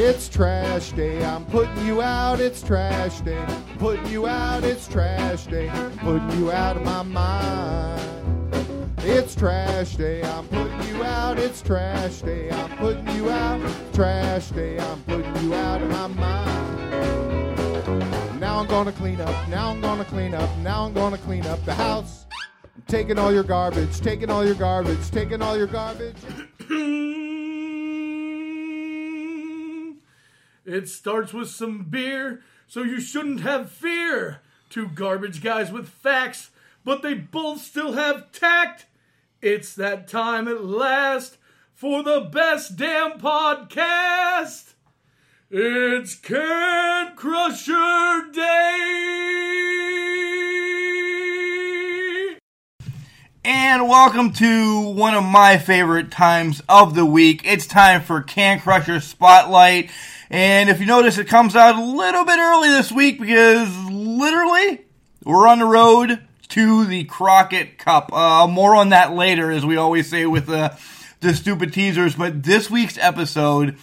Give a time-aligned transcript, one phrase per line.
[0.00, 1.24] It's trash day.
[1.24, 2.38] I'm putting you out.
[2.38, 3.44] It's trash day.
[3.80, 4.62] Putting you out.
[4.62, 5.68] It's trash day.
[5.96, 8.00] Putting you out of my mind.
[8.98, 10.22] It's trash day.
[10.22, 11.40] I'm putting you out.
[11.40, 12.48] It's trash day.
[12.48, 13.60] I'm putting you out.
[13.92, 14.78] Trash day.
[14.78, 17.10] I'm putting you out of my mind.
[18.38, 19.48] Now I'm gonna clean up.
[19.48, 20.48] Now I'm gonna clean up.
[20.58, 22.24] Now I'm gonna clean up the house.
[22.86, 24.00] Taking all your garbage.
[24.00, 25.10] Taking all your garbage.
[25.10, 26.14] Taking all your garbage.
[30.68, 34.42] It starts with some beer, so you shouldn't have fear.
[34.68, 36.50] Two garbage guys with facts,
[36.84, 38.84] but they both still have tact.
[39.40, 41.38] It's that time at last
[41.72, 44.74] for the best damn podcast.
[45.50, 49.08] It's Can Crusher Day.
[53.42, 57.40] And welcome to one of my favorite times of the week.
[57.46, 59.88] It's time for Can Crusher Spotlight.
[60.30, 64.80] And if you notice, it comes out a little bit early this week because literally
[65.24, 68.12] we're on the road to the Crockett Cup.
[68.12, 70.76] Uh, more on that later, as we always say with the,
[71.20, 72.14] the stupid teasers.
[72.14, 73.76] But this week's episode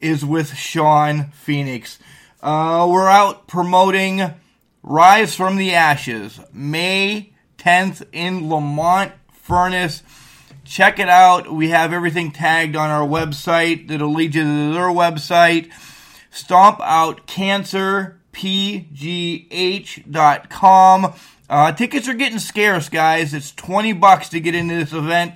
[0.00, 1.98] is with Sean Phoenix.
[2.42, 4.34] Uh, we're out promoting
[4.82, 10.02] Rise from the Ashes, May 10th in Lemont Furnace.
[10.66, 11.50] Check it out.
[11.52, 15.70] We have everything tagged on our website that'll lead you to their website.
[16.30, 19.44] Stomp Out Cancer, pgh.com.
[21.48, 23.32] Uh, tickets are getting scarce, guys.
[23.32, 25.34] It's 20 bucks to get into this event,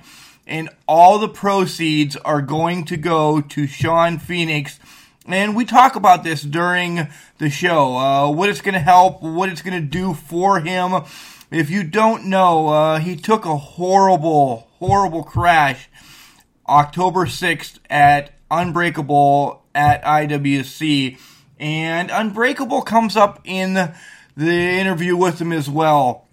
[0.48, 4.80] and all the proceeds are going to go to Sean Phoenix.
[5.26, 7.06] And we talk about this during
[7.38, 11.04] the show uh, what it's going to help, what it's going to do for him.
[11.52, 15.88] If you don't know, uh, he took a horrible, horrible crash
[16.66, 21.18] October 6th at Unbreakable at IWC.
[21.58, 23.74] And Unbreakable comes up in
[24.36, 26.26] the interview with him as well.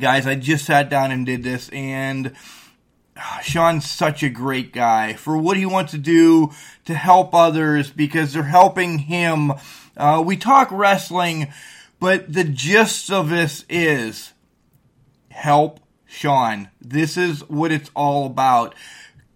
[0.00, 2.34] Guys, I just sat down and did this, and
[3.16, 6.50] ah, Sean's such a great guy for what he wants to do
[6.86, 9.52] to help others because they're helping him.
[9.96, 11.52] Uh, we talk wrestling,
[12.00, 14.32] but the gist of this is
[15.28, 15.78] help
[16.14, 16.70] Sean.
[16.80, 18.74] This is what it's all about.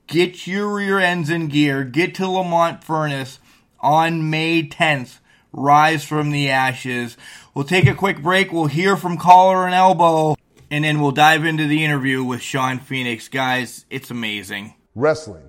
[0.07, 1.85] Get your rear ends in gear.
[1.85, 3.41] Get to Lemont Furnace
[3.81, 5.19] on May 10th.
[5.53, 7.17] Rise from the ashes.
[7.55, 8.53] We'll take a quick break.
[8.53, 10.37] We'll hear from Collar and Elbow,
[10.71, 13.29] and then we'll dive into the interview with Sean Phoenix.
[13.29, 14.75] Guys, it's amazing.
[14.95, 15.45] Wrestling.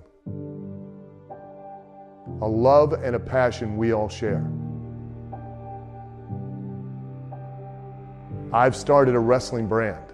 [2.42, 4.50] A love and a passion we all share.
[8.52, 10.09] I've started a wrestling brand.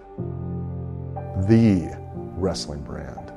[1.45, 1.95] The
[2.35, 3.31] wrestling brand.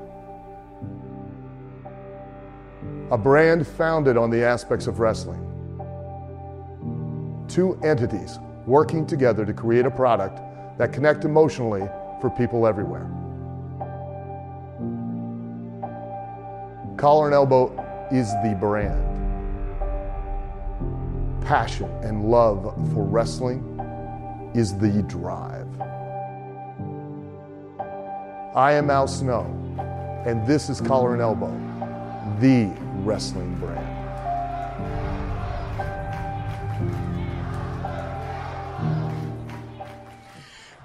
[3.11, 5.47] A brand founded on the aspects of wrestling.
[7.47, 10.41] Two entities working together to create a product
[10.79, 11.87] that connect emotionally
[12.23, 13.11] for people everywhere.
[16.97, 17.69] Collar and Elbow
[18.11, 19.07] is the brand.
[21.43, 22.63] Passion and love
[22.95, 23.63] for wrestling
[24.55, 25.70] is the drive.
[28.55, 29.45] I am Al Snow,
[30.27, 31.53] and this is Collar and Elbow,
[32.41, 32.67] the
[33.05, 33.79] wrestling brand.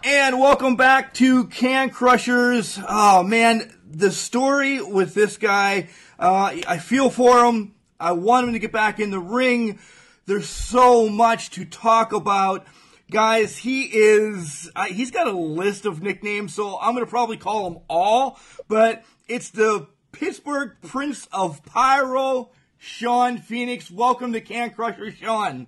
[0.04, 2.80] And welcome back to Can Crushers.
[2.88, 5.90] Oh man, the story with this guy,
[6.20, 7.74] uh, I feel for him.
[8.00, 9.80] I want him to get back in the ring.
[10.28, 12.68] There's so much to talk about.
[13.12, 17.38] Guys, he is, uh, he's got a list of nicknames, so I'm going to probably
[17.38, 22.50] call them all, but it's the Pittsburgh Prince of Pyro,
[22.80, 23.92] Sean Phoenix.
[23.92, 25.68] Welcome to Can Crusher, Sean.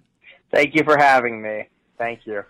[0.50, 1.70] Thank you for having me.
[2.00, 2.44] Thank you.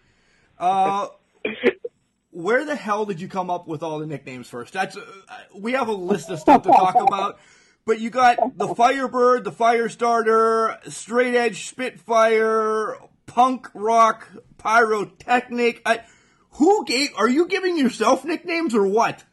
[0.57, 1.09] Uh,
[2.31, 4.71] where the hell did you come up with all the nicknames first?
[4.71, 5.01] That's uh,
[5.53, 7.39] we have a list of stuff to talk about,
[7.85, 12.95] but you got the Firebird, the Firestarter, Straight Edge Spitfire,
[13.27, 14.27] Punk Rock,
[14.57, 15.81] Pyrotechnic.
[15.85, 16.01] I,
[16.53, 17.09] who gave?
[17.15, 19.23] Are you giving yourself nicknames or what?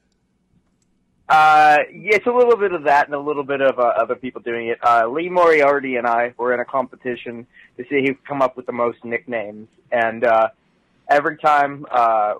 [1.26, 4.14] Uh, yeah, it's a little bit of that and a little bit of uh, other
[4.14, 4.78] people doing it.
[4.82, 7.46] Uh, Lee Moriarty and I were in a competition
[7.78, 10.48] to see who could come up with the most nicknames, and uh,
[11.08, 12.34] every time uh,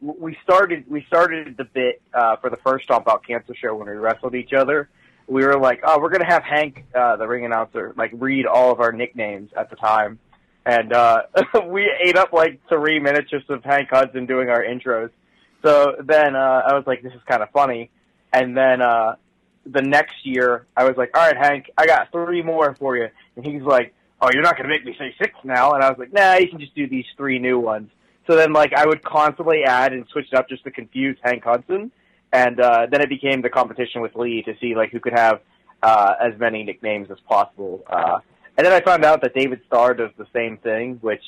[0.00, 3.88] we started, we started the bit uh, for the first Stomp Out Cancer show when
[3.88, 4.88] we wrestled each other.
[5.28, 8.72] We were like, "Oh, we're gonna have Hank, uh, the ring announcer, like read all
[8.72, 10.18] of our nicknames at the time,"
[10.66, 11.22] and uh,
[11.66, 15.10] we ate up like three minutes just of Hank Hudson doing our intros.
[15.62, 17.90] So then uh, I was like, "This is kind of funny."
[18.32, 19.16] And then uh,
[19.66, 23.08] the next year, I was like, "All right, Hank, I got three more for you,"
[23.36, 25.88] and he's like, "Oh, you're not going to make me say six now?" And I
[25.88, 27.90] was like, "Nah, you can just do these three new ones."
[28.26, 31.44] So then, like, I would constantly add and switch it up just to confuse Hank
[31.44, 31.92] Hudson,
[32.32, 35.40] and uh, then it became the competition with Lee to see like who could have
[35.82, 37.84] uh, as many nicknames as possible.
[37.86, 38.18] Uh,
[38.56, 41.22] and then I found out that David Starr does the same thing, which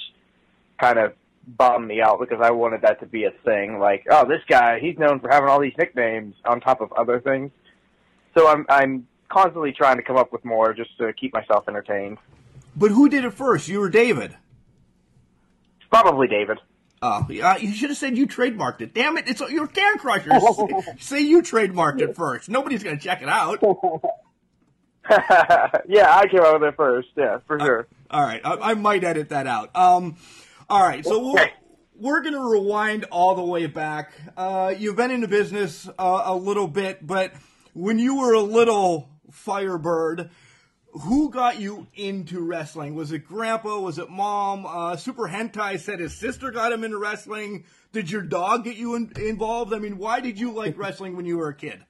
[0.81, 1.15] kind of
[1.47, 3.79] bummed me out because I wanted that to be a thing.
[3.79, 7.21] Like, oh, this guy, he's known for having all these nicknames on top of other
[7.21, 7.51] things.
[8.37, 12.19] So I'm I'm constantly trying to come up with more just to keep myself entertained.
[12.77, 13.69] But who did it first?
[13.69, 14.37] You or David?
[15.91, 16.59] Probably David.
[17.03, 18.95] Oh, uh, you should have said you trademarked it.
[18.95, 19.29] Damn it!
[19.29, 20.43] It's your Can Crushers.
[20.99, 22.49] say you trademarked it first.
[22.49, 23.63] Nobody's going to check it out.
[25.89, 27.09] yeah, I came out with it first.
[27.17, 27.89] Yeah, for sure.
[28.11, 29.75] All right, I, I might edit that out.
[29.77, 30.17] Um,
[30.69, 31.47] all right, so we'll,
[31.99, 34.13] we're going to rewind all the way back.
[34.37, 37.33] Uh, you've been in the business uh, a little bit, but
[37.73, 40.31] when you were a little Firebird,
[41.03, 42.95] who got you into wrestling?
[42.95, 43.79] Was it grandpa?
[43.81, 44.65] Was it mom?
[44.67, 47.65] Uh, Super Hentai said his sister got him into wrestling.
[47.93, 49.75] Did your dog get you in, involved?
[49.75, 51.85] I mean, why did you like wrestling when you were a kid?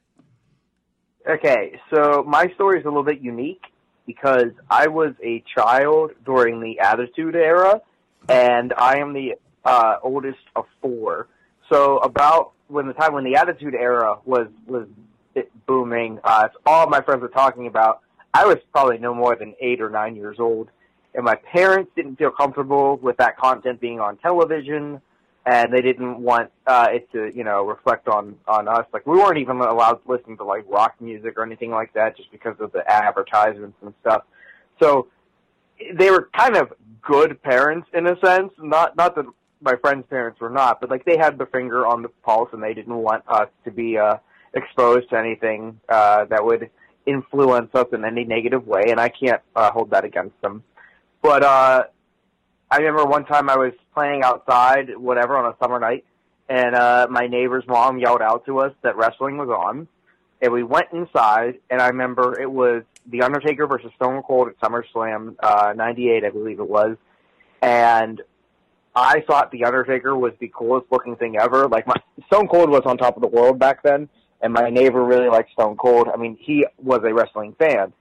[1.28, 3.64] Okay, so my story is a little bit unique
[4.06, 7.80] because I was a child during the Attitude Era,
[8.28, 9.34] and I am the
[9.64, 11.26] uh, oldest of four.
[11.68, 14.86] So about when the time when the Attitude Era was was
[15.66, 18.02] booming, uh, all my friends were talking about.
[18.32, 20.68] I was probably no more than eight or nine years old,
[21.12, 25.00] and my parents didn't feel comfortable with that content being on television
[25.46, 28.84] and they didn't want uh, it to, you know, reflect on on us.
[28.92, 32.16] Like we weren't even allowed to listen to like rock music or anything like that,
[32.16, 34.24] just because of the advertisements and stuff.
[34.82, 35.06] So
[35.94, 38.52] they were kind of good parents in a sense.
[38.58, 39.26] Not not that
[39.60, 42.60] my friends' parents were not, but like they had the finger on the pulse, and
[42.60, 44.16] they didn't want us to be uh,
[44.54, 46.70] exposed to anything uh, that would
[47.06, 48.82] influence us in any negative way.
[48.88, 50.64] And I can't uh, hold that against them.
[51.22, 51.84] But uh,
[52.70, 56.04] I remember one time I was playing outside, whatever, on a summer night,
[56.48, 59.86] and uh, my neighbor's mom yelled out to us that wrestling was on,
[60.42, 64.58] and we went inside, and I remember it was The Undertaker versus Stone Cold at
[64.60, 66.96] SummerSlam uh, '98, I believe it was,
[67.62, 68.20] and
[68.96, 71.68] I thought The Undertaker was the coolest looking thing ever.
[71.68, 71.96] Like my
[72.26, 74.08] Stone Cold was on top of the world back then,
[74.40, 76.08] and my neighbor really liked Stone Cold.
[76.12, 77.92] I mean, he was a wrestling fan,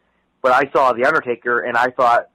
[0.42, 2.30] but I saw The Undertaker, and I thought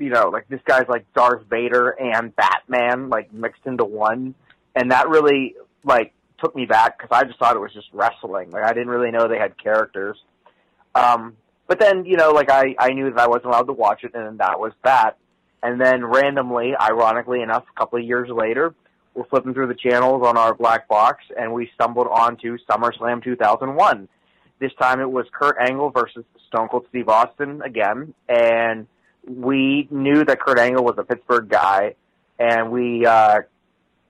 [0.00, 4.34] you know, like this guy's like Darth Vader and Batman, like mixed into one,
[4.74, 5.54] and that really
[5.84, 8.50] like took me back because I just thought it was just wrestling.
[8.50, 10.16] Like I didn't really know they had characters.
[10.94, 11.36] Um,
[11.68, 14.14] but then you know, like I I knew that I wasn't allowed to watch it,
[14.14, 15.18] and that was that.
[15.62, 18.74] And then randomly, ironically enough, a couple of years later,
[19.14, 24.08] we're flipping through the channels on our black box, and we stumbled onto SummerSlam 2001.
[24.58, 28.86] This time it was Kurt Angle versus Stone Cold Steve Austin again, and
[29.26, 31.94] we knew that Kurt Angle was a Pittsburgh guy,
[32.38, 33.40] and we uh,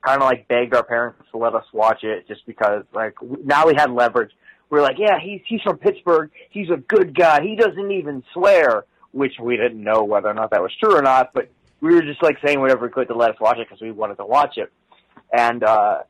[0.02, 3.14] kind of like begged our parents to let us watch it just because like
[3.44, 4.30] now we had leverage.
[4.70, 6.30] We are like, yeah, he's he's from Pittsburgh.
[6.50, 7.42] He's a good guy.
[7.42, 11.02] He doesn't even swear, which we didn't know whether or not that was true or
[11.02, 11.32] not.
[11.34, 13.80] But we were just like saying whatever we could to let us watch it because
[13.80, 14.72] we wanted to watch it.
[15.32, 16.00] And uh,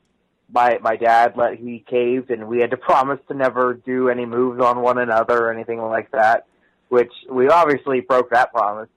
[0.52, 4.26] my my dad let he caved, and we had to promise to never do any
[4.26, 6.47] moves on one another or anything like that
[6.90, 8.88] which we obviously broke that promise.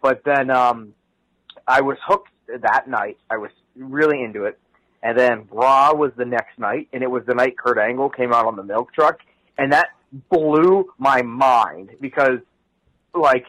[0.00, 0.94] But then um,
[1.66, 3.18] I was hooked that night.
[3.28, 4.58] I was really into it.
[5.02, 8.32] And then Raw was the next night, and it was the night Kurt Angle came
[8.32, 9.18] out on the milk truck,
[9.56, 9.88] and that
[10.30, 12.40] blew my mind because,
[13.14, 13.46] like,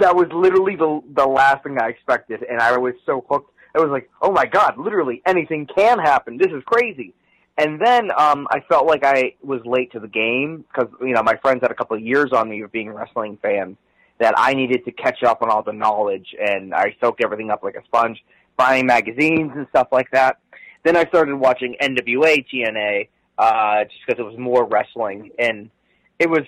[0.00, 3.52] that was literally the the last thing I expected, and I was so hooked.
[3.74, 4.78] I was like, "Oh my god!
[4.78, 6.38] Literally anything can happen.
[6.38, 7.12] This is crazy."
[7.58, 11.22] And then um, I felt like I was late to the game because you know
[11.22, 13.76] my friends had a couple of years on me of being wrestling fans
[14.18, 17.62] that I needed to catch up on all the knowledge, and I soaked everything up
[17.62, 18.22] like a sponge,
[18.56, 20.38] buying magazines and stuff like that.
[20.84, 23.08] Then I started watching NWA TNA
[23.38, 25.70] uh, just because it was more wrestling, and
[26.18, 26.42] it was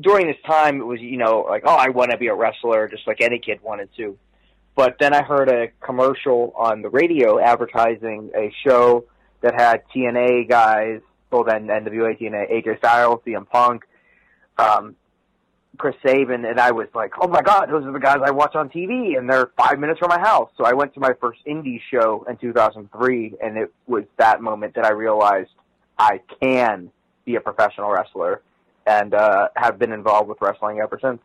[0.00, 2.88] during this time it was you know like oh I want to be a wrestler
[2.88, 4.16] just like any kid wanted to.
[4.76, 9.04] But then I heard a commercial on the radio advertising a show
[9.44, 13.84] that had TNA guys, well then NWA TNA, AJ Styles, CM Punk,
[14.56, 14.96] um,
[15.76, 18.54] Chris Sabin, and I was like, oh my god, those are the guys I watch
[18.54, 20.48] on TV, and they're five minutes from my house.
[20.56, 24.76] So I went to my first indie show in 2003, and it was that moment
[24.76, 25.50] that I realized
[25.98, 26.90] I can
[27.26, 28.40] be a professional wrestler,
[28.86, 31.20] and uh, have been involved with wrestling ever since.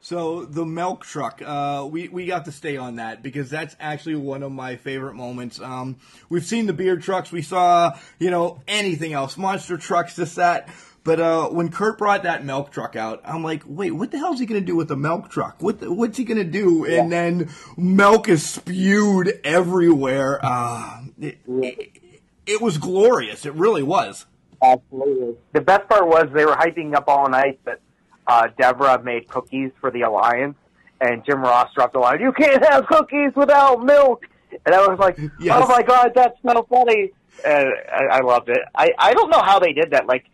[0.00, 4.14] So the milk truck, uh, we we got to stay on that because that's actually
[4.14, 5.60] one of my favorite moments.
[5.60, 5.96] Um,
[6.28, 10.68] we've seen the beer trucks, we saw you know anything else, monster trucks, this that,
[11.08, 14.34] But uh, when Kurt brought that milk truck out, I'm like, wait, what the hell
[14.34, 15.56] is he going to do with the milk truck?
[15.62, 16.84] What the, what's he going to do?
[16.84, 20.38] And then milk is spewed everywhere.
[20.42, 22.02] Uh, it, it,
[22.46, 23.46] it was glorious.
[23.46, 24.26] It really was.
[24.60, 25.36] Absolutely.
[25.54, 27.80] The best part was they were hyping up all night that
[28.28, 30.56] uh, Debra made cookies for the alliance,
[31.00, 34.24] and Jim Ross dropped the line, "You can't have cookies without milk."
[34.64, 35.60] And I was like, Yes.
[35.62, 37.10] "Oh my god, that's so funny!"
[37.44, 38.58] And I, I loved it.
[38.74, 40.06] I I don't know how they did that.
[40.06, 40.26] Like,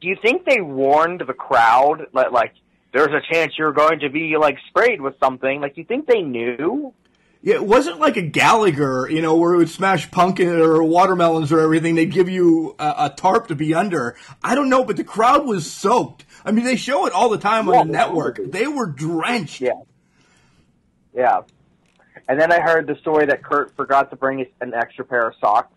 [0.00, 2.52] do you think they warned the crowd that like
[2.92, 5.60] there's a chance you're going to be like sprayed with something?
[5.60, 6.92] Like, do you think they knew?
[7.42, 11.52] Yeah, it wasn't like a Gallagher, you know, where it would smash pumpkin or watermelons
[11.52, 11.94] or everything.
[11.94, 14.16] They'd give you a, a tarp to be under.
[14.42, 16.24] I don't know, but the crowd was soaked.
[16.44, 18.38] I mean, they show it all the time on the network.
[18.38, 18.58] absolutely.
[18.58, 19.60] They were drenched.
[19.60, 19.72] Yeah.
[21.14, 21.40] Yeah.
[22.28, 25.34] And then I heard the story that Kurt forgot to bring an extra pair of
[25.40, 25.72] socks,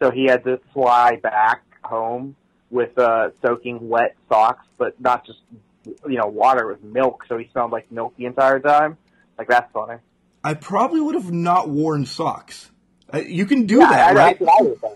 [0.00, 2.34] so he had to fly back home
[2.70, 5.38] with uh, soaking wet socks, but not just
[5.84, 8.96] you know water with milk, so he smelled like milk the entire time.
[9.38, 9.98] Like that's funny.
[10.44, 12.70] I probably would have not worn socks.
[13.12, 14.42] Uh, you can do yeah, that, I, right?
[14.42, 14.94] I, I.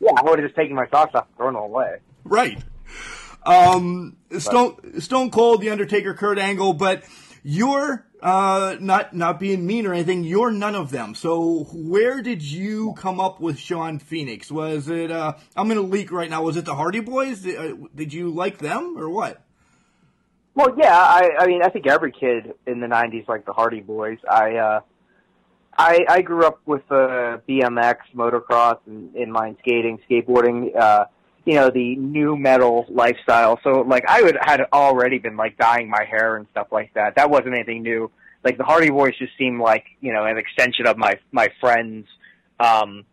[0.00, 1.98] Yeah, I would have just taken my socks off and thrown them away.
[2.24, 2.58] Right.
[3.44, 7.04] Um, Stone Stone Cold, The Undertaker, Kurt Angle, but
[7.42, 10.24] you're uh, not not being mean or anything.
[10.24, 11.14] You're none of them.
[11.14, 14.50] So where did you come up with Sean Phoenix?
[14.50, 15.10] Was it?
[15.10, 16.42] Uh, I'm going to leak right now.
[16.42, 17.42] Was it the Hardy Boys?
[17.42, 19.42] Did, uh, did you like them or what?
[20.54, 23.80] Well, yeah, I, I mean, I think every kid in the '90s like the Hardy
[23.80, 24.18] Boys.
[24.28, 24.80] I, uh,
[25.76, 30.76] I, I grew up with uh, BMX, motocross, and inline skating, skateboarding.
[30.76, 31.04] Uh,
[31.44, 33.58] you know, the nu metal lifestyle.
[33.62, 37.14] So, like, I would had already been like dyeing my hair and stuff like that.
[37.16, 38.10] That wasn't anything new.
[38.44, 42.06] Like the Hardy Boys just seemed like you know an extension of my my friends.
[42.60, 43.04] Um,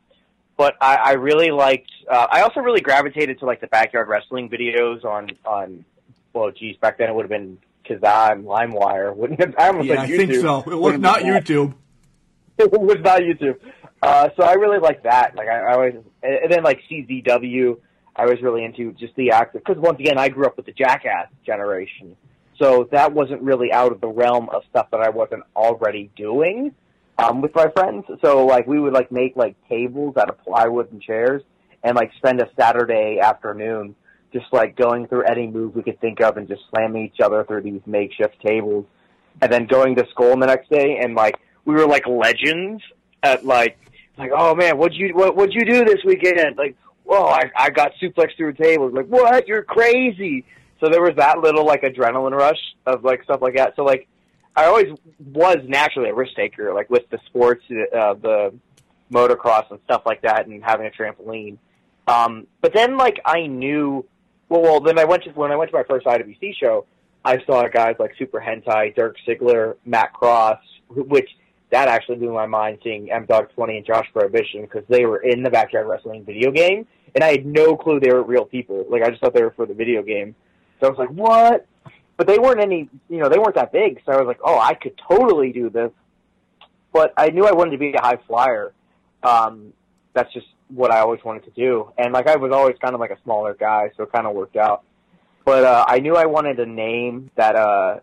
[0.58, 1.92] but I, I really liked.
[2.10, 5.86] Uh, I also really gravitated to like the backyard wrestling videos on on.
[6.36, 7.58] Well, geez, back then it would have been
[7.90, 9.56] Kazaa and LimeWire, wouldn't it?
[9.60, 10.60] I almost Yeah, I think so.
[10.68, 11.22] It was not.
[11.22, 11.74] YouTube.
[12.58, 13.58] it was not YouTube.
[14.02, 15.36] Uh, so I really like that.
[15.36, 17.80] Like I, I always, and and then like CZW,
[18.16, 20.74] I was really into just the act because once again I grew up with the
[20.74, 22.18] Jackass generation,
[22.60, 26.76] so that wasn't really out of the realm of stuff that I wasn't already doing
[27.18, 28.06] um, with my friends.
[28.22, 31.42] So like we would like make like tables out of plywood and chairs,
[31.82, 33.96] and like spend a Saturday afternoon
[34.36, 37.46] just like going through any move we could think of and just slamming each other
[37.46, 38.86] through these makeshift tables,
[39.42, 42.84] and then going to school the next day and like we were like legends
[43.24, 43.78] at like
[44.18, 46.58] like oh man what'd you what what'd you do this weekend?
[46.58, 46.76] Like
[47.06, 49.48] whoa I I got suplexed through a table like what?
[49.48, 50.44] You're crazy.
[50.82, 53.78] So there was that little like adrenaline rush of like stuff like that.
[53.78, 54.08] So like
[54.54, 54.88] I always
[55.20, 58.54] was naturally a risk taker like with the sports uh, the
[59.10, 61.58] motocross and stuff like that and having a trampoline.
[62.06, 64.06] Um but then like I knew
[64.50, 66.86] well well then I went to when I went to my first IWC show
[67.26, 70.60] I saw guys like Super Hentai, Dirk Ziggler, Matt Cross,
[70.90, 71.28] which
[71.72, 75.18] that actually blew my mind seeing M Dog 20 and Josh Prohibition because they were
[75.18, 76.86] in the backyard wrestling video game,
[77.16, 78.86] and I had no clue they were real people.
[78.88, 80.36] Like I just thought they were for the video game,
[80.80, 81.66] so I was like, what?
[82.16, 84.02] But they weren't any, you know, they weren't that big.
[84.06, 85.92] So I was like, oh, I could totally do this.
[86.94, 88.72] But I knew I wanted to be a high flyer.
[89.24, 89.74] Um,
[90.14, 93.00] that's just what I always wanted to do, and like I was always kind of
[93.00, 94.84] like a smaller guy, so it kind of worked out
[95.46, 98.00] but uh, I knew I wanted a name that uh,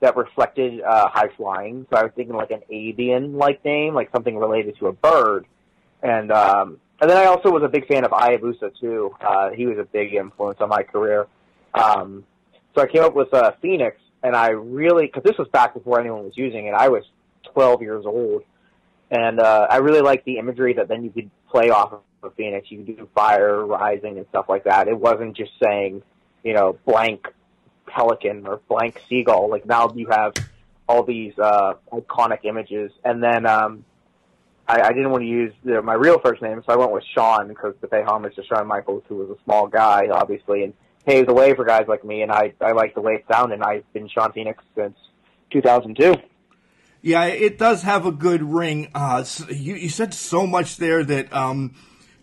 [0.00, 1.86] that reflected uh, high flying.
[1.88, 5.46] So I was thinking like an avian like name, like something related to a bird.
[6.02, 9.14] And um, and then I also was a big fan of Hayabusa too.
[9.20, 11.28] Uh, he was a big influence on my career.
[11.72, 12.24] Um,
[12.74, 16.00] so I came up with uh, Phoenix, and I really because this was back before
[16.00, 16.74] anyone was using it.
[16.74, 17.04] I was
[17.52, 18.42] 12 years old,
[19.12, 21.92] and uh, I really like the imagery that then you could play off
[22.22, 22.70] of Phoenix.
[22.70, 24.88] You could do fire rising and stuff like that.
[24.88, 26.02] It wasn't just saying
[26.42, 27.28] you know, blank
[27.86, 29.50] pelican or blank seagull.
[29.50, 30.34] Like now you have
[30.88, 32.90] all these uh, iconic images.
[33.04, 33.84] And then um,
[34.66, 36.92] I, I didn't want to use you know, my real first name, so I went
[36.92, 40.64] with Sean because to pay homage to Shawn Michaels, who was a small guy, obviously,
[40.64, 40.74] and
[41.06, 42.22] paved the way for guys like me.
[42.22, 43.54] And I, I like the way it sounded.
[43.54, 44.96] And I've been Sean Phoenix since
[45.50, 46.14] 2002.
[47.02, 48.90] Yeah, it does have a good ring.
[48.94, 51.74] Uh, you, you said so much there that um,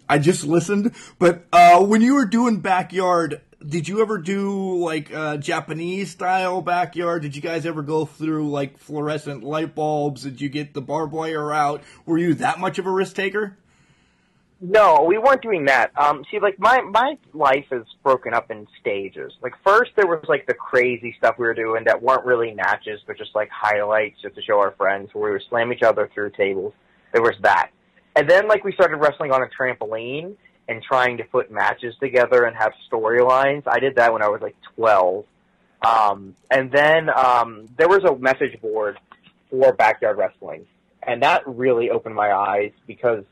[0.07, 0.95] I just listened.
[1.19, 6.61] But uh, when you were doing backyard, did you ever do like uh, Japanese style
[6.61, 7.23] backyard?
[7.23, 10.23] Did you guys ever go through like fluorescent light bulbs?
[10.23, 11.83] Did you get the barbed wire out?
[12.05, 13.57] Were you that much of a risk taker?
[14.61, 15.91] No, we weren't doing that.
[15.97, 19.31] Um, see, like my my life is broken up in stages.
[19.41, 22.99] Like first, there was like the crazy stuff we were doing that weren't really matches,
[23.07, 26.09] but just like highlights just to show our friends, where we would slam each other
[26.13, 26.73] through tables.
[27.13, 27.69] There was that,
[28.17, 30.35] and then like we started wrestling on a trampoline,
[30.69, 33.63] and trying to put matches together and have storylines.
[33.65, 35.25] I did that when I was like 12.
[35.81, 38.99] Um, and then um, there was a message board
[39.49, 40.67] for backyard wrestling,
[41.01, 43.23] and that really opened my eyes because,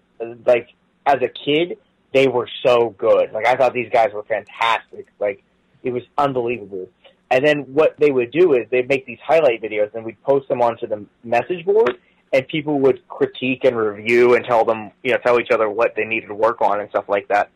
[0.46, 0.70] like,
[1.08, 1.78] as a kid,
[2.14, 3.32] they were so good.
[3.32, 5.08] Like, I thought these guys were fantastic.
[5.20, 5.44] Like,
[5.84, 6.90] it was unbelievable.
[7.30, 10.48] And then what they would do is they'd make these highlight videos and we'd post
[10.48, 11.98] them onto the message board
[12.32, 15.94] and people would critique and review and tell them, you know, tell each other what
[15.96, 17.50] they needed to work on and stuff like that.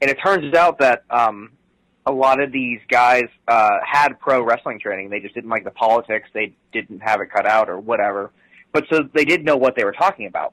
[0.00, 1.52] And it turns out that um,
[2.06, 5.10] a lot of these guys uh, had pro wrestling training.
[5.10, 6.28] They just didn't like the politics.
[6.32, 8.30] They didn't have it cut out or whatever.
[8.72, 10.52] But so they did know what they were talking about.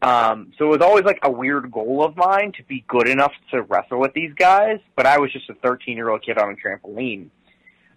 [0.00, 3.32] Um, so it was always like a weird goal of mine to be good enough
[3.50, 4.78] to wrestle with these guys.
[4.96, 7.30] But I was just a 13 year old kid on a trampoline.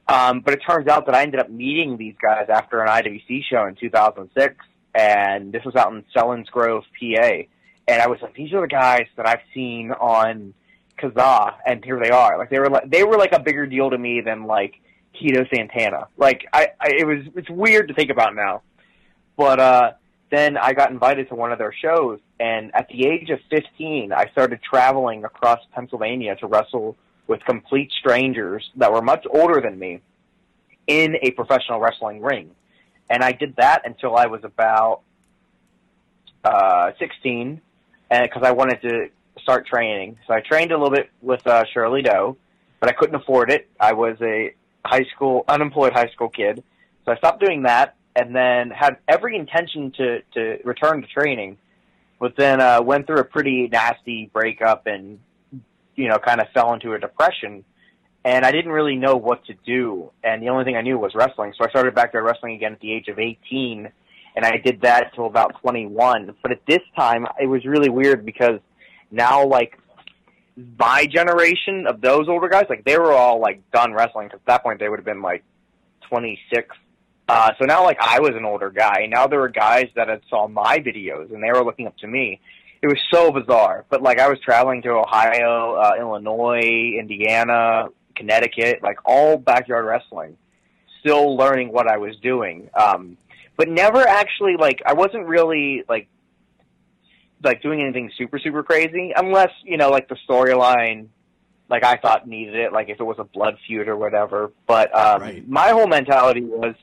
[0.08, 3.43] Um, but it turns out that I ended up meeting these guys after an IWC
[3.50, 4.55] show in 2006
[4.93, 7.31] and this was out in Selinsgrove, PA.
[7.88, 10.53] And I was like, these are the guys that I've seen on
[11.00, 12.38] Kazaa, and here they are.
[12.38, 14.75] Like they were like they were like a bigger deal to me than like
[15.20, 16.08] Tito Santana.
[16.17, 18.62] Like I, I it was it's weird to think about now,
[19.36, 19.91] but uh,
[20.31, 24.13] then I got invited to one of their shows, and at the age of 15,
[24.13, 26.95] I started traveling across Pennsylvania to wrestle
[27.27, 30.01] with complete strangers that were much older than me
[30.88, 32.51] in a professional wrestling ring
[33.11, 35.01] and I did that until I was about
[36.45, 37.61] uh, 16,
[38.09, 39.09] and because I wanted to
[39.41, 40.17] start training.
[40.25, 42.38] So I trained a little bit with uh, Shirley Doe,
[42.79, 43.69] but I couldn't afford it.
[43.79, 44.53] I was a
[44.85, 46.63] high school unemployed high school kid,
[47.03, 51.58] so I stopped doing that, and then had every intention to to return to training,
[52.20, 55.20] but then uh, went through a pretty nasty breakup and
[55.96, 57.63] you know kind of fell into a depression
[58.24, 60.12] and I didn't really know what to do.
[60.24, 61.53] And the only thing I knew was wrestling.
[61.58, 63.89] So I started backyard wrestling again at the age of 18,
[64.36, 66.36] and I did that until about 21.
[66.41, 68.60] But at this time, it was really weird because
[69.10, 69.77] now, like,
[70.77, 74.48] my generation of those older guys, like, they were all, like, done wrestling, because at
[74.48, 75.44] that point they would have been, like,
[76.10, 76.68] 26.
[77.27, 79.07] Uh, so now, like, I was an older guy.
[79.09, 82.07] Now there were guys that had saw my videos, and they were looking up to
[82.07, 82.41] me.
[82.81, 83.86] It was so bizarre.
[83.89, 90.38] But, like, I was traveling to Ohio, uh, Illinois, Indiana, Connecticut, like all backyard wrestling,
[90.99, 92.69] still learning what I was doing.
[92.75, 93.17] Um,
[93.57, 96.07] but never actually like I wasn't really like
[97.43, 101.07] like doing anything super super crazy unless you know like the storyline
[101.69, 104.51] like I thought needed it like if it was a blood feud or whatever.
[104.67, 105.47] But um, right.
[105.47, 106.75] my whole mentality was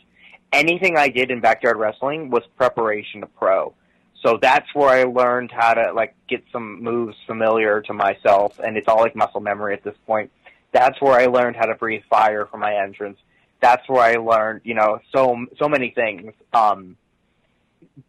[0.53, 3.75] anything I did in backyard wrestling was preparation to pro.
[4.23, 8.77] So that's where I learned how to like get some moves familiar to myself, and
[8.77, 10.31] it's all like muscle memory at this point.
[10.73, 13.19] That's where I learned how to breathe fire for my entrance.
[13.61, 16.33] That's where I learned, you know, so so many things.
[16.53, 16.97] Um,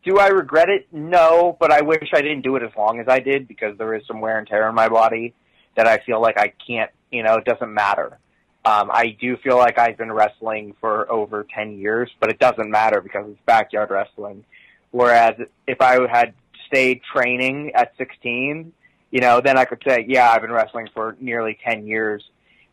[0.03, 0.87] do I regret it?
[0.91, 3.93] No, but I wish I didn't do it as long as I did because there
[3.93, 5.33] is some wear and tear in my body
[5.75, 8.19] that I feel like I can't, you know, it doesn't matter.
[8.65, 12.69] Um, I do feel like I've been wrestling for over 10 years, but it doesn't
[12.69, 14.43] matter because it's backyard wrestling.
[14.91, 16.33] Whereas if I had
[16.67, 18.73] stayed training at 16,
[19.11, 22.23] you know, then I could say, yeah, I've been wrestling for nearly 10 years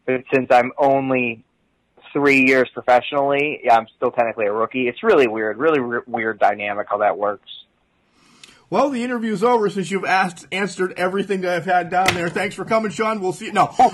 [0.07, 1.45] but since I'm only
[2.13, 4.89] three years professionally, yeah, I'm still technically a rookie.
[4.89, 7.51] It's really weird, really re- weird dynamic how that works.
[8.69, 12.29] Well, the interview's over since you've asked, answered everything that I've had down there.
[12.29, 13.21] Thanks for coming, Sean.
[13.21, 13.47] We'll see.
[13.47, 13.53] You.
[13.53, 13.73] No.
[13.79, 13.91] yeah,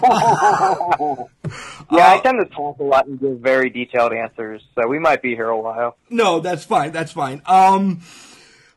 [1.90, 5.20] uh, I tend to talk a lot and give very detailed answers, so we might
[5.20, 5.96] be here a while.
[6.08, 6.92] No, that's fine.
[6.92, 7.42] That's fine.
[7.44, 8.00] Um,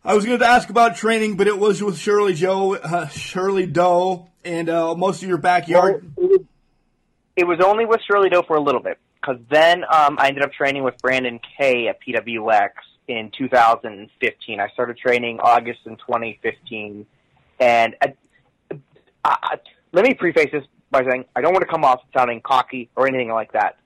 [0.04, 3.66] I was going to ask about training, but it was with Shirley Joe, uh, Shirley
[3.66, 6.12] Doe, and uh, most of your backyard.
[7.38, 10.44] It was only with Shirley Doe for a little bit because then um, I ended
[10.44, 12.70] up training with Brandon Kay at PWX
[13.08, 14.60] in 2015.
[14.60, 17.06] I started training August in 2015,
[17.60, 18.08] and uh,
[18.72, 18.78] I,
[19.24, 19.58] I,
[19.92, 23.08] let me preface this by saying I don't want to come off sounding cocky or
[23.08, 23.78] anything like that.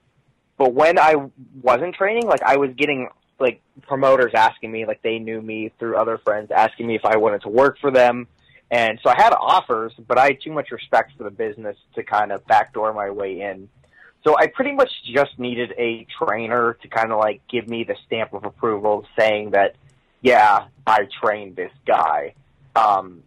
[0.58, 1.16] But when I
[1.62, 5.96] wasn't training, like I was getting like promoters asking me, like they knew me through
[5.96, 8.28] other friends, asking me if I wanted to work for them
[8.72, 12.04] and so I had offers, but I had too much respect for the business to
[12.04, 13.68] kind of backdoor my way in.
[14.24, 17.96] So I pretty much just needed a trainer to kind of like give me the
[18.06, 19.76] stamp of approval saying that,
[20.22, 22.34] yeah, I trained this guy.
[22.76, 23.24] Um,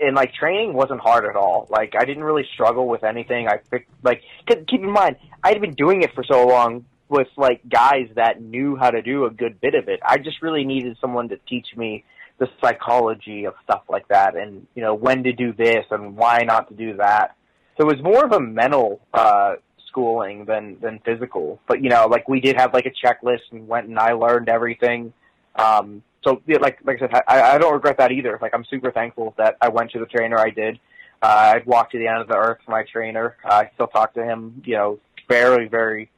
[0.00, 1.68] and like training wasn't hard at all.
[1.70, 3.48] Like I didn't really struggle with anything.
[3.48, 7.60] I picked like keep in mind I'd been doing it for so long with like
[7.68, 10.00] guys that knew how to do a good bit of it.
[10.04, 12.04] I just really needed someone to teach me
[12.38, 16.40] the psychology of stuff like that and you know when to do this and why
[16.44, 17.36] not to do that
[17.76, 19.54] so it was more of a mental uh
[19.94, 23.68] schooling than than physical but you know like we did have like a checklist and
[23.68, 25.12] went and i learned everything
[25.56, 28.64] um so yeah, like like i said i i don't regret that either like i'm
[28.64, 30.78] super thankful that i went to the trainer i did
[31.22, 33.36] Uh, I walked to the end of the earth for my trainer.
[33.44, 36.10] Uh, I still talk to him, you know, very, very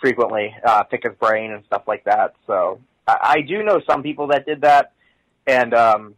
[0.00, 2.34] frequently, uh, pick his brain and stuff like that.
[2.48, 4.84] So I, I do know some people that did that,
[5.46, 6.14] and um,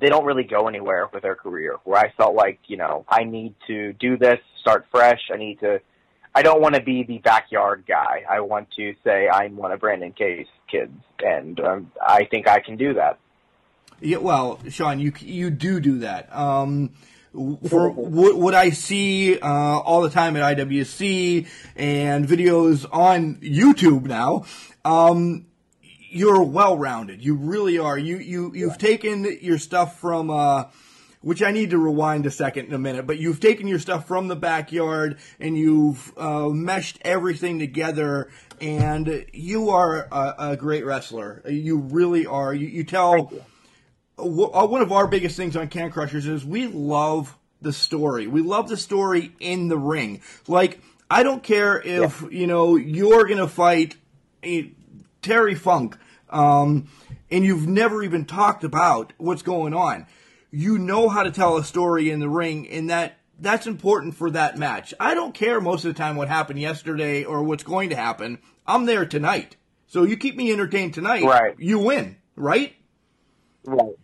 [0.00, 1.78] they don't really go anywhere with their career.
[1.82, 5.22] Where I felt like, you know, I need to do this, start fresh.
[5.34, 5.80] I need to.
[6.34, 8.24] I don't want to be the backyard guy.
[8.28, 12.60] I want to say I'm one of Brandon Kay's kids, and um, I think I
[12.60, 13.18] can do that.
[14.00, 16.34] Yeah, well, Sean, you you do do that.
[16.34, 16.90] Um,
[17.32, 24.04] for what, what I see uh, all the time at IWC and videos on YouTube
[24.04, 24.44] now,
[24.84, 25.46] um,
[26.10, 27.22] you're well rounded.
[27.24, 27.96] You really are.
[27.96, 30.30] You you you've taken your stuff from.
[30.30, 30.64] Uh,
[31.22, 34.06] which I need to rewind a second in a minute, but you've taken your stuff
[34.06, 38.28] from the backyard and you've uh, meshed everything together,
[38.60, 41.42] and you are a, a great wrestler.
[41.48, 42.52] You really are.
[42.52, 43.32] You, you tell
[44.18, 48.26] uh, one of our biggest things on Can Crushers is we love the story.
[48.26, 50.22] We love the story in the ring.
[50.48, 50.80] Like
[51.10, 52.28] I don't care if yeah.
[52.30, 53.96] you know you're gonna fight
[54.44, 54.70] a,
[55.22, 55.96] Terry Funk,
[56.30, 56.88] um,
[57.30, 60.06] and you've never even talked about what's going on.
[60.52, 64.30] You know how to tell a story in the ring, and that that's important for
[64.30, 64.94] that match.
[65.00, 68.38] I don't care most of the time what happened yesterday or what's going to happen.
[68.66, 69.56] I'm there tonight.
[69.88, 71.54] So you keep me entertained tonight, right.
[71.58, 72.74] you win, right?
[73.64, 73.96] Right.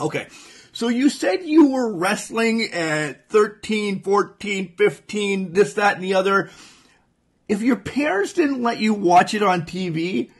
[0.00, 0.26] Okay.
[0.72, 6.50] So you said you were wrestling at 13, 14, 15, this, that, and the other.
[7.48, 10.30] If your parents didn't let you watch it on TV,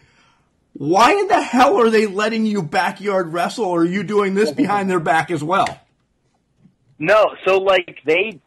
[0.75, 4.53] why in the hell are they letting you backyard wrestle or are you doing this
[4.53, 5.81] behind their back as well?
[6.99, 8.41] No, so like they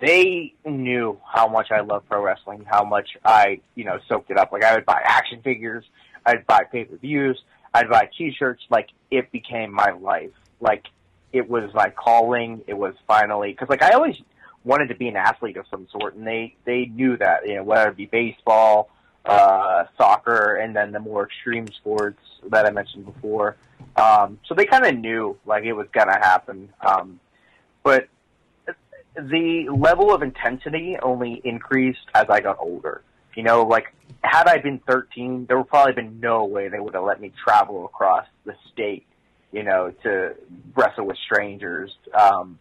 [0.00, 4.36] they knew how much I love pro wrestling, how much I, you know, soaked it
[4.36, 4.52] up.
[4.52, 5.84] Like I would buy action figures,
[6.24, 10.32] I'd buy pay-per-views, I'd buy t-shirts, like it became my life.
[10.60, 10.84] Like
[11.32, 12.62] it was my calling.
[12.66, 14.16] It was finally because like I always
[14.64, 17.64] wanted to be an athlete of some sort, and they they knew that you know
[17.64, 18.90] whether it be baseball,
[19.26, 23.56] uh, soccer, and then the more extreme sports that I mentioned before.
[23.96, 27.20] Um, so they kind of knew like it was gonna happen, um,
[27.82, 28.08] but
[29.14, 33.02] the level of intensity only increased as I got older.
[33.34, 36.94] You know, like had I been 13, there would probably been no way they would
[36.94, 39.06] have let me travel across the state
[39.56, 40.34] you know, to
[40.74, 41.90] wrestle with strangers.
[42.12, 42.58] Um,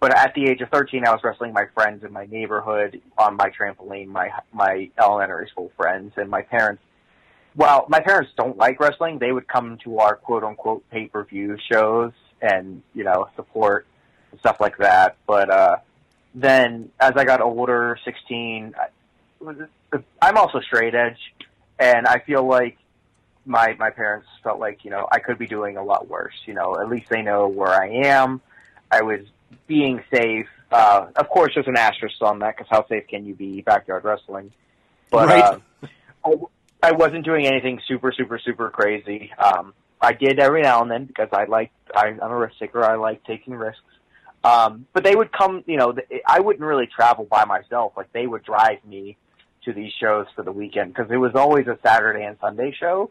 [0.00, 3.36] but at the age of 13, I was wrestling my friends in my neighborhood on
[3.36, 6.82] my trampoline, my my elementary school friends, and my parents.
[7.54, 9.18] Well, my parents don't like wrestling.
[9.18, 13.86] They would come to our quote unquote pay per view shows and you know support
[14.30, 15.16] and stuff like that.
[15.26, 15.76] But uh,
[16.34, 21.18] then as I got older, 16, I, I'm also straight edge,
[21.78, 22.78] and I feel like
[23.44, 26.34] my my parents felt like you know I could be doing a lot worse.
[26.46, 28.40] You know, at least they know where I am.
[28.90, 29.20] I was
[29.66, 30.46] being safe.
[30.70, 34.04] Uh, of course, there's an asterisk on that because how safe can you be backyard
[34.04, 34.52] wrestling?
[35.10, 35.60] But right.
[35.82, 35.86] uh,
[36.24, 39.32] I, I wasn't doing anything super super super crazy.
[39.38, 42.84] Um, I did every now and then because I like I, I'm a risk taker.
[42.84, 43.82] I like taking risks.
[44.42, 45.94] Um, but they would come, you know,
[46.26, 47.92] I wouldn't really travel by myself.
[47.96, 49.18] Like they would drive me
[49.64, 53.10] to these shows for the weekend because it was always a Saturday and Sunday show.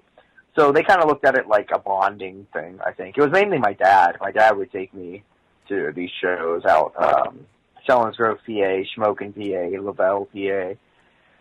[0.57, 2.79] So they kind of looked at it like a bonding thing.
[2.83, 4.17] I think it was mainly my dad.
[4.19, 5.23] My dad would take me
[5.69, 7.45] to these shows out um,
[7.87, 10.73] Selinsgrove, PA, Shamokin, PA, Lavelle, PA,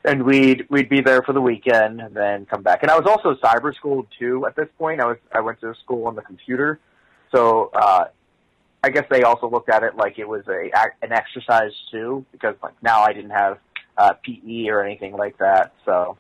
[0.05, 2.83] and we'd we'd be there for the weekend, and then come back.
[2.83, 4.47] And I was also cyber schooled too.
[4.47, 6.79] At this point, I was I went to school on the computer,
[7.35, 8.05] so uh,
[8.83, 10.71] I guess they also looked at it like it was a
[11.03, 13.59] an exercise too, because like now I didn't have
[13.97, 16.17] uh, PE or anything like that, so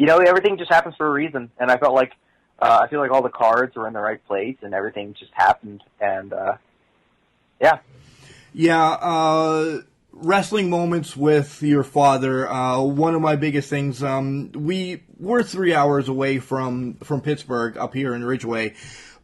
[0.00, 1.50] you know, everything just happens for a reason.
[1.58, 2.12] And I felt like
[2.58, 5.32] uh, I feel like all the cards were in the right place, and everything just
[5.34, 5.82] happened.
[6.00, 6.54] And uh,
[7.60, 7.78] yeah,
[8.52, 8.90] yeah.
[8.90, 9.80] Uh,
[10.12, 12.50] wrestling moments with your father.
[12.50, 14.02] Uh, one of my biggest things.
[14.02, 18.74] Um, we we're three hours away from from Pittsburgh up here in Ridgway.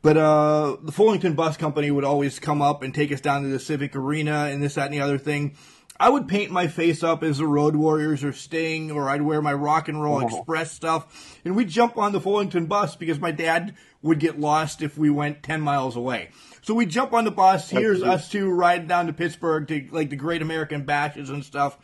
[0.02, 3.48] But uh, the Fullington Bus Company would always come up and take us down to
[3.48, 5.56] the Civic Arena and this, that, and the other thing.
[5.98, 9.40] I would paint my face up as the Road Warriors or Sting, or I'd wear
[9.42, 10.26] my Rock and Roll oh.
[10.26, 13.74] Express stuff, and we'd jump on the Fullington bus because my dad
[14.06, 16.30] would get lost if we went ten miles away.
[16.62, 17.70] So we jump on the bus.
[17.70, 21.76] Here's us two riding down to Pittsburgh to like the Great American Bashes and stuff.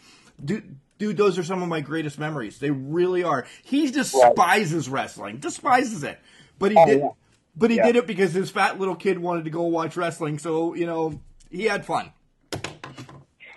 [0.42, 2.58] Dude, dude, those are some of my greatest memories.
[2.58, 3.46] They really are.
[3.62, 6.18] He despises wrestling, despises it,
[6.58, 7.00] but he oh, did.
[7.00, 7.08] Yeah.
[7.54, 7.86] But he yeah.
[7.86, 10.38] did it because his fat little kid wanted to go watch wrestling.
[10.38, 12.12] So you know he had fun.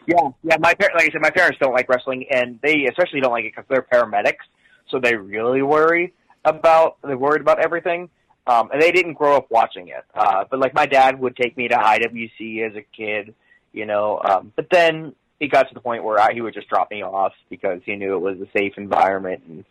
[0.07, 0.57] Yeah, yeah.
[0.59, 3.45] My par- like I said, my parents don't like wrestling, and they especially don't like
[3.45, 4.45] it because they're paramedics,
[4.89, 8.09] so they really worry about they're worried about everything.
[8.47, 10.03] Um, and they didn't grow up watching it.
[10.13, 13.33] Uh, but like my dad would take me to IWC as a kid,
[13.73, 14.21] you know.
[14.23, 17.03] Um, but then it got to the point where I, he would just drop me
[17.03, 19.65] off because he knew it was a safe environment and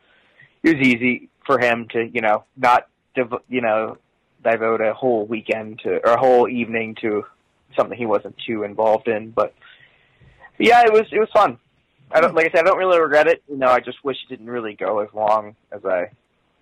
[0.63, 3.99] it was easy for him to, you know, not, dev- you know,
[4.45, 7.25] devote a whole weekend to or a whole evening to
[7.77, 9.31] something he wasn't too involved in.
[9.31, 9.55] But
[10.59, 11.59] yeah, it was it was fun.
[12.13, 13.43] I don't like I said, I don't really regret it.
[13.49, 16.11] You know, I just wish it didn't really go as long as I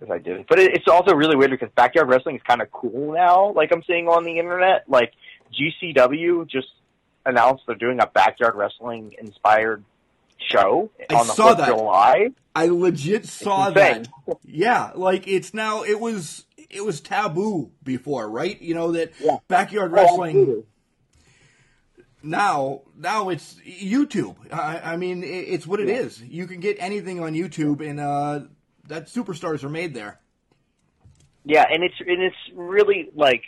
[0.03, 0.45] as I did.
[0.47, 3.51] But it, it's also really weird because backyard wrestling is kind of cool now.
[3.53, 5.13] Like I'm seeing on the internet, like
[5.53, 6.67] GCW just
[7.25, 9.83] announced they're doing a backyard wrestling inspired
[10.37, 11.69] show I on the saw 4th that.
[11.69, 12.27] of July.
[12.55, 14.07] I legit saw that.
[14.45, 18.61] Yeah, like it's now it was it was taboo before, right?
[18.61, 19.37] You know that Yeah.
[19.47, 20.63] backyard wrestling.
[22.21, 24.35] now now it's YouTube.
[24.51, 26.21] I, I mean, it, it's what it is.
[26.21, 28.41] You can get anything on YouTube, and uh,
[28.87, 30.19] that superstars are made there.
[31.45, 33.43] Yeah, and it's and it's really like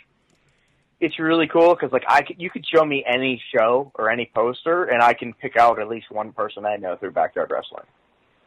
[1.00, 4.30] it's really cool because like I could, you could show me any show or any
[4.34, 7.86] poster and I can pick out at least one person I know through backyard wrestling,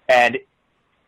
[0.08, 0.38] and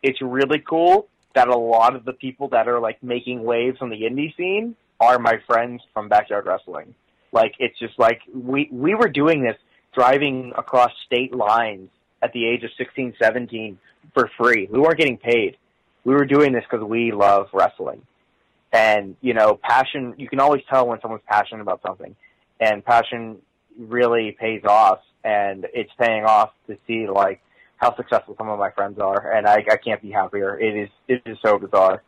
[0.02, 3.90] it's really cool that a lot of the people that are like making waves on
[3.90, 6.94] the indie scene are my friends from backyard wrestling.
[7.32, 9.56] Like it's just like we we were doing this
[9.94, 11.90] driving across state lines
[12.22, 13.78] at the age of 16, 17
[14.14, 14.68] for free.
[14.70, 15.56] We weren't getting paid.
[16.04, 18.02] We were doing this because we love wrestling.
[18.72, 22.16] And, you know, passion, you can always tell when someone's passionate about something.
[22.58, 23.38] And passion
[23.78, 25.00] really pays off.
[25.24, 27.40] And it's paying off to see, like,
[27.76, 29.32] how successful some of my friends are.
[29.32, 30.58] And I, I can't be happier.
[30.58, 32.02] It is, it is so bizarre.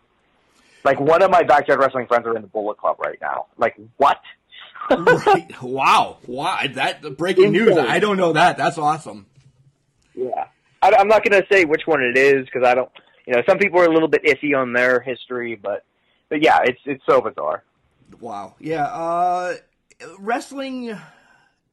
[0.84, 3.46] Like, one of my backyard wrestling friends are in the Bullet Club right now.
[3.56, 4.20] Like, what?
[4.90, 5.62] right?
[5.62, 6.60] Wow, wow!
[6.74, 7.76] That breaking news.
[7.76, 8.58] I don't know that.
[8.58, 9.26] That's awesome.
[10.14, 10.48] Yeah.
[10.82, 12.90] I, I'm not going to say which one it is because I don't,
[13.26, 15.84] you know, some people are a little bit iffy on their history, but,
[16.28, 17.64] but yeah, it's, it's so bizarre.
[18.20, 18.54] Wow.
[18.60, 18.84] Yeah.
[18.84, 19.54] Uh,
[20.18, 20.98] wrestling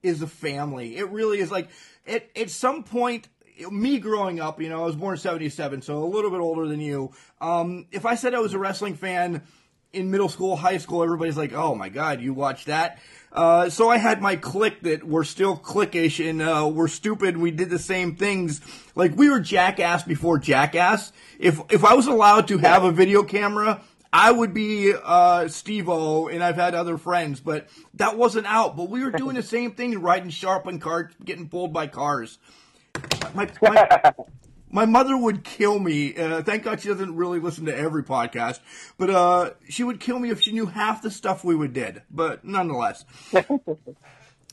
[0.04, 0.98] is a family.
[0.98, 1.52] It really is.
[1.52, 1.70] Like
[2.08, 3.28] at at some point,
[3.70, 6.68] me growing up, you know, I was born in '77, so a little bit older
[6.68, 7.14] than you.
[7.40, 9.44] Um, if I said I was a wrestling fan
[9.94, 13.00] in middle school, high school, everybody's like, "Oh my god, you watch that."
[13.32, 17.38] Uh, so I had my clique that were still cliquish and uh, we're stupid.
[17.38, 18.60] We did the same things.
[18.94, 21.14] Like we were jackass before jackass.
[21.40, 25.88] If if I was allowed to have a video camera, I would be uh, Steve
[25.88, 28.76] O, and I've had other friends, but that wasn't out.
[28.76, 32.38] But we were doing the same thing, riding sharpened carts, getting pulled by cars.
[33.34, 34.14] My, my,
[34.72, 36.16] my mother would kill me.
[36.16, 38.60] Uh, thank God she doesn't really listen to every podcast,
[38.98, 42.02] but uh, she would kill me if she knew half the stuff we would did.
[42.10, 43.06] But nonetheless.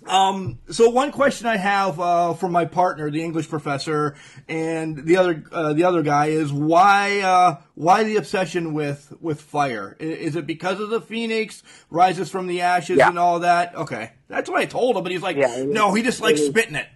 [0.07, 4.15] Um, so one question I have uh, from my partner, the English professor,
[4.49, 9.41] and the other uh, the other guy is why uh, why the obsession with with
[9.41, 9.97] fire?
[9.99, 13.09] Is it because of the phoenix rises from the ashes Yeah.
[13.09, 13.75] and all that?
[13.75, 16.77] Okay, that's what I told him, but he's like, Yeah, no, he just likes spitting
[16.77, 16.87] it.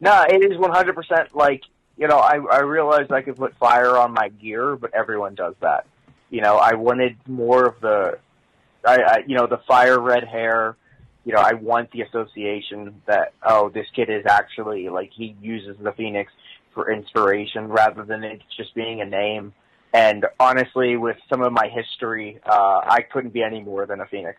[0.00, 1.62] No, it is 100% like,
[1.96, 5.54] you know, I, I realized I could put fire on my gear, but everyone does
[5.60, 5.86] that.
[6.30, 8.18] You know, I wanted more of the,
[8.84, 10.76] I, I you know, the fire red hair.
[11.24, 15.76] You know, I want the association that, oh, this kid is actually, like, he uses
[15.82, 16.32] the Phoenix
[16.72, 19.52] for inspiration rather than it just being a name.
[19.92, 24.06] And honestly, with some of my history, uh, I couldn't be any more than a
[24.06, 24.38] Phoenix.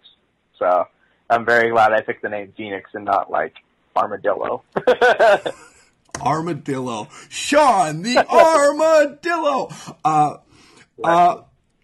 [0.58, 0.86] So
[1.30, 3.56] I'm very glad I picked the name Phoenix and not, like,
[3.96, 4.64] Armadillo.
[6.22, 9.70] Armadillo, Sean the Armadillo.
[10.04, 10.38] Uh,
[11.04, 11.42] uh,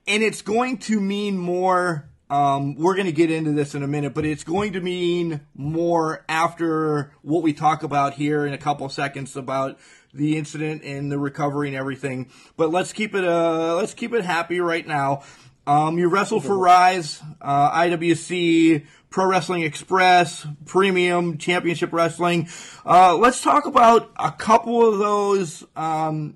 [0.07, 2.09] and it's going to mean more.
[2.29, 5.41] Um, we're going to get into this in a minute, but it's going to mean
[5.55, 9.79] more after what we talk about here in a couple seconds about
[10.13, 12.29] the incident and the recovery and everything.
[12.57, 15.23] But let's keep it uh, let's keep it happy right now.
[15.67, 22.49] Um, you wrestled for Rise, uh, IWC, Pro Wrestling Express, Premium, Championship Wrestling.
[22.85, 25.63] Uh, let's talk about a couple of those.
[25.73, 26.35] Um,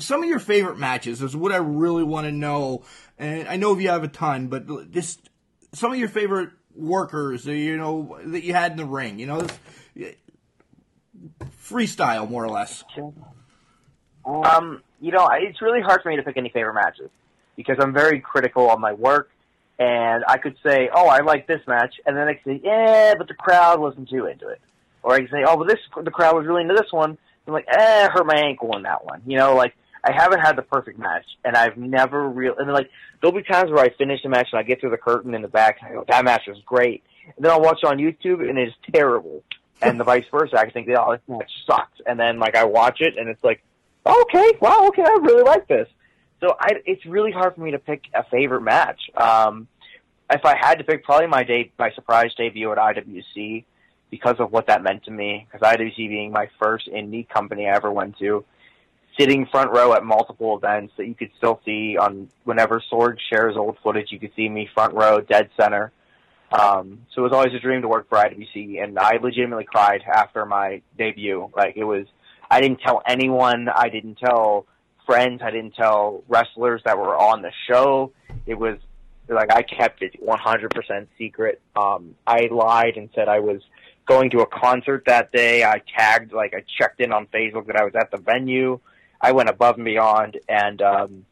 [0.00, 2.84] some of your favorite matches is what I really want to know.
[3.18, 5.30] And I know you have a ton, but just
[5.72, 9.18] some of your favorite workers, you know, that you had in the ring.
[9.18, 9.46] You know,
[11.62, 12.84] freestyle more or less.
[14.26, 17.08] Um, you know, it's really hard for me to pick any favorite matches
[17.56, 19.30] because I'm very critical on my work,
[19.78, 23.14] and I could say, "Oh, I like this match," and then I could say, "Yeah,
[23.16, 24.60] but the crowd wasn't too into it,"
[25.02, 27.52] or I could say, "Oh, but this the crowd was really into this one." I'm
[27.52, 30.62] like, "Eh, hurt my ankle in that one." You know, like I haven't had the
[30.62, 32.54] perfect match, and I've never real.
[32.56, 34.90] And then like there'll be times where I finish a match and I get through
[34.90, 37.02] the curtain in the back, and I go, "That match was great,"
[37.36, 39.42] and then I'll watch it on YouTube and it's terrible,
[39.82, 40.56] and the vice versa.
[40.58, 43.60] I think, "Oh, this match sucks," and then like I watch it and it's like,
[44.06, 45.88] "Okay, wow, okay, I really like this."
[46.44, 49.00] So I, it's really hard for me to pick a favorite match.
[49.16, 49.66] Um,
[50.30, 53.64] if I had to pick, probably my day, my surprise debut at IWC,
[54.10, 55.46] because of what that meant to me.
[55.50, 58.44] Because IWC being my first indie company I ever went to,
[59.18, 63.56] sitting front row at multiple events that you could still see on whenever Sword shares
[63.56, 65.92] old footage, you could see me front row, dead center.
[66.52, 70.02] Um, so it was always a dream to work for IWC, and I legitimately cried
[70.02, 71.50] after my debut.
[71.56, 72.06] Like it was,
[72.50, 73.70] I didn't tell anyone.
[73.70, 74.66] I didn't tell
[75.06, 75.40] friends.
[75.42, 78.12] I didn't tell wrestlers that were on the show.
[78.46, 78.78] It was
[79.28, 81.60] like I kept it 100% secret.
[81.76, 83.62] Um, I lied and said I was
[84.06, 85.64] going to a concert that day.
[85.64, 88.80] I tagged, like, I checked in on Facebook that I was at the venue.
[89.20, 91.26] I went above and beyond, and um,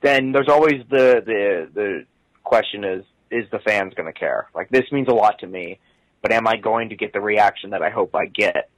[0.00, 2.06] then there's always the the the
[2.42, 4.48] question is is the fans going to care?
[4.54, 5.78] Like this means a lot to me,
[6.22, 8.70] but am I going to get the reaction that I hope I get?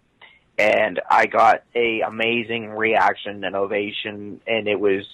[0.58, 5.04] And I got a amazing reaction and ovation, and it was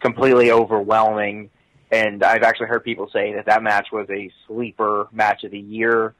[0.00, 1.50] completely overwhelming.
[1.90, 5.58] And I've actually heard people say that that match was a sleeper match of the
[5.58, 6.14] year,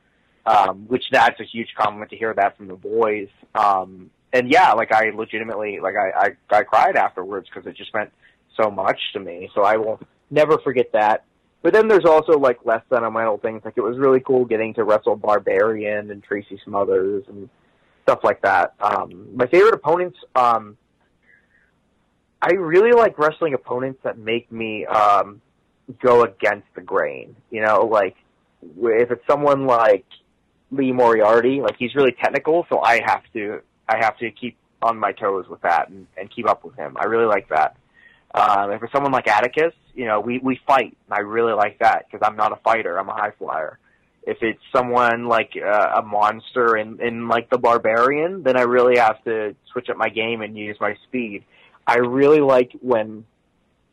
[0.47, 3.29] um, which that's a huge compliment to hear that from the boys.
[3.55, 7.93] Um, and yeah, like I legitimately, like I, I, I cried afterwards because it just
[7.93, 8.11] meant
[8.61, 9.51] so much to me.
[9.55, 11.25] So I will never forget that.
[11.63, 13.63] But then there's also like less sentimental things.
[13.65, 17.49] Like it was really cool getting to wrestle Barbarian and Tracy Smothers and
[18.09, 18.75] stuff like that.
[18.81, 20.79] Um, my favorite opponents, um,
[22.41, 25.43] I really like wrestling opponents that make me um,
[26.01, 27.37] go against the grain.
[27.51, 28.17] You know, like
[28.63, 30.07] if it's someone like
[30.71, 34.97] Lee Moriarty, like he's really technical, so I have to I have to keep on
[34.97, 36.97] my toes with that and, and keep up with him.
[36.99, 37.77] I really like that.
[38.35, 40.97] Um, if it's someone like Atticus, you know, we we fight.
[41.11, 42.99] I really like that because I'm not a fighter.
[42.99, 43.79] I'm a high flyer.
[44.29, 48.99] If it's someone like uh, a monster in in like the Barbarian, then I really
[48.99, 51.45] have to switch up my game and use my speed.
[51.87, 53.25] I really like when,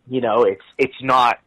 [0.09, 1.39] you know, it's it's not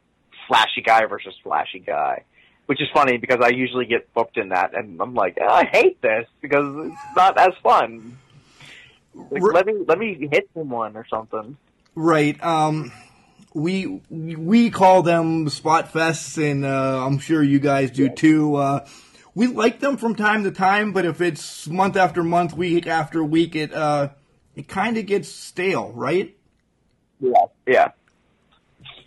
[0.47, 2.25] flashy guy versus flashy guy,
[2.65, 5.65] which is funny because I usually get booked in that, and I'm like, oh, I
[5.67, 8.17] hate this because it's not as fun.
[9.15, 11.59] Like, let me let me hit someone or something.
[11.95, 12.43] Right.
[12.43, 12.91] Um,
[13.55, 18.57] we we call them spot fests, and uh, I'm sure you guys do too.
[18.57, 18.87] Uh,
[19.35, 23.23] we like them from time to time, but if it's month after month, week after
[23.23, 24.11] week, it uh,
[24.57, 26.37] it kind of gets stale, right?
[27.21, 27.33] Yeah.
[27.67, 27.89] Yeah.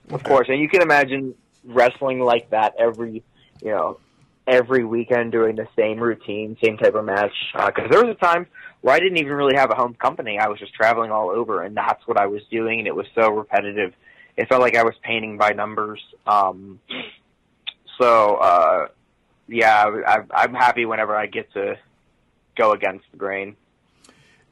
[0.09, 3.23] Of course, and you can imagine wrestling like that every,
[3.61, 3.99] you know,
[4.47, 7.33] every weekend doing the same routine, same type of match.
[7.53, 8.47] Because uh, there was a time
[8.81, 10.37] where I didn't even really have a home company.
[10.37, 13.05] I was just traveling all over, and that's what I was doing, and it was
[13.15, 13.93] so repetitive.
[14.41, 16.01] It felt like I was painting by numbers.
[16.25, 16.79] Um,
[17.99, 18.87] so, uh,
[19.47, 21.77] yeah, I, I'm happy whenever I get to
[22.57, 23.55] go against the grain.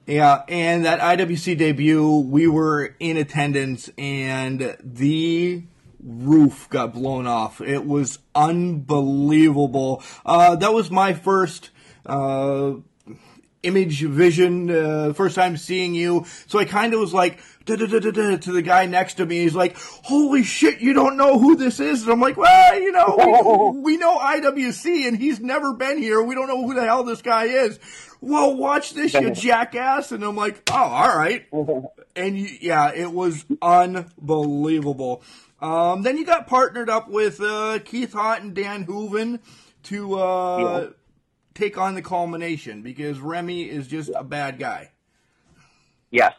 [0.06, 5.64] Yeah, and that IWC debut, we were in attendance, and the
[6.04, 7.60] roof got blown off.
[7.60, 10.04] It was unbelievable.
[10.24, 11.72] Uh, that was my first
[12.06, 12.74] uh,
[13.64, 16.26] image vision, uh, first time seeing you.
[16.48, 17.40] So I kind of was like,
[17.78, 19.40] to the guy next to me.
[19.40, 22.04] He's like, holy shit, you don't know who this is?
[22.04, 26.22] And I'm like, well, you know, we, we know IWC and he's never been here.
[26.22, 27.80] We don't know who the hell this guy is.
[28.22, 30.12] Well, watch this, you jackass.
[30.12, 31.46] And I'm like, oh, all right.
[32.16, 35.24] And yeah, it was unbelievable.
[35.62, 39.40] Um, then you got partnered up with uh, Keith Hott and Dan Hooven
[39.84, 40.90] to uh.
[41.60, 44.92] Take on the culmination because Remy is just a bad guy.
[46.10, 46.34] Yes.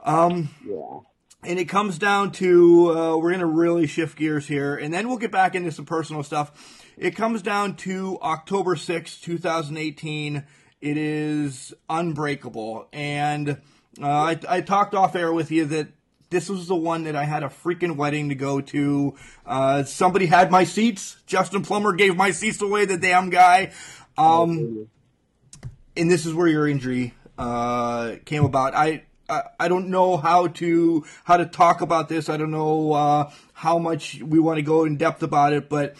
[0.00, 1.00] Um, yeah.
[1.44, 5.08] And it comes down to uh, we're going to really shift gears here, and then
[5.08, 6.84] we'll get back into some personal stuff.
[6.96, 10.44] It comes down to October sixth, 2018.
[10.80, 12.88] It is unbreakable.
[12.92, 13.60] And
[14.00, 15.88] uh, I, I talked off air with you that
[16.30, 19.14] this was the one that I had a freaking wedding to go to.
[19.46, 21.16] Uh, somebody had my seats.
[21.26, 23.72] Justin Plummer gave my seats away, the damn guy.
[24.16, 24.88] Um,
[25.96, 28.74] and this is where your injury uh, came about.
[28.74, 32.28] I, I, I don't know how to how to talk about this.
[32.28, 35.96] I don't know uh, how much we want to go in depth about it, but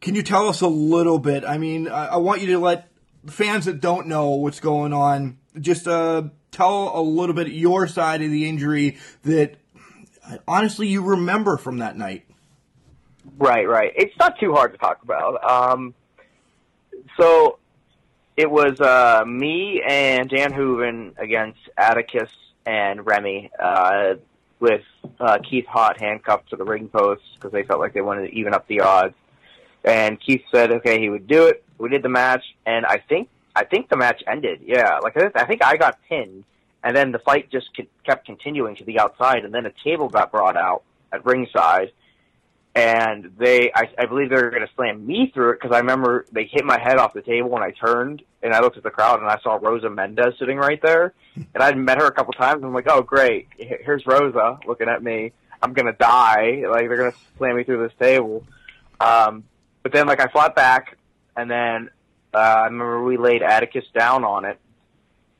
[0.00, 1.44] can you tell us a little bit?
[1.44, 2.88] I mean, I, I want you to let
[3.26, 8.22] fans that don't know what's going on just uh, tell a little bit your side
[8.22, 9.56] of the injury that
[10.46, 12.24] honestly you remember from that night.
[13.38, 13.92] Right, right.
[13.96, 15.42] It's not too hard to talk about.
[15.44, 15.94] Um,
[17.18, 17.58] so
[18.36, 22.30] it was uh, me and Dan Hooven against Atticus
[22.66, 24.14] and Remy, uh,
[24.60, 24.82] with
[25.18, 28.34] uh, Keith Hott handcuffed to the ring post because they felt like they wanted to
[28.34, 29.14] even up the odds.
[29.84, 31.64] And Keith said, okay, he would do it.
[31.78, 34.60] We did the match, and I think I think the match ended.
[34.64, 36.44] Yeah, like I think I got pinned,
[36.82, 37.70] and then the fight just
[38.04, 40.82] kept continuing to the outside, and then a table got brought out
[41.12, 41.92] at ringside,
[42.74, 45.80] and they, I, I believe they were going to slam me through it because I
[45.80, 48.84] remember they hit my head off the table when I turned, and I looked at
[48.84, 52.12] the crowd and I saw Rosa Mendez sitting right there, and I'd met her a
[52.12, 52.56] couple times.
[52.56, 55.32] And I'm like, oh great, here's Rosa looking at me.
[55.62, 56.62] I'm gonna die.
[56.68, 58.44] Like they're gonna slam me through this table.
[59.00, 59.44] Um,
[59.82, 60.96] but then like I fought back,
[61.36, 61.90] and then
[62.34, 64.58] uh, I remember we laid Atticus down on it,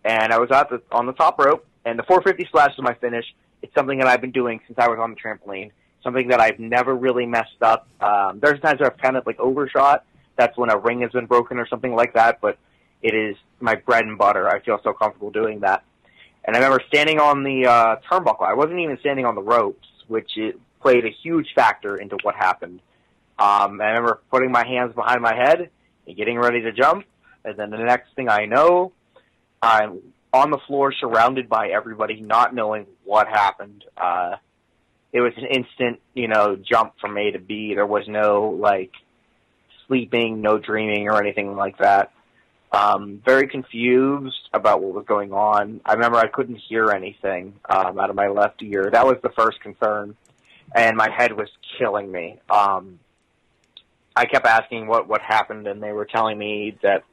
[0.04, 2.94] and I was at the on the top rope, and the 450 splash was my
[2.94, 3.24] finish.
[3.62, 5.70] It's something that I've been doing since I was on the trampoline.
[6.02, 7.86] Something that I've never really messed up.
[8.00, 10.04] Um, there's times where I've kind of like overshot.
[10.36, 12.40] That's when a ring has been broken or something like that.
[12.40, 12.58] But
[13.02, 14.48] it is my bread and butter.
[14.48, 15.84] I feel so comfortable doing that.
[16.44, 18.46] And I remember standing on the uh, turnbuckle.
[18.46, 22.34] I wasn't even standing on the ropes, which it played a huge factor into what
[22.34, 22.80] happened.
[23.38, 25.70] Um, I remember putting my hands behind my head
[26.14, 27.04] getting ready to jump.
[27.44, 28.92] And then the next thing I know,
[29.62, 30.00] I'm
[30.32, 33.84] on the floor surrounded by everybody, not knowing what happened.
[33.96, 34.36] Uh,
[35.12, 37.74] it was an instant, you know, jump from A to B.
[37.74, 38.92] There was no like
[39.86, 42.12] sleeping, no dreaming or anything like that.
[42.72, 45.80] Um, very confused about what was going on.
[45.84, 48.88] I remember I couldn't hear anything um, out of my left ear.
[48.92, 50.16] That was the first concern,
[50.72, 52.38] and my head was killing me.
[52.48, 53.00] Um,
[54.16, 57.04] I kept asking what what happened, and they were telling me that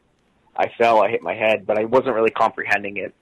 [0.56, 3.14] I fell, I hit my head, but I wasn't really comprehending it.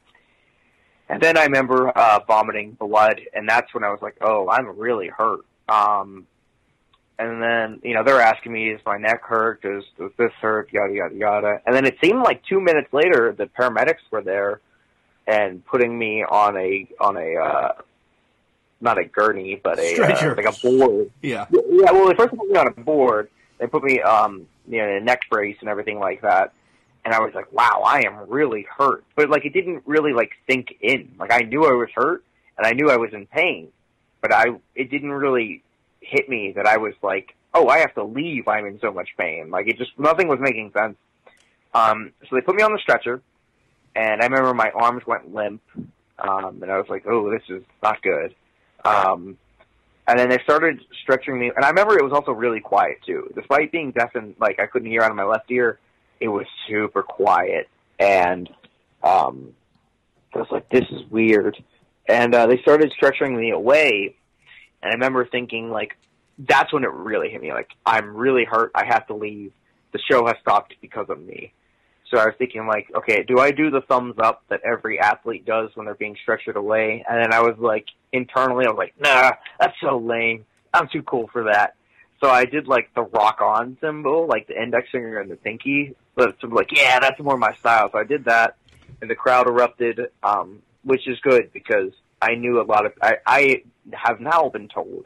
[1.10, 4.78] And then I remember uh, vomiting blood, and that's when I was like, "Oh, I'm
[4.78, 6.26] really hurt." Um,
[7.20, 9.62] and then you know they're asking me, "Is my neck hurt?
[9.62, 11.62] Does does this hurt?" Yada yada yada.
[11.66, 14.62] And then it seemed like two minutes later, the paramedics were there
[15.28, 17.72] and putting me on a on a uh,
[18.82, 21.12] not a gurney, but a uh, like a board.
[21.22, 21.46] Yeah.
[21.52, 21.92] Yeah.
[21.92, 23.30] Well, they first put me on a board.
[23.58, 26.54] They put me um you know in a neck brace and everything like that
[27.06, 29.04] and I was like, wow, I am really hurt.
[29.16, 31.14] But like, it didn't really like sink in.
[31.20, 32.24] Like, I knew I was hurt
[32.58, 33.68] and I knew I was in pain,
[34.22, 35.62] but I, it didn't really
[36.02, 38.48] hit me that I was like, oh, I have to leave.
[38.48, 39.52] I'm in so much pain.
[39.52, 40.98] Like, it just, nothing was making sense.
[41.76, 43.22] Um, so they put me on the stretcher
[43.96, 45.62] and I remember my arms went limp.
[46.18, 48.34] Um, and I was like, oh, this is not good.
[48.84, 49.38] Um,
[50.08, 53.32] and then they started stretching me, and I remember it was also really quiet too.
[53.36, 55.80] Despite being deaf and like I couldn't hear out of my left ear,
[56.20, 57.68] it was super quiet,
[58.00, 58.48] and
[59.04, 59.54] um,
[60.34, 61.62] I was like, "This is weird."
[62.08, 64.16] And uh, they started stretching me away,
[64.84, 65.98] and I remember thinking, like,
[66.38, 67.52] that's when it really hit me.
[67.52, 68.72] Like, I'm really hurt.
[68.76, 69.52] I have to leave.
[69.92, 71.54] The show has stopped because of me.
[72.12, 75.46] So I was thinking, like, okay, do I do the thumbs up that every athlete
[75.46, 77.04] does when they're being stretchered away?
[77.10, 80.46] And then I was like, internally, I was like, nah, that's so lame.
[80.74, 81.76] I'm too cool for that.
[82.24, 85.96] So I did like the rock on symbol, like the index finger and the pinky.
[86.16, 87.90] But so like, yeah, that's more my style.
[87.92, 88.56] So I did that,
[89.02, 91.92] and the crowd erupted, um, which is good because
[92.22, 92.94] I knew a lot of.
[93.02, 95.06] I, I have now been told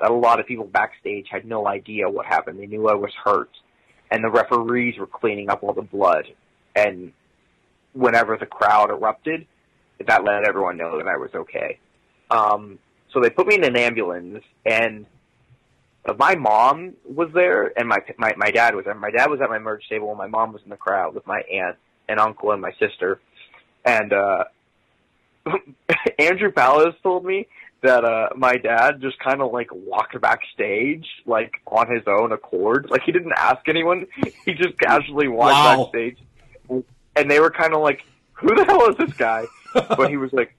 [0.00, 2.58] that a lot of people backstage had no idea what happened.
[2.58, 3.50] They knew I was hurt,
[4.10, 6.26] and the referees were cleaning up all the blood.
[6.74, 7.12] And
[7.92, 9.46] whenever the crowd erupted,
[10.06, 11.78] that let everyone know that I was okay.
[12.30, 12.78] Um,
[13.12, 15.06] so they put me in an ambulance, and
[16.18, 18.94] my mom was there and my my my dad was there.
[18.94, 21.26] My dad was at my merge table and my mom was in the crowd with
[21.26, 21.76] my aunt
[22.08, 23.20] and uncle and my sister.
[23.84, 24.44] And uh
[26.18, 27.46] Andrew Palace told me
[27.82, 32.86] that uh my dad just kind of like walked backstage like on his own accord.
[32.90, 34.06] Like he didn't ask anyone.
[34.46, 35.84] He just casually walked Wow.
[35.84, 36.16] backstage.
[37.16, 38.04] And they were kind of like,
[38.34, 40.54] "Who the hell is this guy?" but he was like,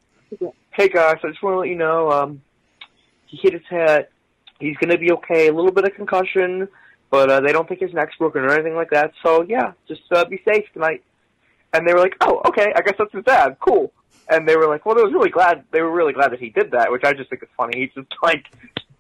[0.72, 2.42] "Hey guys, I just want to let you know um
[3.26, 4.08] he hit his head
[4.62, 5.48] he's going to be okay.
[5.48, 6.68] A little bit of concussion,
[7.10, 9.12] but uh, they don't think his neck's broken or anything like that.
[9.24, 11.04] So yeah, just uh, be safe tonight.
[11.74, 12.72] And they were like, "Oh, okay.
[12.76, 13.58] I guess that's his dad.
[13.60, 13.92] Cool."
[14.30, 15.64] And they were like, "Well, they was really glad.
[15.72, 17.80] They were really glad that he did that," which I just think is funny.
[17.80, 18.46] He's just like,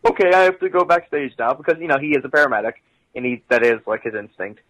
[0.05, 2.74] "Okay, I have to go backstage now because you know he is a paramedic,
[3.14, 4.62] and he that is like his instinct."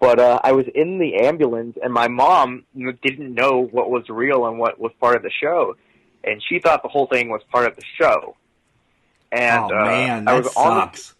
[0.00, 4.46] But uh, I was in the ambulance, and my mom didn't know what was real
[4.46, 5.76] and what was part of the show,
[6.22, 8.36] and she thought the whole thing was part of the show.
[9.32, 11.14] And oh uh, man, I that was on the sucks.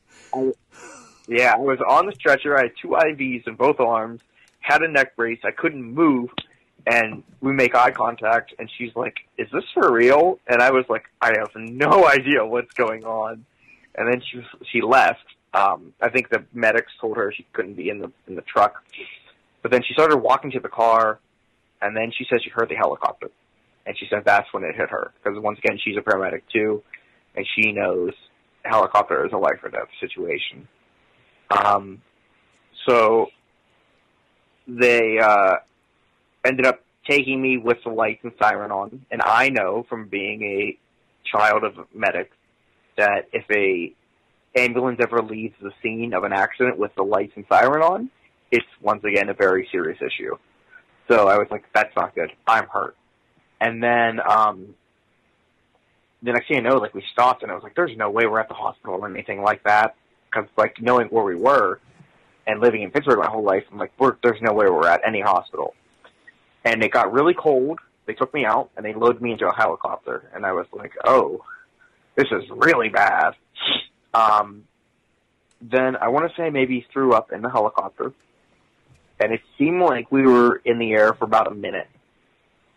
[1.28, 2.56] yeah, I was on the stretcher.
[2.56, 4.20] I had two IVs in both arms,
[4.60, 5.40] had a neck brace.
[5.44, 6.30] I couldn't move,
[6.86, 10.84] and we make eye contact, and she's like, "Is this for real?" And I was
[10.88, 13.44] like, "I have no idea what's going on."
[13.96, 15.24] And then she she left.
[15.54, 18.82] Um, I think the medics told her she couldn't be in the in the truck,
[19.62, 21.20] but then she started walking to the car,
[21.80, 23.30] and then she says she heard the helicopter,
[23.86, 26.82] and she said that's when it hit her because once again she's a paramedic too,
[27.34, 28.12] and she knows
[28.62, 30.68] helicopter is a life or death situation.
[31.50, 32.02] Um,
[32.86, 33.28] so
[34.66, 35.56] they uh,
[36.44, 39.04] ended up taking me with the lights and siren on.
[39.10, 40.78] And I know from being a
[41.30, 42.36] child of medics
[42.96, 43.94] that if a
[44.56, 48.10] ambulance ever leaves the scene of an accident with the lights and siren on,
[48.50, 50.36] it's once again a very serious issue.
[51.08, 52.30] So I was like, that's not good.
[52.46, 52.96] I'm hurt.
[53.60, 54.74] And then um,
[56.22, 58.26] the next thing I know, like we stopped, and I was like, "There's no way
[58.26, 59.94] we're at the hospital or anything like that."
[60.30, 61.80] Because like knowing where we were
[62.46, 65.00] and living in Pittsburgh my whole life, I'm like, we're, "There's no way we're at
[65.06, 65.74] any hospital."
[66.64, 67.78] And it got really cold.
[68.06, 70.92] They took me out and they loaded me into a helicopter, and I was like,
[71.04, 71.44] "Oh,
[72.16, 73.34] this is really bad."
[74.14, 74.64] Um,
[75.60, 78.12] then I want to say maybe threw up in the helicopter,
[79.20, 81.88] and it seemed like we were in the air for about a minute,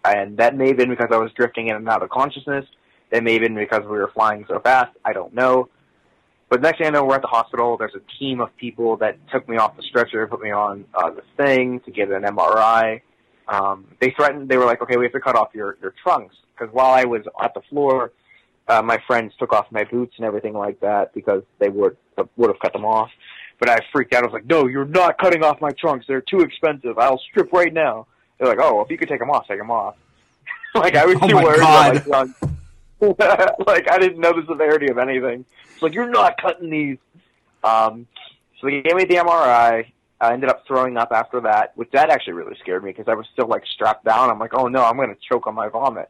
[0.04, 2.66] and that may have been because I was drifting in and out of consciousness
[3.12, 4.96] it may have been because we were flying so fast.
[5.04, 5.70] I don't know.
[6.50, 7.78] But next thing I know, we're at the hospital.
[7.78, 11.12] There's a team of people that took me off the stretcher, put me on uh,
[11.12, 13.02] this thing to get an MRI.
[13.48, 14.50] Um, they threatened.
[14.50, 17.06] They were like, "Okay, we have to cut off your your trunks." Because while I
[17.06, 18.12] was at the floor,
[18.72, 21.98] uh, my friends took off my boots and everything like that because they would
[22.38, 23.12] would have cut them off.
[23.60, 24.24] But I freaked out.
[24.24, 26.06] I was like, "No, you're not cutting off my trunks.
[26.08, 26.98] They're too expensive.
[26.98, 28.08] I'll strip right now."
[28.38, 29.96] They're like, "Oh, if you could take them off, take them off."
[30.76, 31.98] like I was Oh too worried God.
[31.98, 32.34] about my
[33.02, 33.60] trunks.
[33.68, 35.44] like I didn't know the severity of anything.
[35.74, 36.98] It's like you're not cutting these.
[37.64, 38.08] Um,
[38.60, 39.86] so they gave me the MRI.
[40.22, 43.16] I ended up throwing up after that, which that actually really scared me because I
[43.16, 44.30] was still like strapped down.
[44.30, 46.10] I'm like, oh no, I'm going to choke on my vomit.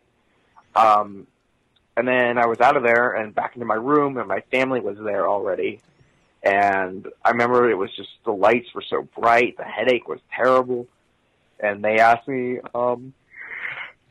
[0.75, 1.27] Um,
[1.97, 4.79] and then I was out of there and back into my room, and my family
[4.79, 5.79] was there already.
[6.43, 10.87] And I remember it was just the lights were so bright, the headache was terrible,
[11.59, 13.13] and they asked me, um,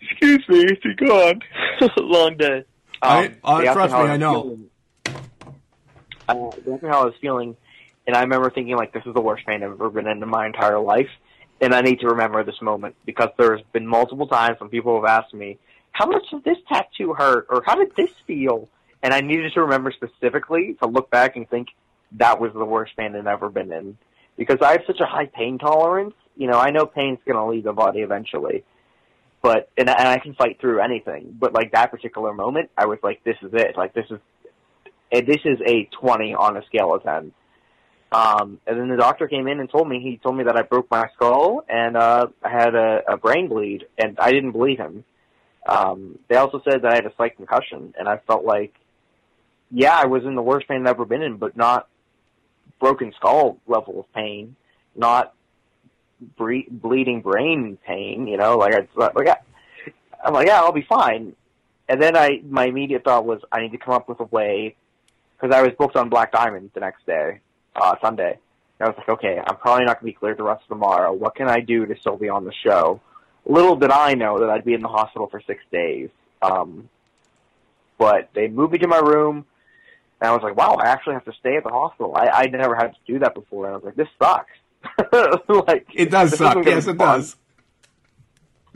[0.00, 1.42] "Excuse me, is he gone?
[1.96, 2.64] Long day."
[3.02, 4.42] I- uh, trust how me, I was know.
[4.42, 4.70] feeling.
[6.28, 7.56] Uh, they asked me how I was feeling,
[8.06, 10.28] and I remember thinking like, "This is the worst pain I've ever been in in
[10.28, 11.10] my entire life."
[11.62, 15.04] And I need to remember this moment because there's been multiple times when people have
[15.04, 15.58] asked me,
[15.92, 18.68] "How much did this tattoo hurt?" or "How did this feel?"
[19.02, 21.68] And I needed to remember specifically to look back and think
[22.12, 23.96] that was the worst pain I've ever been in
[24.36, 26.14] because I have such a high pain tolerance.
[26.36, 28.64] You know, I know pain's going to leave the body eventually,
[29.42, 31.36] but and, I- and I can fight through anything.
[31.38, 33.76] But like that particular moment, I was like, "This is it.
[33.76, 34.18] Like this is,
[35.12, 37.32] this is a twenty on a scale of ten.
[38.12, 40.62] Um, and then the doctor came in and told me he told me that I
[40.62, 44.78] broke my skull and uh, I had a, a brain bleed, and I didn't believe
[44.78, 45.04] him.
[45.66, 48.74] Um, they also said that I had a slight concussion, and I felt like,
[49.70, 51.88] yeah, I was in the worst pain I've ever been in, but not
[52.80, 54.56] broken skull level of pain,
[54.96, 55.34] not
[56.36, 58.26] bre- bleeding brain pain.
[58.26, 59.36] You know, like I like I,
[60.24, 61.34] I'm like, yeah, I'll be fine.
[61.88, 64.76] And then I, my immediate thought was, I need to come up with a way,
[65.36, 67.40] because I was booked on Black Diamond the next day,
[67.74, 68.38] uh, Sunday.
[68.78, 70.68] And I was like, okay, I'm probably not going to be cleared the rest of
[70.68, 71.12] tomorrow.
[71.12, 73.00] What can I do to still be on the show?
[73.46, 76.10] Little did I know that I'd be in the hospital for six days.
[76.42, 76.88] Um,
[77.98, 79.44] but they moved me to my room,
[80.20, 82.14] and I was like, wow, I actually have to stay at the hospital.
[82.16, 84.50] I, I never had to do that before, and I was like, this sucks.
[85.48, 86.64] like It does suck.
[86.64, 87.20] Yes, it fun.
[87.20, 87.36] does.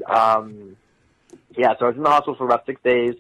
[0.07, 0.77] Um,
[1.57, 3.15] yeah, so I was in the hospital for about six days.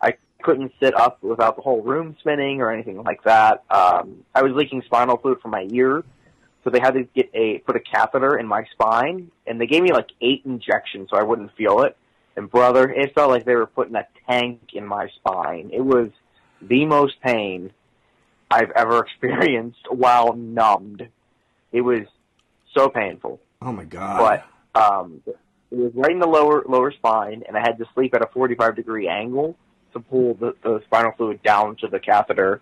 [0.00, 3.64] I couldn't sit up without the whole room spinning or anything like that.
[3.70, 6.04] Um, I was leaking spinal fluid from my ear,
[6.64, 9.82] so they had to get a put a catheter in my spine, and they gave
[9.82, 11.96] me like eight injections so I wouldn't feel it.
[12.36, 15.70] And brother, it felt like they were putting a tank in my spine.
[15.72, 16.08] It was
[16.62, 17.70] the most pain
[18.50, 21.08] I've ever experienced while numbed.
[21.72, 22.02] It was
[22.76, 24.42] so painful Oh my god.
[24.74, 25.36] but um, it
[25.76, 28.76] was right in the lower lower spine, and I had to sleep at a 45
[28.76, 29.56] degree angle
[29.92, 32.60] to pull the, the spinal fluid down to the catheter.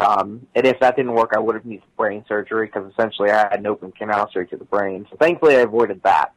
[0.00, 3.36] Um, and if that didn't work, I would have needed brain surgery because essentially I
[3.36, 5.06] had an open canal straight to the brain.
[5.10, 6.32] So thankfully, I avoided that.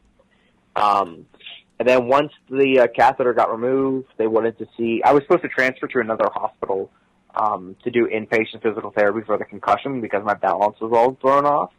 [0.76, 1.26] Um,
[1.80, 5.02] and then once the uh, catheter got removed, they wanted to see.
[5.04, 6.92] I was supposed to transfer to another hospital
[7.36, 11.46] um, to do inpatient physical therapy for the concussion because my balance was all thrown
[11.46, 11.72] off.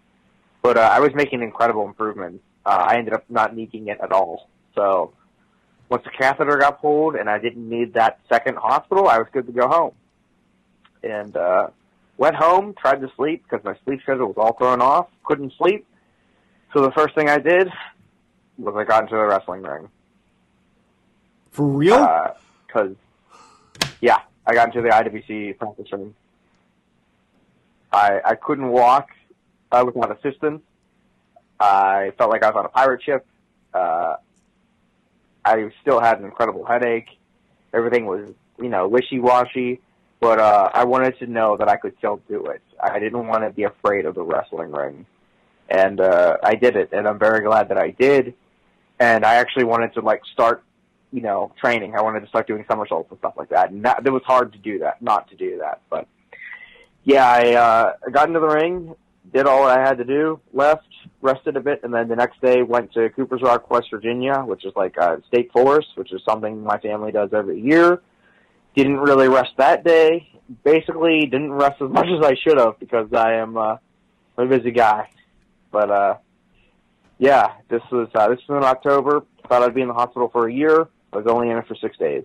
[0.62, 2.42] But uh, I was making incredible improvements.
[2.64, 4.48] Uh, I ended up not needing it at all.
[4.74, 5.12] So
[5.90, 9.46] once the catheter got pulled and I didn't need that second hospital, I was good
[9.46, 9.92] to go home.
[11.04, 11.68] And uh,
[12.16, 15.08] went home, tried to sleep because my sleep schedule was all thrown off.
[15.24, 15.86] Couldn't sleep.
[16.72, 17.70] So the first thing I did
[18.58, 19.88] was I got into the wrestling ring.
[21.50, 22.34] For real?
[22.66, 22.96] Because,
[24.00, 26.14] yeah, I got into the IWC practice ring.
[27.92, 29.10] I I couldn't walk
[29.70, 30.62] uh, without assistance.
[31.60, 33.24] I felt like I was on a pirate ship.
[33.72, 34.16] Uh,
[35.44, 37.08] I still had an incredible headache.
[37.72, 39.80] Everything was, you know, wishy-washy.
[40.24, 42.62] But uh, I wanted to know that I could still do it.
[42.82, 45.04] I didn't want to be afraid of the wrestling ring.
[45.68, 48.32] And uh, I did it, and I'm very glad that I did.
[48.98, 50.62] and I actually wanted to like start,
[51.12, 51.94] you know, training.
[51.96, 53.70] I wanted to start doing somersaults and stuff like that.
[53.70, 55.80] And that, it was hard to do that, not to do that.
[55.90, 56.06] But
[57.04, 58.94] yeah, I uh, got into the ring,
[59.32, 60.88] did all I had to do, left,
[61.20, 64.64] rested a bit, and then the next day went to Cooper's Rock, West Virginia, which
[64.64, 68.00] is like a state forest, which is something my family does every year.
[68.74, 70.28] Didn't really rest that day.
[70.62, 73.76] Basically, didn't rest as much as I should have because I am uh,
[74.36, 75.08] a busy guy.
[75.70, 76.16] But uh,
[77.18, 79.24] yeah, this was uh, this was in October.
[79.48, 80.88] Thought I'd be in the hospital for a year.
[81.12, 82.24] I was only in it for six days.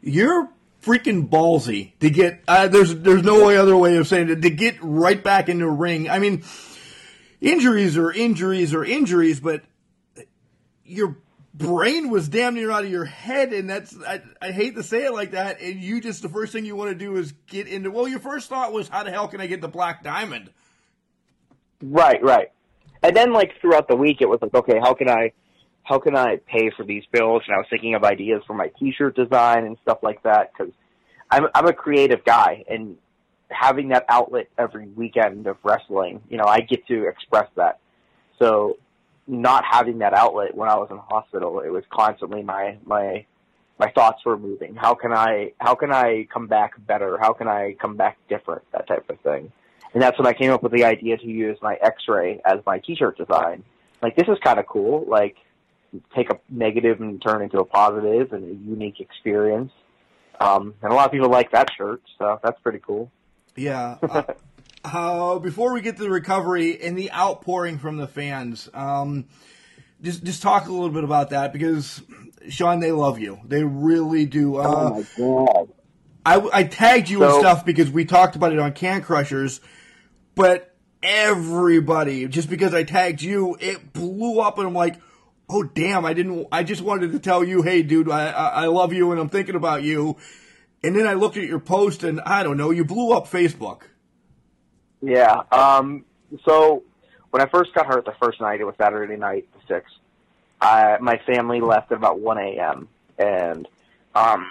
[0.00, 0.48] You're
[0.82, 2.42] freaking ballsy to get.
[2.46, 5.68] Uh, there's there's no other way of saying it to get right back in the
[5.68, 6.10] ring.
[6.10, 6.44] I mean,
[7.40, 9.62] injuries are injuries are injuries, but
[10.84, 11.16] your
[11.54, 15.04] brain was damn near out of your head, and that's I, I hate to say
[15.04, 15.60] it like that.
[15.60, 17.90] And you just the first thing you want to do is get into.
[17.90, 20.50] Well, your first thought was, how the hell can I get the black diamond?
[21.82, 22.50] Right, right.
[23.02, 25.32] And then like throughout the week, it was like, okay, how can I,
[25.82, 27.42] how can I pay for these bills?
[27.46, 30.72] And I was thinking of ideas for my T-shirt design and stuff like that because
[31.30, 32.96] I'm I'm a creative guy, and
[33.48, 37.78] having that outlet every weekend of wrestling, you know, I get to express that.
[38.38, 38.78] So
[39.26, 43.24] not having that outlet when I was in hospital, it was constantly my my
[43.78, 44.74] my thoughts were moving.
[44.74, 47.18] How can I how can I come back better?
[47.18, 48.62] How can I come back different?
[48.72, 49.52] That type of thing.
[49.92, 52.80] And that's when I came up with the idea to use my X-ray as my
[52.80, 53.62] T-shirt design.
[54.02, 55.04] Like this is kind of cool.
[55.08, 55.36] Like
[56.14, 59.72] take a negative and turn into a positive and a unique experience.
[60.40, 63.10] Um, and a lot of people like that shirt, so that's pretty cool.
[63.56, 63.98] Yeah.
[64.02, 64.22] Uh,
[64.84, 69.24] uh, before we get to the recovery and the outpouring from the fans, um,
[70.02, 72.02] just just talk a little bit about that because
[72.48, 73.40] Sean, they love you.
[73.46, 74.56] They really do.
[74.56, 75.68] Uh, oh my god!
[76.26, 79.60] I, I tagged you so, and stuff because we talked about it on Can Crushers,
[80.34, 84.96] but everybody just because I tagged you, it blew up, and I'm like,
[85.48, 86.04] oh damn!
[86.04, 86.46] I didn't.
[86.52, 89.30] I just wanted to tell you, hey, dude, I I, I love you, and I'm
[89.30, 90.16] thinking about you.
[90.82, 93.84] And then I looked at your post, and I don't know, you blew up Facebook.
[95.04, 95.36] Yeah.
[95.52, 96.04] Um,
[96.44, 96.82] so
[97.30, 99.94] when I first got hurt the first night, it was Saturday night, the sixth.
[100.60, 102.88] I, my family left at about 1 a.m.
[103.18, 103.68] and
[104.14, 104.50] um,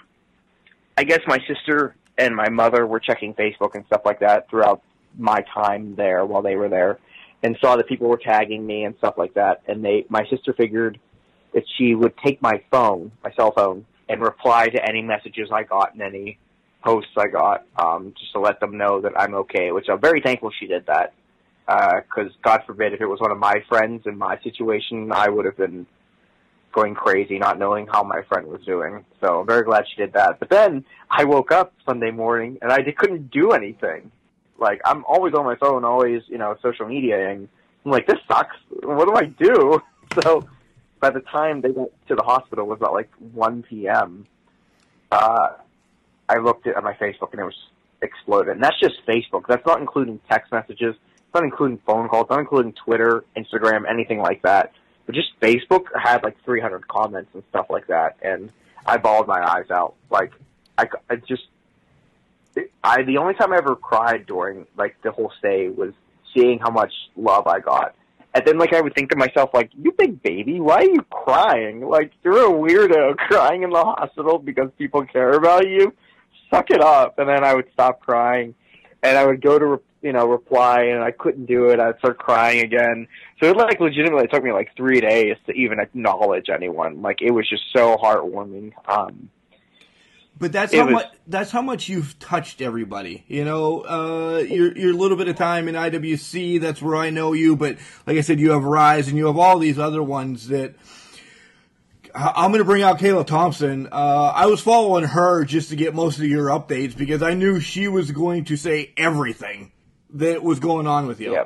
[0.97, 4.84] I guess my sister and my mother were checking Facebook and stuff like that throughout
[5.18, 6.99] my time there while they were there,
[7.41, 9.62] and saw that people were tagging me and stuff like that.
[9.68, 10.99] And they, my sister figured
[11.54, 15.64] that she would take my phone, my cell phone, and reply to any messages I
[15.64, 16.38] got and any
[16.84, 19.71] posts I got, um, just to let them know that I'm okay.
[19.71, 21.13] Which I'm very thankful she did that,
[21.65, 25.29] because uh, God forbid if it was one of my friends in my situation, I
[25.29, 25.86] would have been
[26.73, 29.05] going crazy, not knowing how my friend was doing.
[29.21, 30.39] So I'm very glad she did that.
[30.39, 34.11] But then I woke up Sunday morning and I couldn't do anything.
[34.59, 37.47] Like I'm always on my phone, always you know social media, and
[37.86, 38.55] I'm like, this sucks.
[38.84, 39.81] What do I do?
[40.23, 40.47] So
[40.99, 44.27] by the time they went to the hospital, it was about like 1 p.m.
[45.11, 45.53] Uh,
[46.30, 47.57] I looked at my Facebook and it was
[48.03, 48.53] exploded.
[48.53, 49.47] And that's just Facebook.
[49.47, 50.95] That's not including text messages.
[50.95, 52.28] It's not including phone calls.
[52.30, 54.71] Not including Twitter, Instagram, anything like that.
[55.05, 58.17] But just Facebook had like 300 comments and stuff like that.
[58.21, 58.51] And
[58.86, 59.95] I bawled my eyes out.
[60.09, 60.32] Like,
[60.78, 61.43] I, I just,
[62.84, 65.93] I, the only time I ever cried during like the whole stay was
[66.36, 67.95] seeing how much love I got.
[68.36, 71.01] And then like I would think to myself, like, you big baby, why are you
[71.11, 71.82] crying?
[71.88, 75.93] Like, you're a weirdo crying in the hospital because people care about you
[76.54, 77.20] suck it up.
[77.20, 78.56] And then I would stop crying
[79.01, 81.80] and I would go to, you know, reply and I couldn't do it.
[81.80, 83.08] I'd start crying again.
[83.41, 87.01] So it like legitimately took me like three days to even acknowledge anyone.
[87.01, 88.74] Like it was just so heartwarming.
[88.88, 89.30] Um,
[90.39, 91.12] but that's how was, much.
[91.28, 93.24] That's how much you've touched everybody.
[93.28, 96.60] You know, uh, your your little bit of time in IWC.
[96.60, 97.56] That's where I know you.
[97.56, 97.78] But
[98.08, 100.74] like I said, you have Rise and you have all these other ones that
[102.16, 103.88] I'm going to bring out Kayla Thompson.
[103.91, 107.59] Uh, I was following her just to get most of your updates because I knew
[107.59, 109.72] she was going to say everything
[110.11, 111.34] that was going on with you.
[111.34, 111.45] Yeah.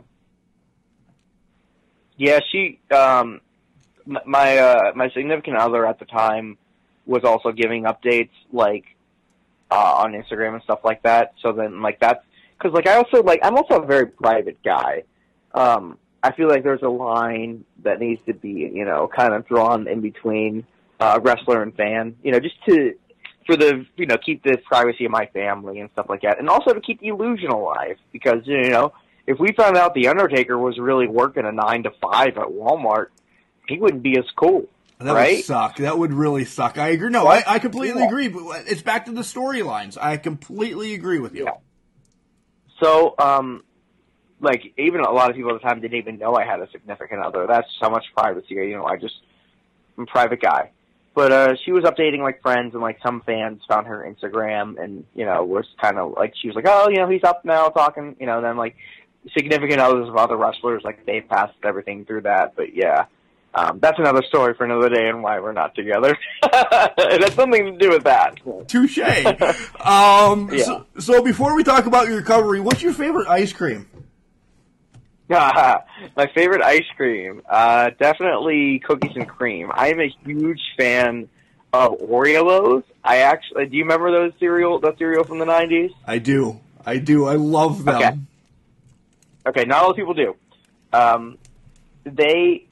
[2.18, 3.42] Yeah, she, um,
[4.06, 6.58] my, uh, my significant other at the time
[7.06, 8.84] was also giving updates, like,
[9.72, 11.34] uh, on Instagram and stuff like that.
[11.42, 12.26] So then, like, that's,
[12.60, 15.04] cause, like, I also, like, I'm also a very private guy.
[15.54, 15.98] Um,
[16.28, 19.88] I feel like there's a line that needs to be, you know, kind of drawn
[19.88, 20.66] in between
[21.00, 22.96] uh, wrestler and fan, you know, just to
[23.46, 26.50] for the you know keep the privacy of my family and stuff like that, and
[26.50, 28.92] also to keep the illusion alive because you know
[29.26, 33.08] if we found out the Undertaker was really working a nine to five at Walmart,
[33.68, 34.68] he wouldn't be as cool.
[35.00, 35.38] That right?
[35.38, 35.78] would suck.
[35.78, 36.78] That would really suck.
[36.78, 37.10] I agree.
[37.10, 38.08] No, I, I completely yeah.
[38.08, 38.30] agree.
[38.30, 39.98] But it's back to the storylines.
[40.00, 41.46] I completely agree with you.
[41.46, 41.52] Yeah.
[42.82, 43.64] So, um,
[44.40, 46.70] like even a lot of people at the time didn't even know I had a
[46.72, 47.48] significant other.
[47.48, 48.56] That's how much privacy.
[48.56, 49.16] You know, I just
[49.98, 50.72] I'm a private guy.
[51.16, 55.04] But uh, she was updating like friends and like some fans found her Instagram and
[55.16, 57.70] you know was kind of like she was like oh you know he's up now
[57.70, 58.76] talking you know then like
[59.36, 63.06] significant others of other wrestlers like they passed everything through that but yeah
[63.56, 67.66] um, that's another story for another day and why we're not together it has something
[67.66, 69.00] to do with that Touche.
[69.80, 70.64] um, Yeah.
[70.64, 73.88] so, so before we talk about your recovery, what's your favorite ice cream?
[75.30, 79.72] My favorite ice cream, uh, definitely cookies and cream.
[79.74, 81.28] I am a huge fan
[81.74, 82.84] of Oreos.
[83.04, 85.94] I actually, do you remember those cereal, the cereal from the '90s?
[86.06, 86.62] I do.
[86.86, 87.26] I do.
[87.26, 87.96] I love them.
[87.96, 88.18] Okay.
[89.48, 90.36] Okay, not all people do.
[90.94, 91.38] Um,
[92.06, 92.66] they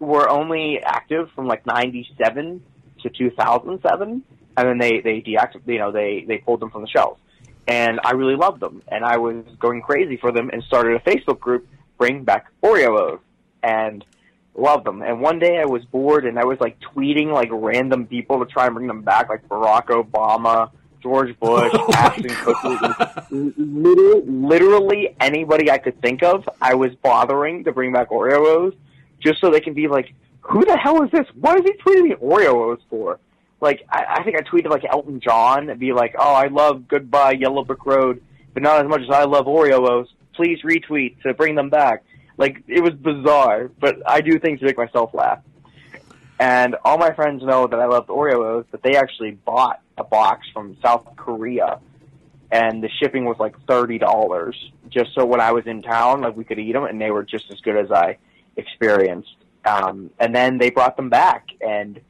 [0.00, 2.62] were only active from like '97
[3.02, 4.22] to 2007,
[4.56, 5.66] and then they they deactivated.
[5.66, 7.20] You know, they they pulled them from the shelves,
[7.68, 11.00] and I really loved them, and I was going crazy for them, and started a
[11.00, 11.68] Facebook group,
[12.00, 13.20] bring back Oreos,
[13.62, 14.02] and
[14.54, 15.02] love them.
[15.02, 18.50] And one day I was bored, and I was like tweeting like random people to
[18.50, 20.70] try and bring them back, like Barack Obama.
[21.02, 27.64] George Bush, Oh Ashton Kutcher, literally, literally anybody I could think of, I was bothering
[27.64, 28.76] to bring back Oreos
[29.18, 31.26] just so they can be like, who the hell is this?
[31.40, 33.18] What is he tweeting me Oreos for?
[33.62, 36.86] Like, I, I think I tweeted like Elton John and be like, oh, I love
[36.86, 38.22] Goodbye Yellow Brick Road,
[38.52, 40.06] but not as much as I love Oreos.
[40.40, 42.02] Please retweet to bring them back.
[42.38, 45.40] Like, it was bizarre, but I do things to make myself laugh.
[46.38, 50.46] And all my friends know that I love Oreos, but they actually bought a box
[50.54, 51.78] from South Korea,
[52.50, 54.56] and the shipping was like thirty dollars,
[54.88, 57.24] just so when I was in town, like we could eat them, and they were
[57.24, 58.16] just as good as I
[58.56, 59.36] experienced.
[59.66, 62.00] Um, and then they brought them back, and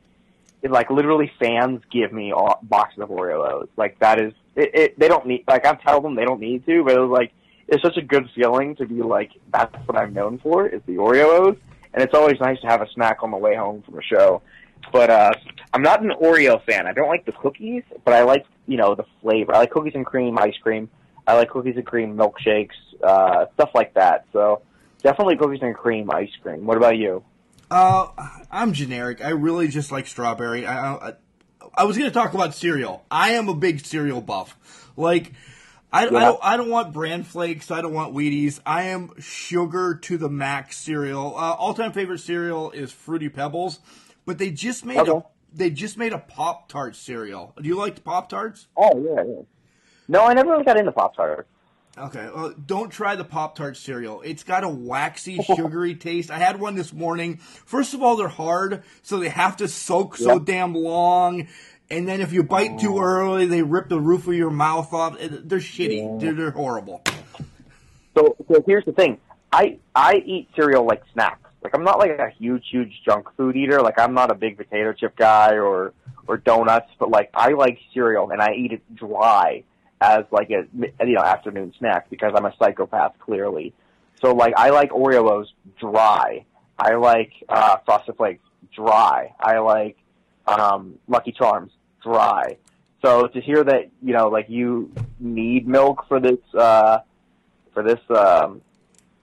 [0.63, 3.67] it, like literally fans give me all, boxes of Oreos.
[3.77, 4.99] Like that is it, it.
[5.01, 7.33] They don't need like I tell them they don't need to, but it was like
[7.71, 10.97] it's such a good feeling to be like that's what I'm known for is the
[10.97, 11.57] Oreos,
[11.95, 14.43] and it's always nice to have a snack on the way home from a show.
[14.93, 15.33] But uh,
[15.73, 16.87] I'm not an Oreo fan.
[16.87, 19.55] I don't like the cookies, but I like you know the flavor.
[19.55, 20.91] I like cookies and cream ice cream.
[21.27, 24.27] I like cookies and cream milkshakes, uh, stuff like that.
[24.33, 24.63] So
[25.03, 26.67] definitely cookies and cream ice cream.
[26.67, 27.23] What about you?
[27.71, 28.09] Uh,
[28.51, 29.25] I'm generic.
[29.25, 30.67] I really just like strawberry.
[30.67, 31.13] I, I,
[31.75, 33.05] I was going to talk about cereal.
[33.11, 34.91] I am a big cereal buff.
[34.97, 35.33] Like,
[35.93, 37.71] I, I don't, I don't want bran flakes.
[37.71, 38.61] I don't want Wheaties.
[38.65, 41.35] I am sugar to the max cereal.
[41.37, 43.81] Uh, all time favorite cereal is Fruity Pebbles,
[44.25, 47.55] but they just made a they just made a Pop Tart cereal.
[47.61, 48.69] Do you like Pop Tarts?
[48.77, 49.43] Oh yeah, yeah.
[50.07, 51.49] No, I never really got into Pop Tarts.
[51.99, 54.23] Okay, well, don't try the Pop Tart cereal.
[54.23, 56.31] It's got a waxy, sugary taste.
[56.31, 57.39] I had one this morning.
[57.39, 61.49] First of all, they're hard, so they have to soak so damn long.
[61.91, 65.19] And then if you bite too early, they rip the roof of your mouth off.
[65.19, 66.21] They're shitty.
[66.21, 67.03] They're, they're horrible.
[68.17, 69.19] So, so here's the thing.
[69.53, 71.51] I I eat cereal like snacks.
[71.63, 73.83] Like I'm not like a huge, huge junk food eater.
[73.83, 75.93] Like I'm not a big potato chip guy or
[76.29, 79.65] or donuts, but like I like cereal and I eat it dry
[80.01, 83.75] as like a you know afternoon snack because I'm a psychopath clearly.
[84.23, 85.47] So like I like Oreos
[85.81, 86.45] dry.
[86.79, 89.35] I like uh, Frosted Flakes dry.
[89.41, 89.97] I like
[90.47, 91.73] um, Lucky Charms
[92.03, 92.57] dry.
[93.03, 96.99] So to hear that you know like you need milk for this uh,
[97.73, 98.61] for this um,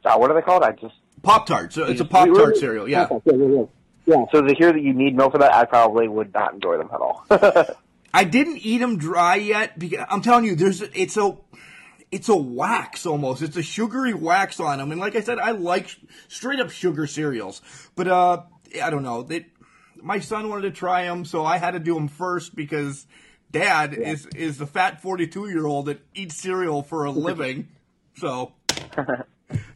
[0.03, 0.63] uh, what are they called?
[0.63, 1.73] I just Pop Tart.
[1.73, 2.88] So it's a Pop Tart cereal.
[2.88, 3.07] Yeah.
[4.05, 4.25] yeah.
[4.32, 6.89] So to hear that you need milk for that, I probably would not enjoy them
[6.93, 7.25] at all.
[8.13, 11.38] I didn't eat them dry yet because I'm telling you, there's it's a
[12.11, 13.41] it's a wax almost.
[13.41, 15.95] It's a sugary wax on them, and like I said, I like
[16.28, 17.61] straight up sugar cereals.
[17.95, 18.43] But uh,
[18.82, 19.23] I don't know.
[19.23, 19.47] They,
[20.08, 23.05] my son wanted to try them, so I had to do them first because
[23.51, 27.68] Dad is is the fat 42 year old that eats cereal for a living.
[28.16, 28.53] So.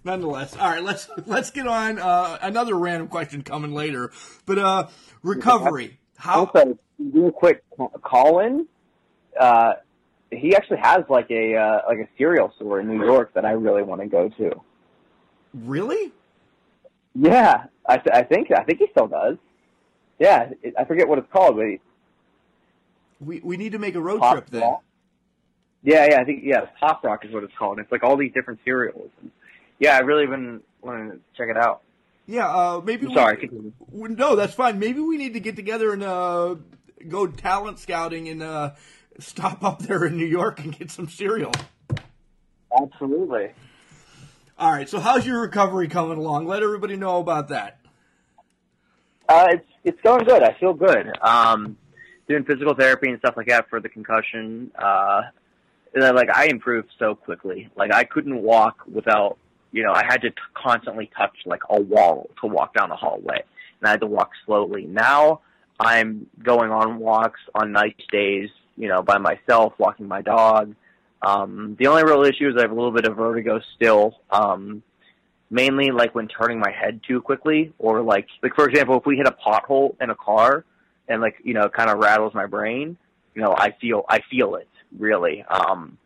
[0.03, 0.83] Nonetheless, all right.
[0.83, 4.11] Let's let's get on uh, another random question coming later.
[4.45, 4.87] But uh,
[5.23, 5.99] recovery.
[6.17, 7.63] How also, real quick,
[8.03, 8.67] Colin,
[9.39, 9.73] uh,
[10.29, 13.51] he actually has like a uh, like a cereal store in New York that I
[13.51, 14.61] really want to go to.
[15.53, 16.11] really?
[17.15, 19.37] Yeah, I, th- I think I think he still does.
[20.21, 21.65] Yeah, it, I forget what it's called, but
[23.19, 24.61] We we need to make a road Pop trip then.
[24.61, 24.83] Rock.
[25.81, 27.79] Yeah, yeah, I think yeah, Pop Rock is what it's called.
[27.79, 29.09] It's like all these different cereals.
[29.19, 29.31] And,
[29.79, 31.81] yeah, I really been wanting to check it out.
[32.27, 33.07] Yeah, uh, maybe.
[33.07, 33.49] We- sorry,
[33.91, 34.77] we- no, that's fine.
[34.77, 36.55] Maybe we need to get together and uh,
[37.07, 38.73] go talent scouting and uh,
[39.17, 41.51] stop up there in New York and get some cereal.
[42.79, 43.53] Absolutely.
[44.59, 44.87] All right.
[44.87, 46.45] So, how's your recovery coming along?
[46.45, 47.79] Let everybody know about that.
[49.31, 50.43] Uh, it's it's going good.
[50.43, 51.17] I feel good.
[51.21, 51.77] Um,
[52.27, 54.71] doing physical therapy and stuff like that for the concussion.
[54.77, 55.21] Uh,
[55.93, 57.69] and then, like I improved so quickly.
[57.77, 59.37] Like I couldn't walk without,
[59.71, 62.97] you know, I had to t- constantly touch like a wall to walk down the
[62.97, 63.41] hallway,
[63.79, 64.83] and I had to walk slowly.
[64.83, 65.39] Now
[65.79, 70.75] I'm going on walks on nice days, you know, by myself, walking my dog.
[71.21, 74.19] Um, the only real issue is I have a little bit of vertigo still.
[74.29, 74.83] Um,
[75.51, 79.17] mainly like when turning my head too quickly, or like like for example, if we
[79.17, 80.65] hit a pothole in a car,
[81.07, 82.97] and like you know, kind of rattles my brain.
[83.35, 85.43] You know, I feel I feel it really.
[85.43, 85.97] Um,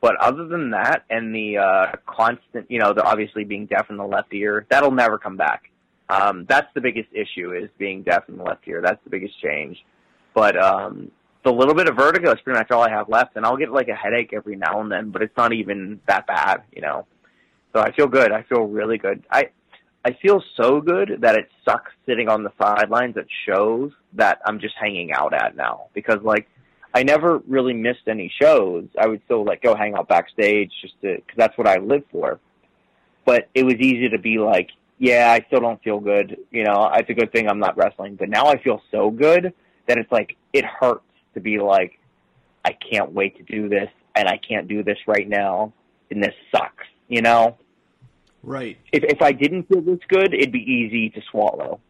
[0.00, 3.98] but other than that, and the uh, constant, you know, the obviously being deaf in
[3.98, 5.70] the left ear, that'll never come back.
[6.08, 8.80] Um, that's the biggest issue is being deaf in the left ear.
[8.82, 9.84] That's the biggest change.
[10.34, 11.10] But um,
[11.44, 13.70] the little bit of vertigo is pretty much all I have left, and I'll get
[13.70, 17.06] like a headache every now and then, but it's not even that bad, you know.
[17.72, 18.32] So I feel good.
[18.32, 19.24] I feel really good.
[19.30, 19.50] I
[20.04, 24.58] I feel so good that it sucks sitting on the sidelines at shows that I'm
[24.58, 26.48] just hanging out at now because like
[26.94, 28.86] I never really missed any shows.
[28.98, 32.02] I would still like go hang out backstage just to because that's what I live
[32.10, 32.40] for.
[33.24, 36.38] But it was easy to be like, yeah, I still don't feel good.
[36.50, 38.16] You know, it's a good thing I'm not wrestling.
[38.16, 39.52] But now I feel so good
[39.86, 41.04] that it's like it hurts
[41.34, 41.98] to be like,
[42.64, 45.72] I can't wait to do this, and I can't do this right now,
[46.10, 46.84] and this sucks.
[47.10, 47.58] You know.
[48.42, 48.78] Right.
[48.92, 51.80] If if I didn't feel this good, it'd be easy to swallow.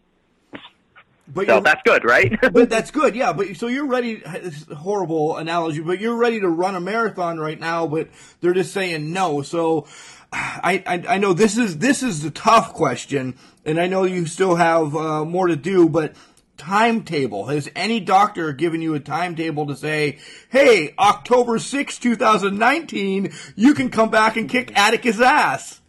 [1.33, 2.37] But So that's good, right?
[2.53, 3.33] but that's good, yeah.
[3.33, 4.17] But so you're ready.
[4.17, 7.87] This is a horrible analogy, but you're ready to run a marathon right now.
[7.87, 8.09] But
[8.41, 9.43] they're just saying no.
[9.43, 9.87] So
[10.33, 14.27] I I, I know this is this is the tough question, and I know you
[14.27, 16.15] still have uh, more to do, but.
[16.61, 17.47] Timetable.
[17.47, 20.19] Has any doctor given you a timetable to say,
[20.51, 25.81] hey, October sixth, 2019, you can come back and kick Atticus' ass?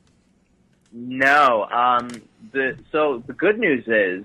[0.94, 1.66] No.
[1.66, 2.08] Um,
[2.54, 4.24] the so the good news is,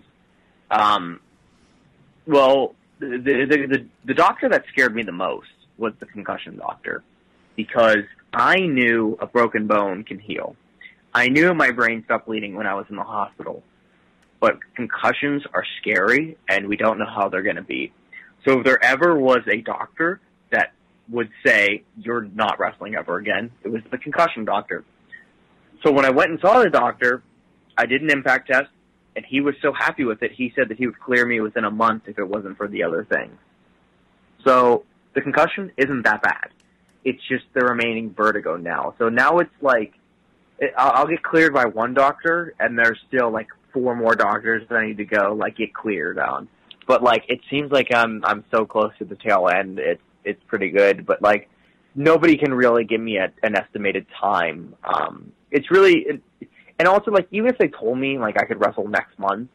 [0.70, 1.18] um,
[2.28, 7.02] well, the, the the the doctor that scared me the most was the concussion doctor,
[7.56, 10.54] because I knew a broken bone can heal.
[11.12, 13.64] I knew my brain stopped bleeding when I was in the hospital,
[14.40, 17.92] but concussions are scary, and we don't know how they're going to be.
[18.46, 20.20] So if there ever was a doctor
[20.50, 20.72] that
[21.08, 24.84] would say you're not wrestling ever again, it was the concussion doctor.
[25.84, 27.22] So when I went and saw the doctor,
[27.76, 28.68] I did an impact test,
[29.14, 30.32] and he was so happy with it.
[30.32, 32.82] He said that he would clear me within a month if it wasn't for the
[32.82, 33.36] other things.
[34.44, 34.84] So
[35.14, 36.50] the concussion isn't that bad.
[37.04, 38.94] It's just the remaining vertigo now.
[38.98, 39.94] So now it's like
[40.76, 44.86] I'll get cleared by one doctor, and there's still like four more doctors that I
[44.86, 46.48] need to go like get cleared on.
[46.86, 49.78] But like it seems like I'm I'm so close to the tail end.
[49.78, 51.50] It's it's pretty good, but like
[51.94, 54.74] nobody can really give me a, an estimated time.
[54.84, 56.22] Um, it's really, it,
[56.78, 59.50] and also like even if they told me like I could wrestle next month,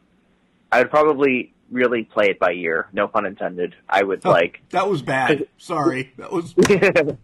[0.70, 2.88] I would probably really play it by ear.
[2.92, 3.74] No pun intended.
[3.88, 5.46] I would like That was bad.
[5.58, 6.12] Sorry.
[6.16, 6.54] That was.
[6.54, 7.16] that,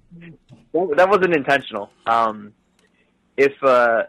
[0.72, 1.90] that wasn't intentional.
[2.07, 2.55] Um,
[3.36, 4.05] if uh,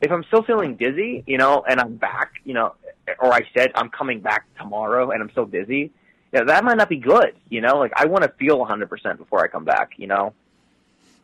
[0.00, 2.74] if I'm still feeling dizzy, you know, and I'm back, you know,
[3.18, 5.90] or I said I'm coming back tomorrow and I'm still dizzy,
[6.32, 7.34] yeah, that might not be good.
[7.48, 9.92] You know, like I want to feel 100% before I come back.
[9.96, 10.34] You know.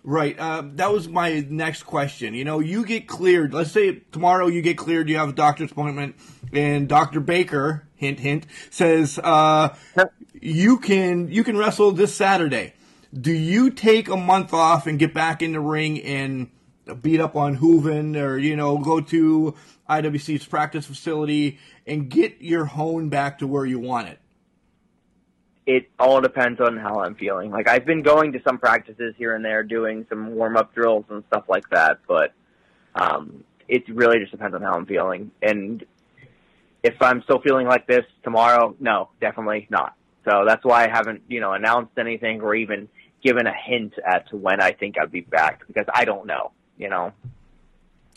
[0.03, 0.39] Right.
[0.39, 2.35] Uh, that was my next question.
[2.35, 3.53] You know, you get cleared.
[3.53, 5.09] Let's say tomorrow you get cleared.
[5.09, 6.17] You have a doctor's appointment,
[6.53, 9.75] and Doctor Baker, hint hint, says uh,
[10.41, 12.75] you can you can wrestle this Saturday.
[13.13, 16.51] Do you take a month off and get back in the ring and
[16.95, 19.55] beat up on Hooven, or you know, go to
[19.89, 24.19] IWC's practice facility and get your hone back to where you want it?
[25.67, 27.51] it all depends on how I'm feeling.
[27.51, 31.05] Like I've been going to some practices here and there, doing some warm up drills
[31.11, 32.33] and stuff like that, but
[32.95, 35.33] um, it really just depends on how I'm feeling.
[35.43, 35.85] And
[36.85, 39.95] if I'm still feeling like this tomorrow, no, definitely not.
[40.25, 42.89] So that's why I haven't, you know, announced anything or even
[43.23, 46.53] given a hint as to when I think I'd be back because I don't know,
[46.79, 47.13] you know.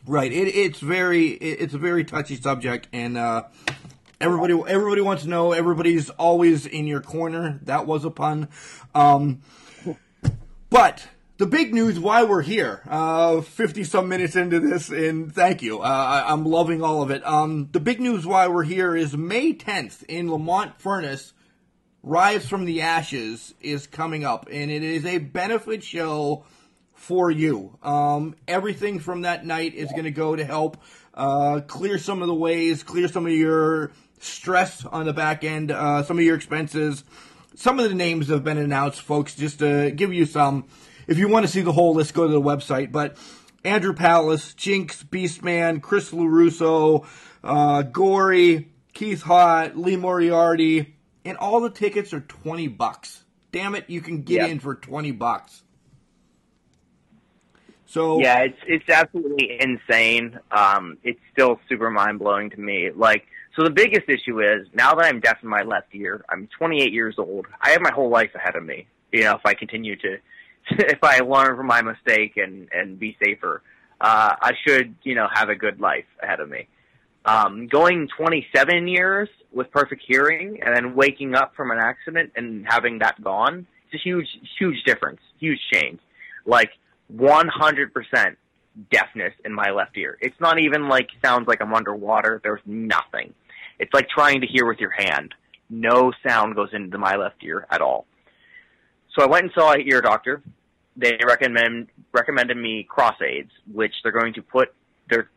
[0.05, 0.31] Right.
[0.31, 3.43] It, it's very it, it's a very touchy subject, and uh,
[4.19, 5.51] everybody everybody wants to know.
[5.51, 7.59] Everybody's always in your corner.
[7.63, 8.47] That was a pun.
[8.95, 9.41] Um,
[10.69, 11.07] but
[11.37, 15.79] the big news why we're here, uh, 50 some minutes into this, and thank you.
[15.79, 17.25] Uh, I, I'm loving all of it.
[17.25, 21.33] Um, the big news why we're here is May 10th in Lemont Furnace.
[22.03, 26.45] Rise from the Ashes is coming up, and it is a benefit show
[26.99, 27.77] for you.
[27.81, 30.77] Um, everything from that night is going to go to help
[31.13, 35.71] uh, clear some of the ways, clear some of your stress on the back end,
[35.71, 37.03] uh, some of your expenses.
[37.55, 40.65] Some of the names have been announced, folks, just to give you some.
[41.07, 42.91] If you want to see the whole list, go to the website.
[42.91, 43.17] But
[43.63, 47.05] Andrew Palace, Jinx, Beastman, Chris LaRusso,
[47.43, 50.95] uh, Gory, Keith Hott, Lee Moriarty,
[51.25, 53.23] and all the tickets are 20 bucks.
[53.51, 54.49] Damn it, you can get Yep.
[54.51, 55.63] in for 20 bucks.
[57.89, 60.39] So Yeah, it's it's absolutely insane.
[60.51, 62.91] Um, it's still super mind blowing to me.
[62.95, 63.25] Like
[63.55, 66.93] So the biggest issue is now that I'm deaf in my left ear, I'm 28
[66.93, 67.47] years old.
[67.59, 68.85] I have my whole life ahead of me.
[69.11, 70.17] You know, if I continue to,
[70.69, 73.63] if I learn from my mistake and and be safer,
[73.99, 76.67] uh, I should you know have a good life ahead of me.
[77.25, 82.65] Um, going 27 years with perfect hearing and then waking up from an accident and
[82.67, 84.27] having that gone, it's a huge,
[84.57, 85.99] huge difference, huge change.
[86.45, 86.71] Like
[87.13, 88.35] 100%
[88.91, 90.17] deafness in my left ear.
[90.21, 92.39] It's not even like sounds like I'm underwater.
[92.43, 93.33] There's nothing.
[93.79, 95.33] It's like trying to hear with your hand.
[95.69, 98.05] No sound goes into my left ear at all.
[99.15, 100.41] So I went and saw an ear doctor.
[100.95, 104.73] They recommend recommended me cross aids, which they're going to put.
[105.09, 105.29] They're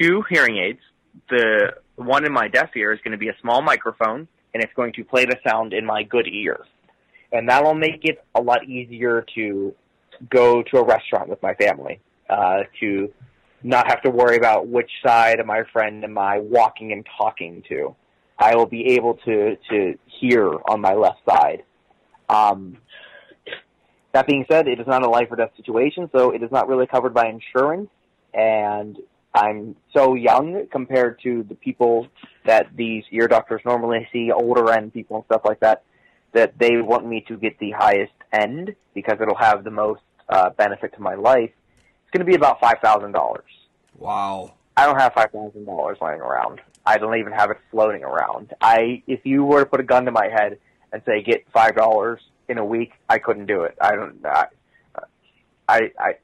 [0.00, 0.80] two hearing aids.
[1.28, 4.72] The one in my deaf ear is going to be a small microphone, and it's
[4.74, 6.64] going to play the sound in my good ear,
[7.32, 9.74] and that'll make it a lot easier to
[10.30, 12.00] go to a restaurant with my family.
[12.30, 13.12] Uh, to
[13.62, 17.62] not have to worry about which side of my friend am I walking and talking
[17.68, 17.94] to.
[18.38, 21.62] I will be able to to hear on my left side.
[22.28, 22.78] Um,
[24.12, 26.68] that being said, it is not a life or death situation, so it is not
[26.68, 27.88] really covered by insurance,
[28.34, 28.98] and
[29.34, 32.08] I'm so young compared to the people
[32.44, 35.84] that these ear doctors normally see, older end people and stuff like that,
[36.32, 40.50] that they want me to get the highest end because it'll have the most uh,
[40.50, 41.50] benefit to my life.
[41.50, 43.50] It's going to be about five thousand dollars.
[43.96, 44.54] Wow.
[44.76, 46.60] I don't have five thousand dollars lying around.
[46.84, 48.54] I don't even have it floating around.
[48.60, 50.58] I, if you were to put a gun to my head
[50.92, 53.76] and say get five dollars in a week, I couldn't do it.
[53.80, 54.24] I don't.
[54.24, 54.46] I,
[55.68, 56.14] I, I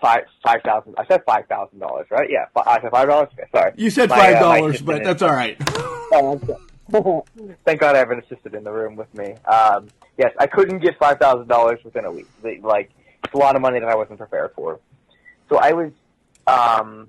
[0.00, 0.94] five five thousand.
[0.98, 2.28] I said five thousand dollars, right?
[2.30, 3.28] Yeah, I said five dollars.
[3.54, 3.72] Sorry.
[3.76, 5.56] You said five uh, dollars, but that's all right.
[6.14, 6.40] Oh.
[7.64, 9.34] Thank God I have an assistant in the room with me.
[9.46, 12.28] Um, yes, I couldn't get five thousand dollars within a week.
[12.42, 12.90] They- Like
[13.24, 14.80] it's a lot of money that I wasn't prepared for.
[15.48, 15.92] So I was,
[16.46, 17.08] um,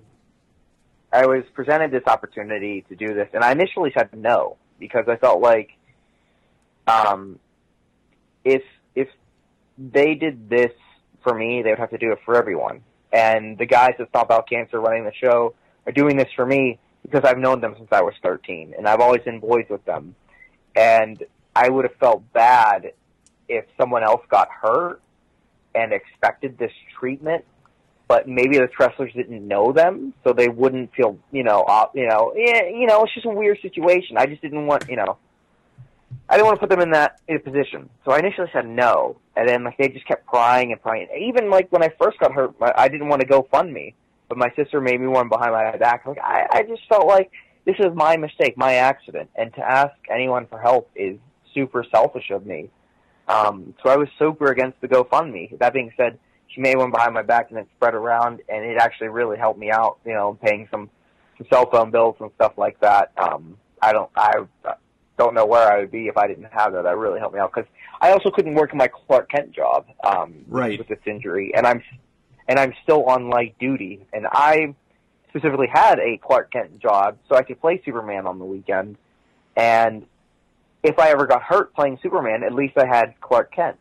[1.12, 5.16] I was presented this opportunity to do this, and I initially said no because I
[5.18, 5.72] felt like,
[6.88, 7.40] um,
[8.44, 8.64] if
[8.96, 9.10] if
[9.78, 10.72] they did this
[11.24, 12.84] for me, they would have to do it for everyone.
[13.12, 15.54] And the guys at Stomp Out Cancer running the show
[15.86, 19.00] are doing this for me because I've known them since I was 13, and I've
[19.00, 20.16] always been boys with them.
[20.76, 21.24] And
[21.56, 22.94] I would have felt bad
[23.48, 25.02] if someone else got hurt
[25.76, 27.46] and expected this treatment,
[28.08, 32.08] but maybe the wrestlers didn't know them, so they wouldn't feel, you know, uh, you
[32.08, 34.18] know, yeah, you know, it's just a weird situation.
[34.18, 35.18] I just didn't want, you know,
[36.30, 37.90] I didn't want to put them in that in position.
[38.06, 41.08] So I initially said no, and then like they just kept prying and prying.
[41.20, 43.96] Even like when I first got hurt, I didn't want to go fund me,
[44.30, 46.06] but my sister made me one behind my back.
[46.06, 47.32] Like I, I just felt like
[47.66, 51.18] this is my mistake, my accident, and to ask anyone for help is
[51.54, 52.70] super selfish of me.
[53.28, 55.58] Um, so I was super against the GoFundMe.
[55.60, 56.20] That being said,
[56.50, 59.60] she made one behind my back and it spread around, and it actually really helped
[59.60, 60.00] me out.
[60.06, 60.90] You know, paying some
[61.38, 63.12] some cell phone bills and stuff like that.
[63.18, 64.34] Um, I don't, I
[65.18, 66.84] don't know where I would be if I didn't have that.
[66.84, 67.70] That really helped me out because
[68.02, 70.78] I also couldn't work in my Clark Kent job um, Right.
[70.78, 71.82] with this injury, and I'm
[72.48, 74.76] and I'm still on light duty, and I
[75.30, 78.98] specifically had a Clark Kent job so I could play Superman on the weekend,
[79.56, 80.06] and
[80.84, 83.78] if I ever got hurt playing Superman, at least I had Clark Kent.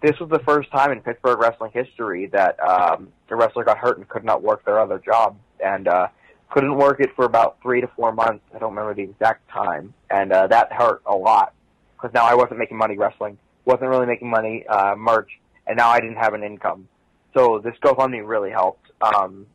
[0.00, 3.98] This was the first time in Pittsburgh wrestling history that um, a wrestler got hurt
[3.98, 6.06] and could not work their other job, and uh,
[6.50, 8.44] couldn't work it for about three to four months.
[8.54, 11.52] I don't remember the exact time, and uh, that hurt a lot
[11.96, 15.30] because now I wasn't making money wrestling, wasn't really making money uh, merch,
[15.66, 16.88] and now I didn't have an income.
[17.34, 18.90] So this GoFundMe really helped.
[19.00, 19.46] Um,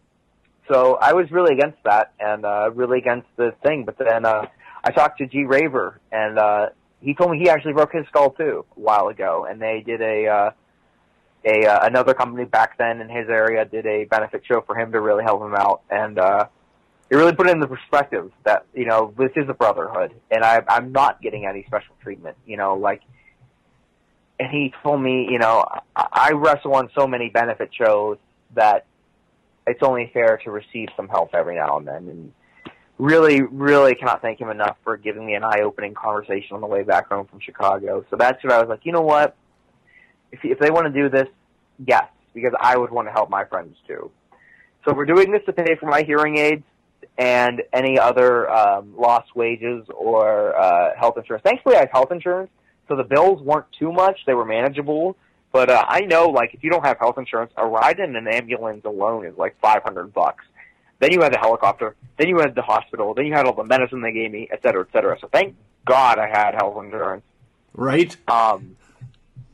[0.70, 3.86] so I was really against that and uh, really against the thing.
[3.86, 4.48] But then uh,
[4.84, 6.70] I talked to G Raver, and uh,
[7.02, 10.02] he told me he actually broke his skull too a while ago, and they did
[10.02, 10.52] a uh,
[11.46, 14.92] a uh, another company back then in his area did a benefit show for him
[14.92, 16.46] to really help him out, and uh,
[17.10, 20.44] it really put it in the perspective that you know this is a brotherhood, and
[20.44, 22.38] I, I'm not getting any special treatment.
[22.46, 23.02] You know, like,
[24.40, 25.66] and he told me, you know,
[25.96, 28.18] I, I wrestle on so many benefit shows
[28.54, 28.86] that
[29.68, 32.34] it's only fair to receive some help every now and then, and
[32.98, 36.84] really, really cannot thank him enough for giving me an eye-opening conversation on the way
[36.84, 38.06] back home from Chicago.
[38.10, 39.36] So that's what I was like, you know what?
[40.32, 41.28] If if they want to do this,
[41.86, 44.12] yes, because I would want to help my friends too.
[44.86, 46.64] So we're doing this to pay for my hearing aids
[47.18, 51.44] and any other um, lost wages or uh, health insurance.
[51.44, 52.52] Thankfully, I have health insurance,
[52.88, 55.16] so the bills weren't too much; they were manageable.
[55.52, 58.28] But uh, I know, like, if you don't have health insurance, a ride in an
[58.28, 60.44] ambulance alone is like five hundred bucks.
[61.00, 61.96] Then you had the helicopter.
[62.18, 63.14] Then you had the hospital.
[63.14, 65.18] Then you had all the medicine they gave me, et cetera, et cetera.
[65.20, 65.56] So thank
[65.86, 67.24] God I had health insurance.
[67.74, 68.16] Right?
[68.30, 68.78] Um,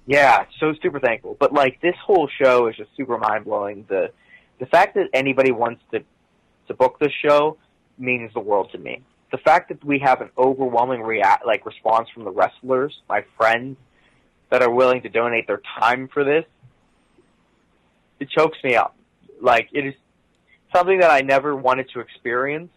[0.06, 1.38] yeah, so super thankful.
[1.40, 3.86] But like this whole show is just super mind blowing.
[3.88, 4.12] The
[4.60, 6.04] the fact that anybody wants to
[6.68, 7.58] to book this show
[7.98, 9.04] means the world to me.
[9.32, 13.78] The fact that we have an overwhelming react like response from the wrestlers, my friends,
[14.50, 16.46] that are willing to donate their time for this,
[18.20, 18.96] it chokes me up.
[19.42, 19.94] Like it is
[20.76, 22.70] something that I never wanted to experience,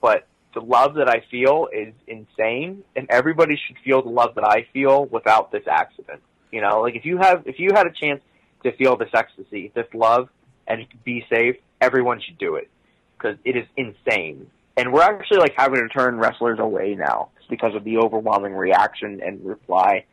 [0.00, 4.44] but the love that I feel is insane, and everybody should feel the love that
[4.44, 6.22] I feel without this accident.
[6.52, 8.20] You know, like if you have if you had a chance
[8.62, 10.28] to feel this ecstasy, this love,
[10.66, 12.70] and be safe, everyone should do it
[13.16, 14.50] because it is insane.
[14.76, 19.20] And we're actually like having to turn wrestlers away now because of the overwhelming reaction
[19.24, 20.04] and reply.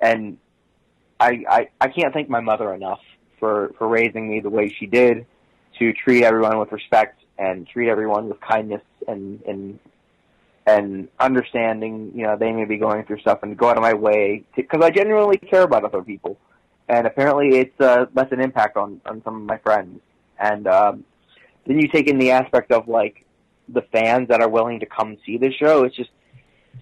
[0.00, 0.38] And
[1.20, 3.00] I, I I can't thank my mother enough
[3.38, 5.26] for for raising me the way she did,
[5.78, 9.78] to treat everyone with respect and treat everyone with kindness and and
[10.66, 12.12] and understanding.
[12.14, 14.80] You know, they may be going through stuff and go out of my way because
[14.82, 16.36] I genuinely care about other people.
[16.88, 20.00] And apparently, it's uh, left an impact on on some of my friends.
[20.38, 21.04] And um,
[21.66, 23.24] then you take in the aspect of like
[23.72, 25.84] the fans that are willing to come see the show.
[25.84, 26.10] It's just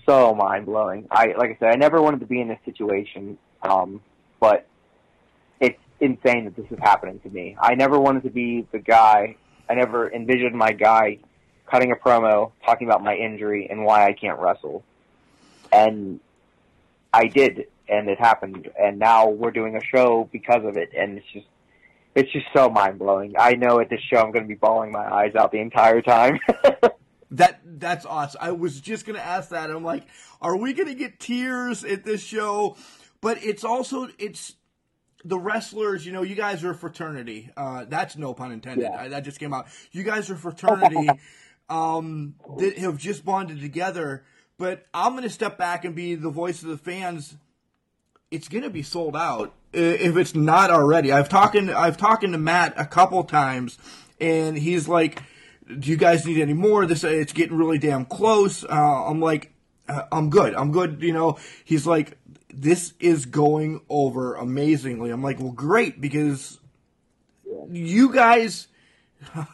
[0.06, 1.06] so mind blowing.
[1.10, 4.00] I like I said, I never wanted to be in this situation, um,
[4.40, 4.66] but
[5.60, 7.56] it's insane that this is happening to me.
[7.60, 9.36] I never wanted to be the guy.
[9.68, 11.18] I never envisioned my guy
[11.70, 14.82] cutting a promo talking about my injury and why I can't wrestle,
[15.70, 16.20] and
[17.12, 21.18] I did, and it happened, and now we're doing a show because of it, and
[21.18, 21.46] it's just
[22.14, 23.34] it's just so mind blowing.
[23.38, 26.02] I know at this show I'm going to be bawling my eyes out the entire
[26.02, 26.38] time.
[27.30, 28.40] That that's awesome.
[28.42, 29.70] I was just gonna ask that.
[29.70, 30.06] I'm like,
[30.40, 32.76] are we gonna get tears at this show?
[33.20, 34.54] But it's also it's
[35.24, 36.06] the wrestlers.
[36.06, 37.50] You know, you guys are a fraternity.
[37.56, 38.88] Uh, that's no pun intended.
[38.90, 39.00] Yeah.
[39.00, 39.66] I, that just came out.
[39.92, 41.08] You guys are fraternity
[41.68, 44.24] um, that have just bonded together.
[44.56, 47.36] But I'm gonna step back and be the voice of the fans.
[48.30, 51.12] It's gonna be sold out if it's not already.
[51.12, 53.78] I've talking I've talking to Matt a couple times,
[54.20, 55.22] and he's like
[55.68, 56.86] do you guys need any more?
[56.86, 58.64] This it's getting really damn close.
[58.64, 59.52] Uh, I'm like,
[59.88, 60.54] uh, I'm good.
[60.54, 61.02] I'm good.
[61.02, 62.16] You know, he's like,
[62.52, 65.10] this is going over amazingly.
[65.10, 66.58] I'm like, well, great because
[67.70, 68.68] you guys.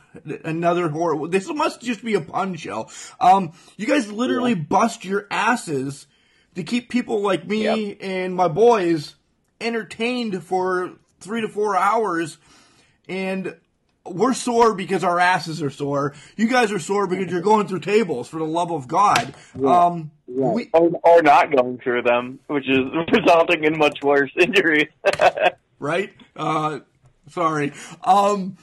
[0.45, 1.27] Another horror.
[1.27, 2.89] This must just be a pun show.
[3.19, 6.07] Um, you guys literally bust your asses
[6.55, 9.17] to keep people like me and my boys
[9.61, 12.39] entertained for three to four hours,
[13.09, 13.57] and
[14.05, 16.15] we're sore because our asses are sore.
[16.37, 18.29] You guys are sore because you're going through tables.
[18.29, 19.35] For the love of God,
[19.65, 22.79] um, we or, or not going through them, which is
[23.13, 24.89] resulting in much worse injuries.
[25.79, 26.13] right?
[26.37, 26.81] Uh,
[27.29, 27.73] sorry.
[28.03, 28.57] Um,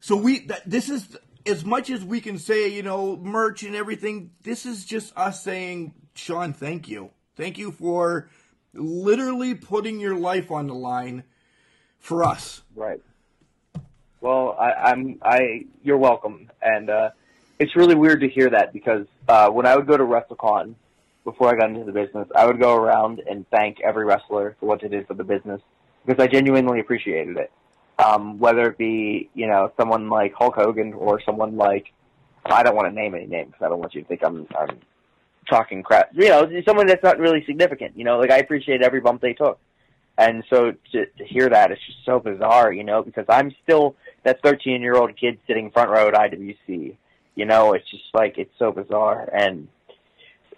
[0.00, 1.16] so we th- this is
[1.46, 4.30] as much as we can say, you know, merch and everything.
[4.42, 8.28] This is just us saying, Sean, thank you, thank you for
[8.74, 11.24] literally putting your life on the line
[11.98, 12.62] for us.
[12.74, 13.00] Right.
[14.20, 15.66] Well, I, I'm I.
[15.82, 17.10] You're welcome, and uh,
[17.58, 20.74] it's really weird to hear that because uh, when I would go to WrestleCon
[21.24, 24.66] before I got into the business, I would go around and thank every wrestler for
[24.66, 25.60] what they did for the business
[26.04, 27.50] because I genuinely appreciated it.
[27.98, 31.92] Um, whether it be you know someone like Hulk Hogan or someone like
[32.44, 34.46] I don't want to name any names because I don't want you to think I'm
[34.58, 34.80] I'm
[35.50, 36.10] talking crap.
[36.14, 37.96] You know, someone that's not really significant.
[37.96, 39.58] You know, like I appreciate every bump they took.
[40.16, 43.96] And so to, to hear that, it's just so bizarre, you know, because I'm still
[44.22, 46.96] that 13 year old kid sitting front row at IWC.
[47.36, 49.68] You know, it's just like it's so bizarre, and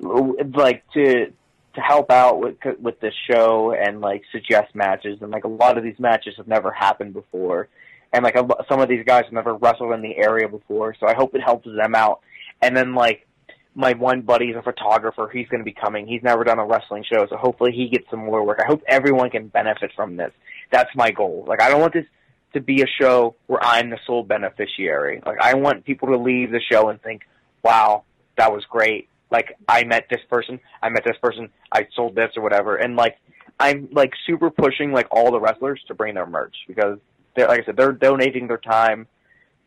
[0.01, 1.33] like to
[1.75, 5.79] to help out with with this show and like suggest matches, and like a lot
[5.79, 7.69] of these matches have never happened before,
[8.13, 11.07] and like a, some of these guys have never wrestled in the area before, so
[11.07, 12.21] I hope it helps them out.
[12.61, 13.27] And then like
[13.75, 15.31] my one buddy's a photographer.
[15.33, 16.07] He's going to be coming.
[16.07, 18.59] He's never done a wrestling show, so hopefully he gets some more work.
[18.63, 20.33] I hope everyone can benefit from this.
[20.71, 21.45] That's my goal.
[21.47, 22.07] Like I don't want this
[22.55, 25.23] to be a show where I'm the sole beneficiary.
[25.25, 27.23] Like I want people to leave the show and think,
[27.63, 28.05] "Wow,
[28.37, 32.31] that was great." Like I met this person, I met this person, I sold this
[32.37, 33.17] or whatever, and like
[33.59, 36.99] I'm like super pushing like all the wrestlers to bring their merch because
[37.35, 39.07] they're like I said, they're donating their time.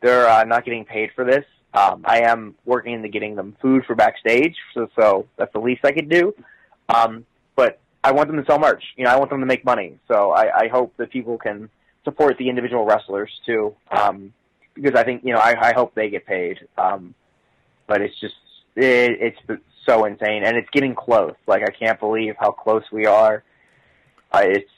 [0.00, 1.44] They're uh, not getting paid for this.
[1.76, 5.84] Um, I am working into getting them food for backstage, so so that's the least
[5.84, 6.34] I could do.
[6.88, 8.82] Um, but I want them to sell merch.
[8.96, 9.98] You know, I want them to make money.
[10.08, 11.68] So I, I hope that people can
[12.04, 14.32] support the individual wrestlers too, um,
[14.74, 16.66] because I think you know I, I hope they get paid.
[16.78, 17.14] Um,
[17.86, 18.36] but it's just
[18.74, 21.34] it, it's so insane, and it's getting close.
[21.46, 23.42] Like I can't believe how close we are.
[24.32, 24.70] Uh, it's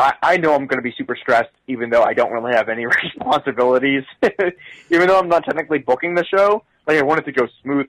[0.00, 2.68] I, I know I'm going to be super stressed, even though I don't really have
[2.68, 4.04] any responsibilities.
[4.90, 7.86] even though I'm not technically booking the show, like I want it to go smooth.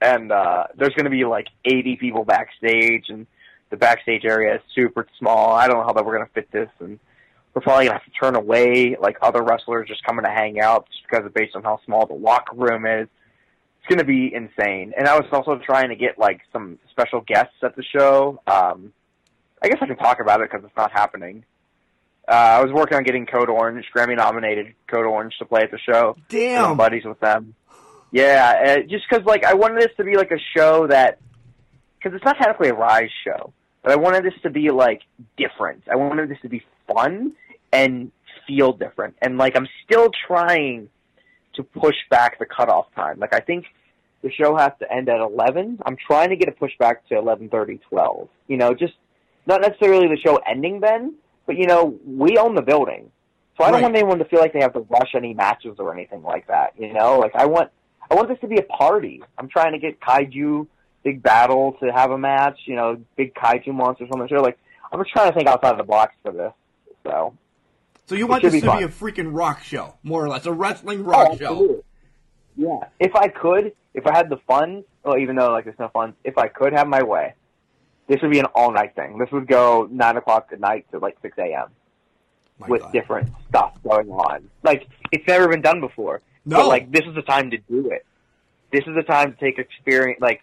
[0.00, 3.26] And uh, there's going to be like 80 people backstage, and
[3.70, 5.52] the backstage area is super small.
[5.52, 6.98] I don't know how that we're going to fit this, and
[7.52, 10.60] we're probably going to have to turn away like other wrestlers just coming to hang
[10.60, 13.08] out just because of based on how small the locker room is.
[13.78, 14.92] it's going to be insane.
[14.96, 18.40] And I was also trying to get like some special guests at the show.
[18.46, 18.92] Um,
[19.62, 21.44] I guess I can talk about it because it's not happening.
[22.28, 25.70] Uh, I was working on getting Code Orange, Grammy nominated Code Orange, to play at
[25.70, 26.16] the show.
[26.28, 26.64] Damn.
[26.64, 27.54] I'm buddies with them.
[28.12, 31.18] Yeah, uh, just because like I wanted this to be like a show that
[31.98, 35.02] because it's not technically a Rise show, but I wanted this to be like
[35.36, 35.84] different.
[35.90, 37.32] I wanted this to be fun
[37.72, 38.10] and
[38.46, 39.16] feel different.
[39.22, 40.88] And like I'm still trying
[41.54, 43.18] to push back the cutoff time.
[43.18, 43.66] Like I think
[44.22, 45.80] the show has to end at 11.
[45.84, 48.28] I'm trying to get it pushed back to 11:30, 12.
[48.48, 48.94] You know, just
[49.50, 51.14] not necessarily the show ending then,
[51.46, 53.10] but you know, we own the building.
[53.58, 53.82] So I don't Right.
[53.82, 56.72] want anyone to feel like they have to rush any matches or anything like that.
[56.78, 57.70] You know, like I want
[58.10, 59.22] I want this to be a party.
[59.38, 60.66] I'm trying to get Kaiju
[61.04, 62.58] Big Battel to have a match.
[62.64, 64.36] You know, big Kaiju monsters on the show.
[64.40, 64.58] Like
[64.92, 66.52] I'm just trying to think outside of the box for this.
[67.04, 67.34] So
[68.06, 70.52] So you want this be to be a freaking rock show, more or less, a
[70.52, 71.84] wrestling rock Oh, show.
[72.56, 72.78] Yeah.
[72.98, 76.16] If I could, if I had the funds, well, even though like there's no funds,
[76.24, 77.34] if I could have my way,
[78.10, 79.18] this would be an all night thing.
[79.18, 81.68] This would go nine o'clock at night to like six a.m.
[82.58, 82.92] My with God.
[82.92, 84.50] different stuff going on.
[84.64, 86.20] Like it's never been done before.
[86.44, 86.56] No.
[86.56, 88.04] But like this is the time to do it.
[88.72, 90.20] This is the time to take experience.
[90.20, 90.42] Like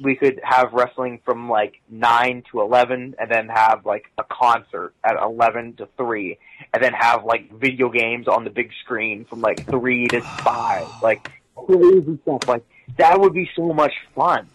[0.00, 4.94] we could have wrestling from like nine to eleven, and then have like a concert
[5.04, 6.38] at eleven to three,
[6.72, 10.86] and then have like video games on the big screen from like three to five.
[11.02, 12.46] Like crazy stuff.
[12.46, 12.64] Like
[12.98, 14.46] that would be so much fun.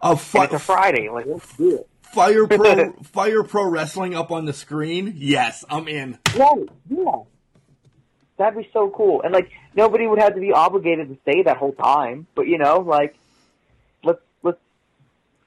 [0.00, 1.10] A And fi- it's a Friday.
[1.10, 1.88] Like let's do it.
[2.12, 5.14] Fire Pro Fire Pro Wrestling up on the screen.
[5.16, 6.18] Yes, I'm in.
[6.36, 7.22] Right, yeah.
[8.38, 9.22] That'd be so cool.
[9.22, 12.26] And like nobody would have to be obligated to stay that whole time.
[12.34, 13.16] But you know, like
[14.04, 14.60] let's let's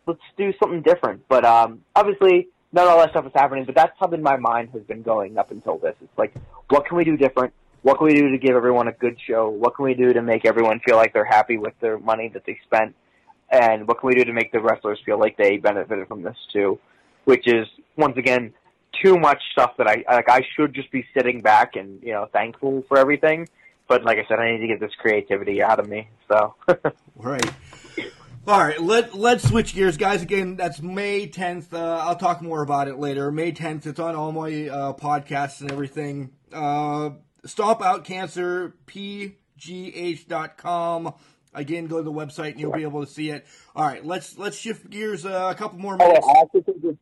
[0.05, 1.27] let's do something different.
[1.29, 4.83] But um obviously not all that stuff is happening, but that's something my mind has
[4.83, 5.95] been going up until this.
[6.01, 6.33] It's like
[6.69, 7.53] what can we do different?
[7.81, 9.49] What can we do to give everyone a good show?
[9.49, 12.45] What can we do to make everyone feel like they're happy with their money that
[12.45, 12.95] they spent?
[13.51, 16.37] And what can we do to make the wrestlers feel like they benefited from this
[16.53, 16.79] too?
[17.25, 17.67] Which is
[17.97, 18.53] once again
[19.03, 20.29] too much stuff that I like.
[20.29, 23.49] I should just be sitting back and you know thankful for everything.
[23.87, 26.07] But like I said, I need to get this creativity out of me.
[26.29, 26.55] So
[27.15, 27.45] Right.
[28.47, 30.23] All right, let let's switch gears, guys.
[30.23, 31.73] Again, that's May 10th.
[31.73, 33.31] Uh, I'll talk more about it later.
[33.31, 33.85] May 10th.
[33.85, 36.31] It's on all my uh, podcasts and everything.
[36.51, 37.11] Uh,
[37.45, 39.35] Stomp Out Cancer, pgh.com.
[41.53, 43.45] Again, go to the website and you'll be able to see it.
[43.75, 46.25] All right, let's let's shift gears uh, a couple more Oh, minutes.
[46.27, 46.97] I actually think it's,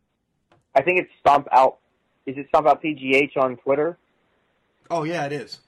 [0.76, 1.78] I think it's Stomp Out.
[2.26, 3.98] Is it Stomp Out PGH on Twitter?
[4.90, 5.60] Oh yeah, it is.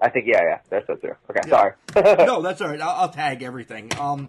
[0.00, 1.18] I think yeah, yeah, that's it there.
[1.28, 1.50] Okay, Yeah.
[1.50, 1.72] sorry.
[2.26, 2.80] no, that's all right.
[2.80, 3.90] I'll, I'll tag everything.
[3.98, 4.28] Um,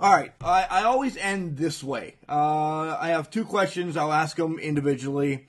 [0.00, 0.32] all right.
[0.40, 2.16] I, I always end this way.
[2.28, 3.96] Uh, I have two questions.
[3.96, 5.46] I'll ask them individually.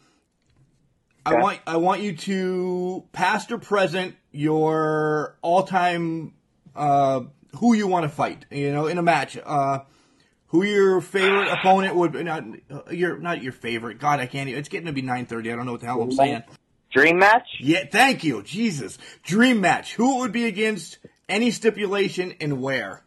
[1.25, 6.33] I want I want you to past or present your all time
[6.75, 7.21] uh,
[7.57, 8.45] who you want to fight.
[8.51, 9.37] You know, in a match.
[9.43, 9.79] Uh,
[10.47, 13.99] who your favorite opponent would not uh, your not your favorite.
[13.99, 14.49] God, I can't.
[14.49, 15.51] even- It's getting to be nine thirty.
[15.51, 16.43] I don't know what the hell I'm saying.
[16.91, 17.47] Dream match?
[17.61, 18.43] Yeah, thank you.
[18.43, 18.97] Jesus.
[19.23, 19.95] Dream match.
[19.95, 20.97] Who it would be against,
[21.29, 23.01] any stipulation, and where?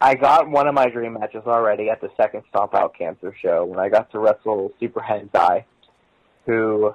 [0.00, 3.64] I got one of my dream matches already at the second Stomp Out Cancer show
[3.64, 5.64] when I got to wrestle Super Hentai,
[6.46, 6.94] who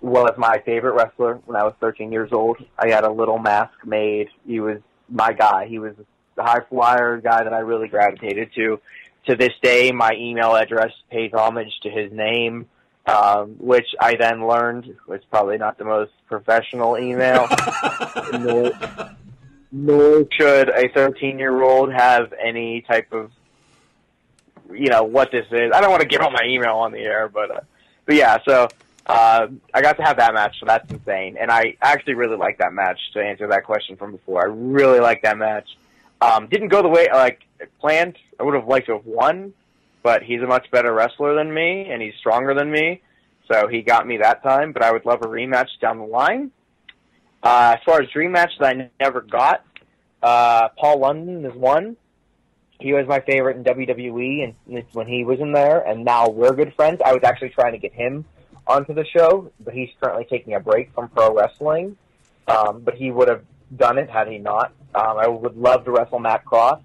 [0.00, 2.56] was my favorite wrestler when I was 13 years old.
[2.78, 4.28] I had a little mask made.
[4.46, 4.78] He was
[5.08, 5.66] my guy.
[5.66, 5.94] He was
[6.36, 8.80] the high flyer guy that I really gravitated to.
[9.26, 12.66] To this day, my email address pays homage to his name,
[13.06, 17.46] um, which I then learned was probably not the most professional email.
[18.32, 18.72] nor,
[19.70, 23.30] nor should a 13 year old have any type of,
[24.72, 25.70] you know, what this is.
[25.74, 27.60] I don't want to give out my email on the air, but, uh,
[28.06, 28.68] but yeah, so,
[29.10, 31.36] uh, I got to have that match, so that's insane.
[31.38, 34.42] And I actually really like that match to answer that question from before.
[34.42, 35.68] I really like that match.
[36.20, 37.40] Um, didn't go the way, like,
[37.80, 38.16] planned.
[38.38, 39.52] I would have liked to have won,
[40.04, 43.02] but he's a much better wrestler than me, and he's stronger than me.
[43.50, 46.52] So he got me that time, but I would love a rematch down the line.
[47.42, 49.64] Uh, as far as dream match that I never got,
[50.22, 51.96] uh, Paul London is one.
[52.78, 56.52] He was my favorite in WWE, and when he was in there, and now we're
[56.52, 57.00] good friends.
[57.04, 58.24] I was actually trying to get him
[58.70, 61.96] onto the show, but he's currently taking a break from pro wrestling.
[62.48, 63.44] Um, but he would have
[63.76, 64.72] done it had he not.
[64.94, 66.80] Um, I would love to wrestle Matt Cross.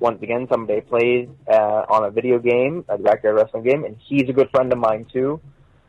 [0.00, 4.28] Once again, somebody plays uh, on a video game, a backyard wrestling game, and he's
[4.28, 5.40] a good friend of mine too.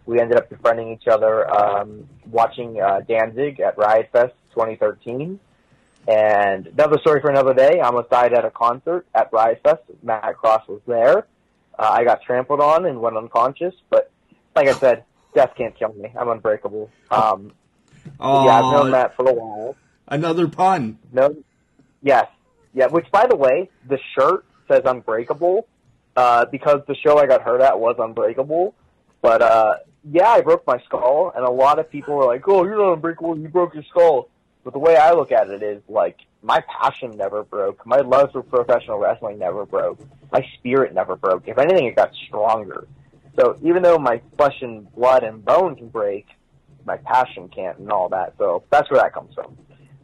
[0.05, 5.39] We ended up befriending each other um, watching uh, Danzig at Riot Fest 2013.
[6.07, 7.79] And another story for another day.
[7.79, 9.81] I almost died at a concert at Riot Fest.
[10.03, 11.25] Matt Cross was there.
[11.77, 14.11] Uh, I got trampled on and went unconscious, but
[14.55, 15.03] like I said,
[15.35, 16.11] death can't kill me.
[16.19, 16.89] I'm unbreakable.
[17.11, 17.51] Um,
[18.19, 19.75] Oh, yeah, I've known that for a while.
[20.07, 20.99] another pun.
[21.11, 21.43] Known,
[22.01, 22.27] Yes.
[22.73, 25.67] Yeah, which by the way, the shirt says unbreakable,
[26.15, 28.73] uh, because the show I got hurt at was unbreakable.
[29.21, 29.75] But uh
[30.11, 32.93] yeah, I broke my skull and a lot of people were like, Oh, you're not
[32.93, 34.29] unbreakable, you broke your skull.
[34.63, 37.83] But the way I look at it is like my passion never broke.
[37.87, 39.99] My love for professional wrestling never broke.
[40.31, 41.47] My spirit never broke.
[41.47, 42.87] If anything it got stronger.
[43.37, 46.27] So even though my flesh and blood and bone can break,
[46.85, 48.33] my passion can't and all that.
[48.37, 49.57] So that's where that comes from.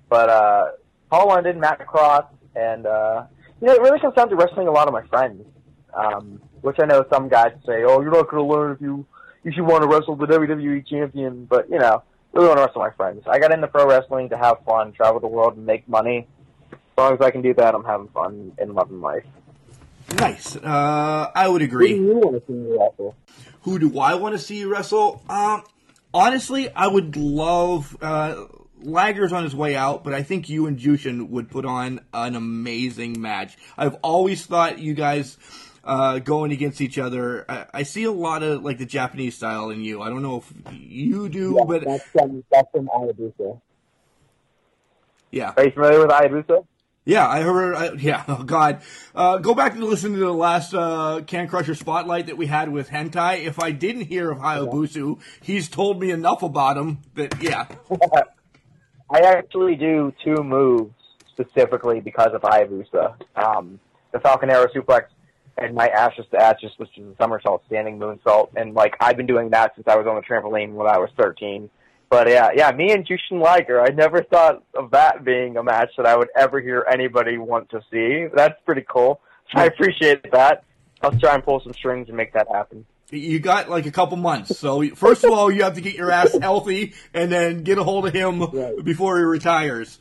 [0.09, 0.65] But uh
[1.09, 2.25] Paul London, Matt Cross,
[2.55, 3.25] and uh
[3.61, 5.45] you know, it really comes down to wrestling a lot of my friends.
[5.93, 9.05] Um, which I know some guys say, Oh, you're not gonna learn if you
[9.43, 12.03] if you want to wrestle the WWE champion but you know,
[12.33, 13.23] really want to wrestle my friends.
[13.27, 16.27] I got into pro wrestling to have fun, travel the world and make money.
[16.71, 19.25] As long as I can do that I'm having fun and loving life.
[20.15, 20.55] Nice.
[20.55, 21.95] Uh, I would Who do agree.
[21.95, 23.15] you want to see me wrestle?
[23.61, 25.21] Who do I want to see you wrestle?
[25.29, 25.63] Um,
[26.13, 27.95] honestly, I would love.
[28.01, 28.45] Uh,
[28.83, 32.35] Liger's on his way out, but I think you and Jushin would put on an
[32.35, 33.55] amazing match.
[33.77, 35.37] I've always thought you guys
[35.83, 37.45] uh, going against each other.
[37.49, 40.01] I, I see a lot of like the Japanese style in you.
[40.01, 43.61] I don't know if you do, but that's from that's from Hayabusa.
[45.29, 46.65] yeah, Are you familiar with Hayabusa?
[47.05, 47.27] Yeah.
[47.27, 47.75] I heard.
[47.75, 48.23] I, yeah.
[48.27, 48.81] Oh God.
[49.13, 52.71] Uh, go back and listen to the last uh, Can Crusher spotlight that we had
[52.71, 53.43] with Hentai.
[53.45, 57.67] If I didn't hear of Hayabusa, he's told me enough about him that yeah.
[59.09, 60.93] I actually do two moves
[61.29, 63.15] specifically because of Hayabusa.
[63.35, 63.79] Um,
[64.11, 65.05] the Falcon Arrow suplex
[65.57, 68.49] and my Ashes to Ashes, which is a somersault standing moonsault.
[68.55, 71.09] And like I've been doing that since I was on the trampoline when I was
[71.17, 71.69] 13.
[72.11, 75.91] But yeah, yeah, me and Jushin Liger, I never thought of that being a match
[75.95, 78.27] that I would ever hear anybody want to see.
[78.35, 79.21] That's pretty cool.
[79.53, 80.65] I appreciate that.
[81.01, 82.85] I'll try and pull some strings and make that happen.
[83.11, 84.57] You got like a couple months.
[84.57, 87.83] So first of all, you have to get your ass healthy, and then get a
[87.83, 88.83] hold of him Right.
[88.83, 89.97] before he retires.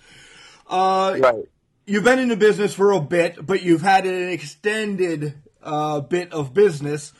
[0.68, 1.44] Uh, Right.
[1.86, 6.32] you've been in the business for a bit, but you've had an extended uh, bit
[6.32, 7.12] of business.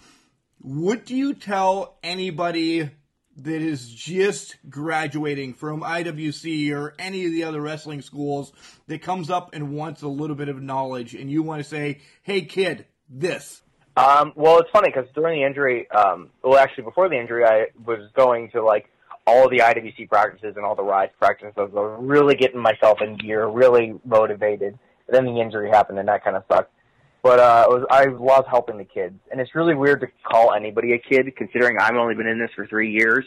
[0.61, 2.91] What do you tell anybody
[3.37, 8.53] that is just graduating from IWC or any of the other wrestling schools
[8.87, 12.01] that comes up and wants a little bit of knowledge, and you want to say,
[12.23, 13.63] "Hey, kid, this."
[13.97, 17.67] Um, well, it's funny because during the injury, um, well, actually before the injury, I
[17.85, 18.89] was going to like
[19.27, 21.55] all the IWC practices and all the Rise practices.
[21.57, 24.79] I was really getting myself in gear, really motivated.
[25.09, 26.73] Then the injury happened, and that kind of sucked.
[27.23, 30.55] But uh, it was, I love helping the kids, and it's really weird to call
[30.55, 33.27] anybody a kid, considering I've only been in this for three years,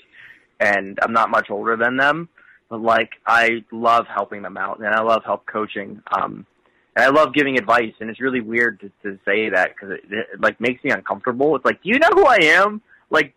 [0.60, 2.30] and I'm not much older than them.
[2.70, 6.02] But like, I love helping them out, and I love help coaching.
[6.11, 6.48] Um,
[6.95, 10.02] and I love giving advice, and it's really weird to, to say that because it,
[10.11, 11.56] it like makes me uncomfortable.
[11.56, 12.82] It's like, do you know who I am?
[13.11, 13.36] Like,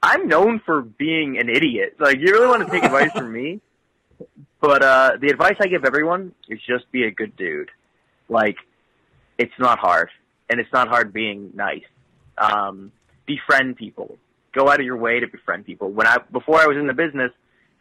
[0.00, 1.96] I'm known for being an idiot.
[1.98, 3.60] Like, you really want to take advice from me?
[4.60, 7.70] But uh, the advice I give everyone is just be a good dude.
[8.28, 8.56] Like,
[9.38, 10.10] it's not hard,
[10.50, 11.84] and it's not hard being nice.
[12.36, 12.92] Um,
[13.26, 14.18] befriend people.
[14.52, 15.90] Go out of your way to befriend people.
[15.90, 17.30] When I before I was in the business,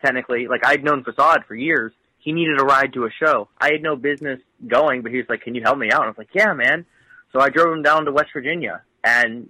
[0.03, 1.91] technically, like I'd known Facade for years.
[2.19, 3.47] He needed a ride to a show.
[3.59, 6.05] I had no business going, but he was like, "Can you help me out?" And
[6.05, 6.85] I was like, "Yeah, man."
[7.31, 9.49] So I drove him down to West Virginia, and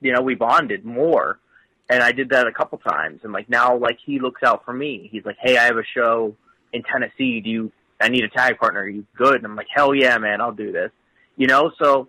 [0.00, 1.38] you know we bonded more.
[1.88, 4.72] And I did that a couple times, and like now, like he looks out for
[4.72, 5.08] me.
[5.10, 6.34] He's like, "Hey, I have a show
[6.72, 7.40] in Tennessee.
[7.40, 7.72] Do you?
[8.00, 8.80] I need a tag partner.
[8.80, 10.40] Are you good?" And I'm like, "Hell yeah, man!
[10.40, 10.90] I'll do this."
[11.40, 12.08] You know, so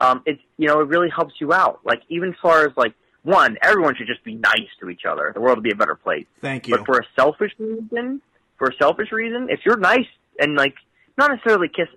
[0.00, 1.80] um, it you know it really helps you out.
[1.84, 5.30] Like even as far as like one, everyone should just be nice to each other.
[5.34, 6.24] The world would be a better place.
[6.40, 6.78] Thank you.
[6.78, 8.22] But for a selfish reason,
[8.56, 10.06] for a selfish reason, if you're nice
[10.38, 10.72] and like
[11.18, 11.88] not necessarily kiss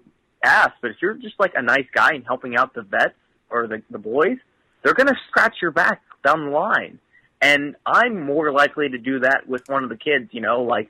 [0.43, 3.15] ass, but if you're just like a nice guy and helping out the vets
[3.49, 4.37] or the the boys,
[4.83, 6.99] they're gonna scratch your back down the line.
[7.41, 10.27] And I'm more likely to do that with one of the kids.
[10.33, 10.89] You know, like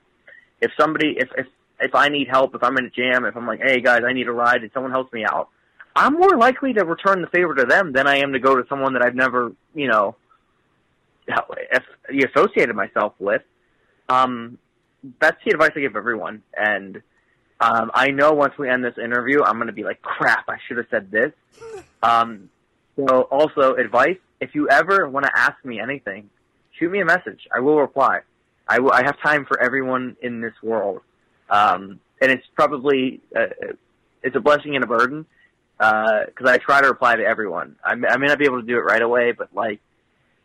[0.60, 1.46] if somebody if if
[1.78, 4.12] if I need help, if I'm in a jam, if I'm like, hey guys, I
[4.12, 5.50] need a ride, and someone helps me out,
[5.96, 8.64] I'm more likely to return the favor to them than I am to go to
[8.68, 10.14] someone that I've never, you know,
[12.34, 13.42] associated myself with.
[14.08, 14.58] Um,
[15.20, 16.42] that's the advice I give everyone.
[16.56, 17.02] And
[17.60, 20.58] um, I know once we end this interview, I'm going to be like, crap, I
[20.68, 21.32] should have said this.
[22.02, 22.50] Um,
[22.94, 26.30] so also advice: if you ever want to ask me anything,
[26.78, 27.48] shoot me a message.
[27.52, 28.20] I will reply.
[28.68, 31.00] I will, I have time for everyone in this world.
[31.50, 33.46] Um, and it's probably uh,
[34.22, 35.26] it's a blessing and a burden
[35.78, 37.76] because I try to reply to everyone.
[37.84, 39.80] I may, I may not be able to do it right away, but like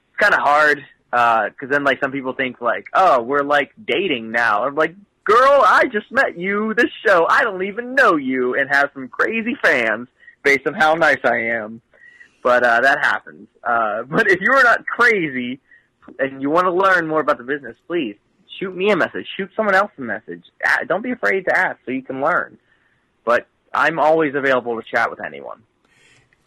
[0.10, 4.32] it's kind of hard because then like some people think like, oh, we're like dating
[4.32, 4.64] now.
[4.66, 7.26] I'm like, girl, I just met you this show.
[7.30, 10.08] I don't even know you, and have some crazy fans
[10.44, 11.82] based on how nice I am.
[12.44, 13.48] But uh, that happens.
[13.64, 15.60] Uh, but if you're not crazy
[16.20, 18.16] and you want to learn more about the business, please
[18.60, 19.28] shoot me a message.
[19.38, 20.44] Shoot someone else a message.
[20.66, 22.58] Uh, Don't be afraid to ask so you can learn.
[23.26, 25.64] but I'm always available to chat with anyone.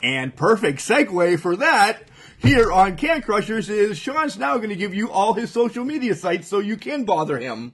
[0.03, 2.03] And perfect segue for that
[2.39, 6.15] here on Can Crushers is Sean's now going to give you all his social media
[6.15, 7.73] sites so you can bother him.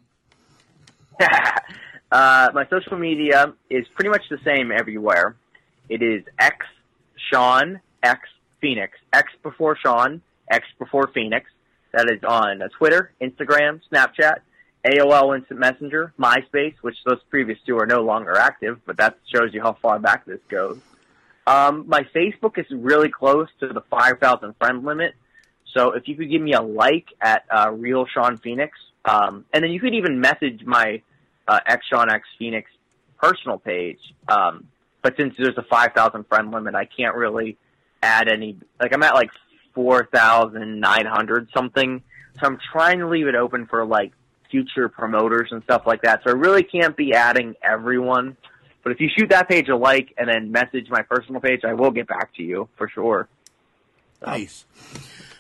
[1.21, 5.37] uh, my social media is pretty much the same everywhere.
[5.89, 6.67] It is X
[7.33, 8.21] Sean X
[8.61, 8.99] Phoenix.
[9.13, 11.51] X before Sean, X before Phoenix.
[11.93, 14.37] That is on Twitter, Instagram, Snapchat,
[14.85, 19.53] AOL Instant Messenger, MySpace, which those previous two are no longer active, but that shows
[19.53, 20.79] you how far back this goes.
[21.47, 25.15] Um, my Facebook is really close to the 5,000 friend limit.
[25.75, 29.63] So if you could give me a like at uh, Real Sean Phoenix, um, and
[29.63, 31.03] then you could even message my
[31.47, 32.71] uh, X Sean X Phoenix
[33.19, 34.01] personal page.
[34.29, 34.67] Um,
[35.03, 37.57] but since there's a 5,000 friend limit, I can't really
[38.03, 38.59] add any.
[38.81, 39.31] Like I'm at like
[39.75, 42.03] 4,900 something.
[42.39, 44.13] So I'm trying to leave it open for like
[44.51, 46.23] future promoters and stuff like that.
[46.25, 48.37] So I really can't be adding everyone.
[48.83, 51.75] But if you shoot that page a like and then message my personal page, I
[51.75, 53.29] will get back to you for sure.
[54.21, 54.27] So.
[54.27, 54.65] Nice.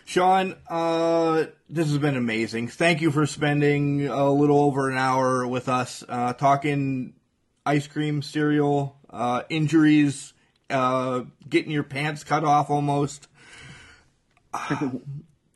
[0.04, 2.68] Sean, uh, this has been amazing.
[2.68, 7.14] Thank you for spending a little over an hour with us, uh, talking
[7.64, 10.32] ice cream, cereal, uh, injuries,
[10.68, 13.28] uh, getting your pants cut off almost.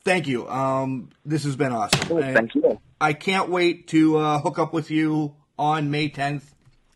[0.05, 0.47] thank you.
[0.47, 2.21] Um, this has been awesome.
[2.21, 2.79] thank you.
[2.99, 6.43] I can't wait to uh, hook up with you on May 10th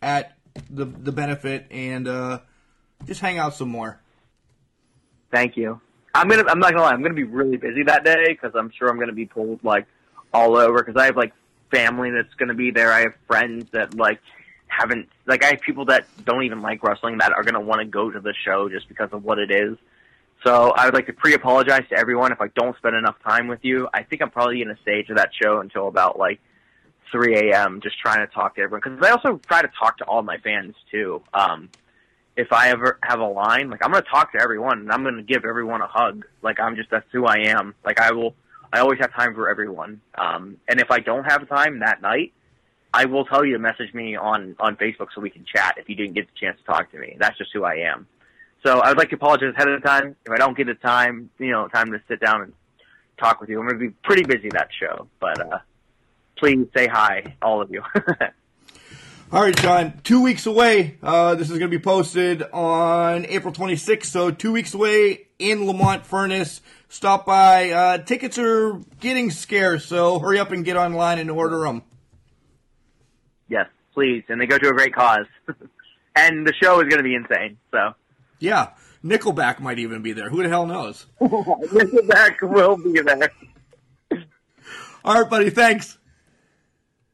[0.01, 0.37] at
[0.69, 2.39] the the benefit and uh,
[3.05, 3.99] just hang out some more.
[5.31, 5.79] Thank you.
[6.13, 6.45] I'm gonna.
[6.47, 6.91] I'm not gonna lie.
[6.91, 9.85] I'm gonna be really busy that day because I'm sure I'm gonna be pulled like
[10.33, 11.33] all over because I have like
[11.71, 12.91] family that's gonna be there.
[12.91, 14.19] I have friends that like
[14.67, 17.85] haven't like I have people that don't even like wrestling that are gonna want to
[17.85, 19.77] go to the show just because of what it is.
[20.43, 23.59] So I would like to pre-apologize to everyone if I don't spend enough time with
[23.63, 23.89] you.
[23.93, 26.39] I think I'm probably going to stay to that show until about like
[27.11, 27.81] 3 a.m.
[27.81, 30.37] just trying to talk to everyone because I also try to talk to all my
[30.37, 31.21] fans too.
[31.33, 31.69] Um,
[32.37, 35.03] if I ever have a line, like I'm going to talk to everyone and I'm
[35.03, 36.25] going to give everyone a hug.
[36.41, 37.75] Like I'm just that's who I am.
[37.83, 38.33] Like I will.
[38.71, 39.99] I always have time for everyone.
[40.15, 42.33] Um, and if I don't have time that night,
[42.93, 45.75] I will tell you to message me on on Facebook so we can chat.
[45.77, 48.07] If you didn't get the chance to talk to me, that's just who I am.
[48.63, 51.29] So I would like to apologize ahead of time if I don't get the time,
[51.39, 52.53] you know, time to sit down and
[53.17, 53.59] talk with you.
[53.59, 55.59] I'm going to be pretty busy that show, but uh,
[56.37, 57.81] please say hi, all of you.
[59.31, 60.01] all right, John.
[60.03, 60.97] Two weeks away.
[61.01, 65.65] Uh, this is going to be posted on April 26th, so two weeks away in
[65.65, 66.61] Lemont Furnace.
[66.89, 67.69] Stop by.
[67.69, 71.83] Uh, tickets are getting scarce, so hurry up and get online and order them.
[73.47, 75.27] Yes, please, and they go to a great cause.
[76.15, 77.57] and the show is going to be insane.
[77.71, 77.93] So.
[78.39, 78.69] Yeah,
[79.03, 80.29] Nickelback might even be there.
[80.29, 81.05] Who the hell knows?
[81.21, 83.31] Nickelback will be there.
[85.03, 85.49] All right, buddy.
[85.49, 85.97] Thanks.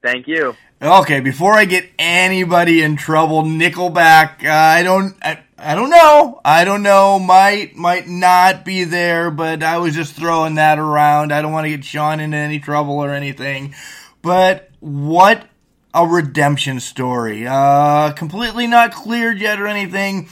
[0.02, 0.56] Thank you.
[0.82, 4.44] Okay, before I get anybody in trouble, Nickelback.
[4.44, 5.16] Uh, I don't.
[5.22, 6.42] I, I don't know.
[6.44, 7.18] I don't know.
[7.18, 11.32] Might might not be there, but I was just throwing that around.
[11.32, 13.74] I don't want to get Sean into any trouble or anything.
[14.22, 15.48] But what
[15.94, 17.48] a redemption story.
[17.48, 20.28] Uh, completely not cleared yet or anything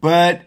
[0.00, 0.42] but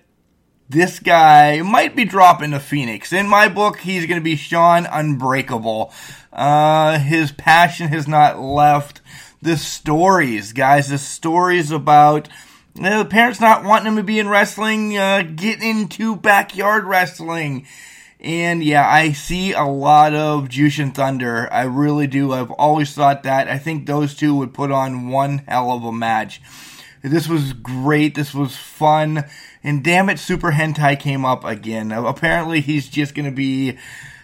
[0.70, 3.12] this guy might be dropping to Phoenix.
[3.12, 5.94] In my book, he's going to be Sean Unbreakable.
[6.32, 9.02] Uh, his passion has not left.
[9.42, 12.30] The stories, guys, the stories about
[12.76, 16.86] you know, the parents not wanting him to be in wrestling, uh, getting into backyard
[16.86, 17.68] wrestling.
[18.20, 21.52] And yeah, I see a lot of Jushin Thunder.
[21.52, 22.32] I really do.
[22.32, 23.48] I've always thought that.
[23.48, 26.40] I think those two would put on one hell of a match.
[27.02, 28.16] This was great.
[28.16, 29.26] This was fun.
[29.64, 31.92] And damn it, Super Hentai came up again.
[31.92, 33.78] Apparently, he's just going to be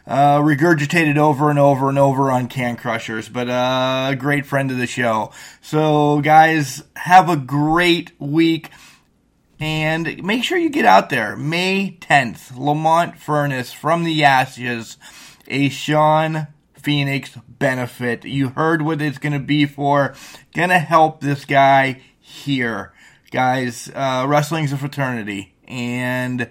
[0.05, 4.71] uh, regurgitated over and over and over on Can Crushers, but uh, a great friend
[4.71, 5.31] of the show.
[5.61, 8.71] So, guys, have a great week.
[9.59, 11.35] And make sure you get out there.
[11.35, 14.97] May 10th, Lemont Furnace from the Ashes,
[15.47, 18.23] a Sean Phoenix benefit.
[18.23, 20.13] You heard what it's going to be for.
[20.53, 22.91] Going to help this guy here.
[23.31, 26.49] Guys, uh, wrestling's a fraternity, and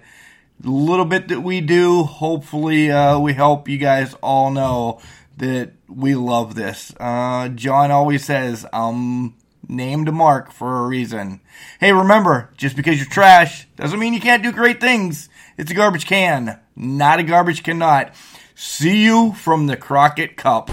[0.59, 4.99] the little bit that we do, hopefully, uh, we help you guys all know
[5.37, 6.93] that we love this.
[6.99, 9.35] Uh, John always says, I'm
[9.67, 11.41] named Mark for a reason.
[11.79, 15.29] Hey, remember, just because you're trash doesn't mean you can't do great things.
[15.57, 18.13] It's a garbage can, not a garbage cannot.
[18.55, 20.71] See you from the Crockett Cup.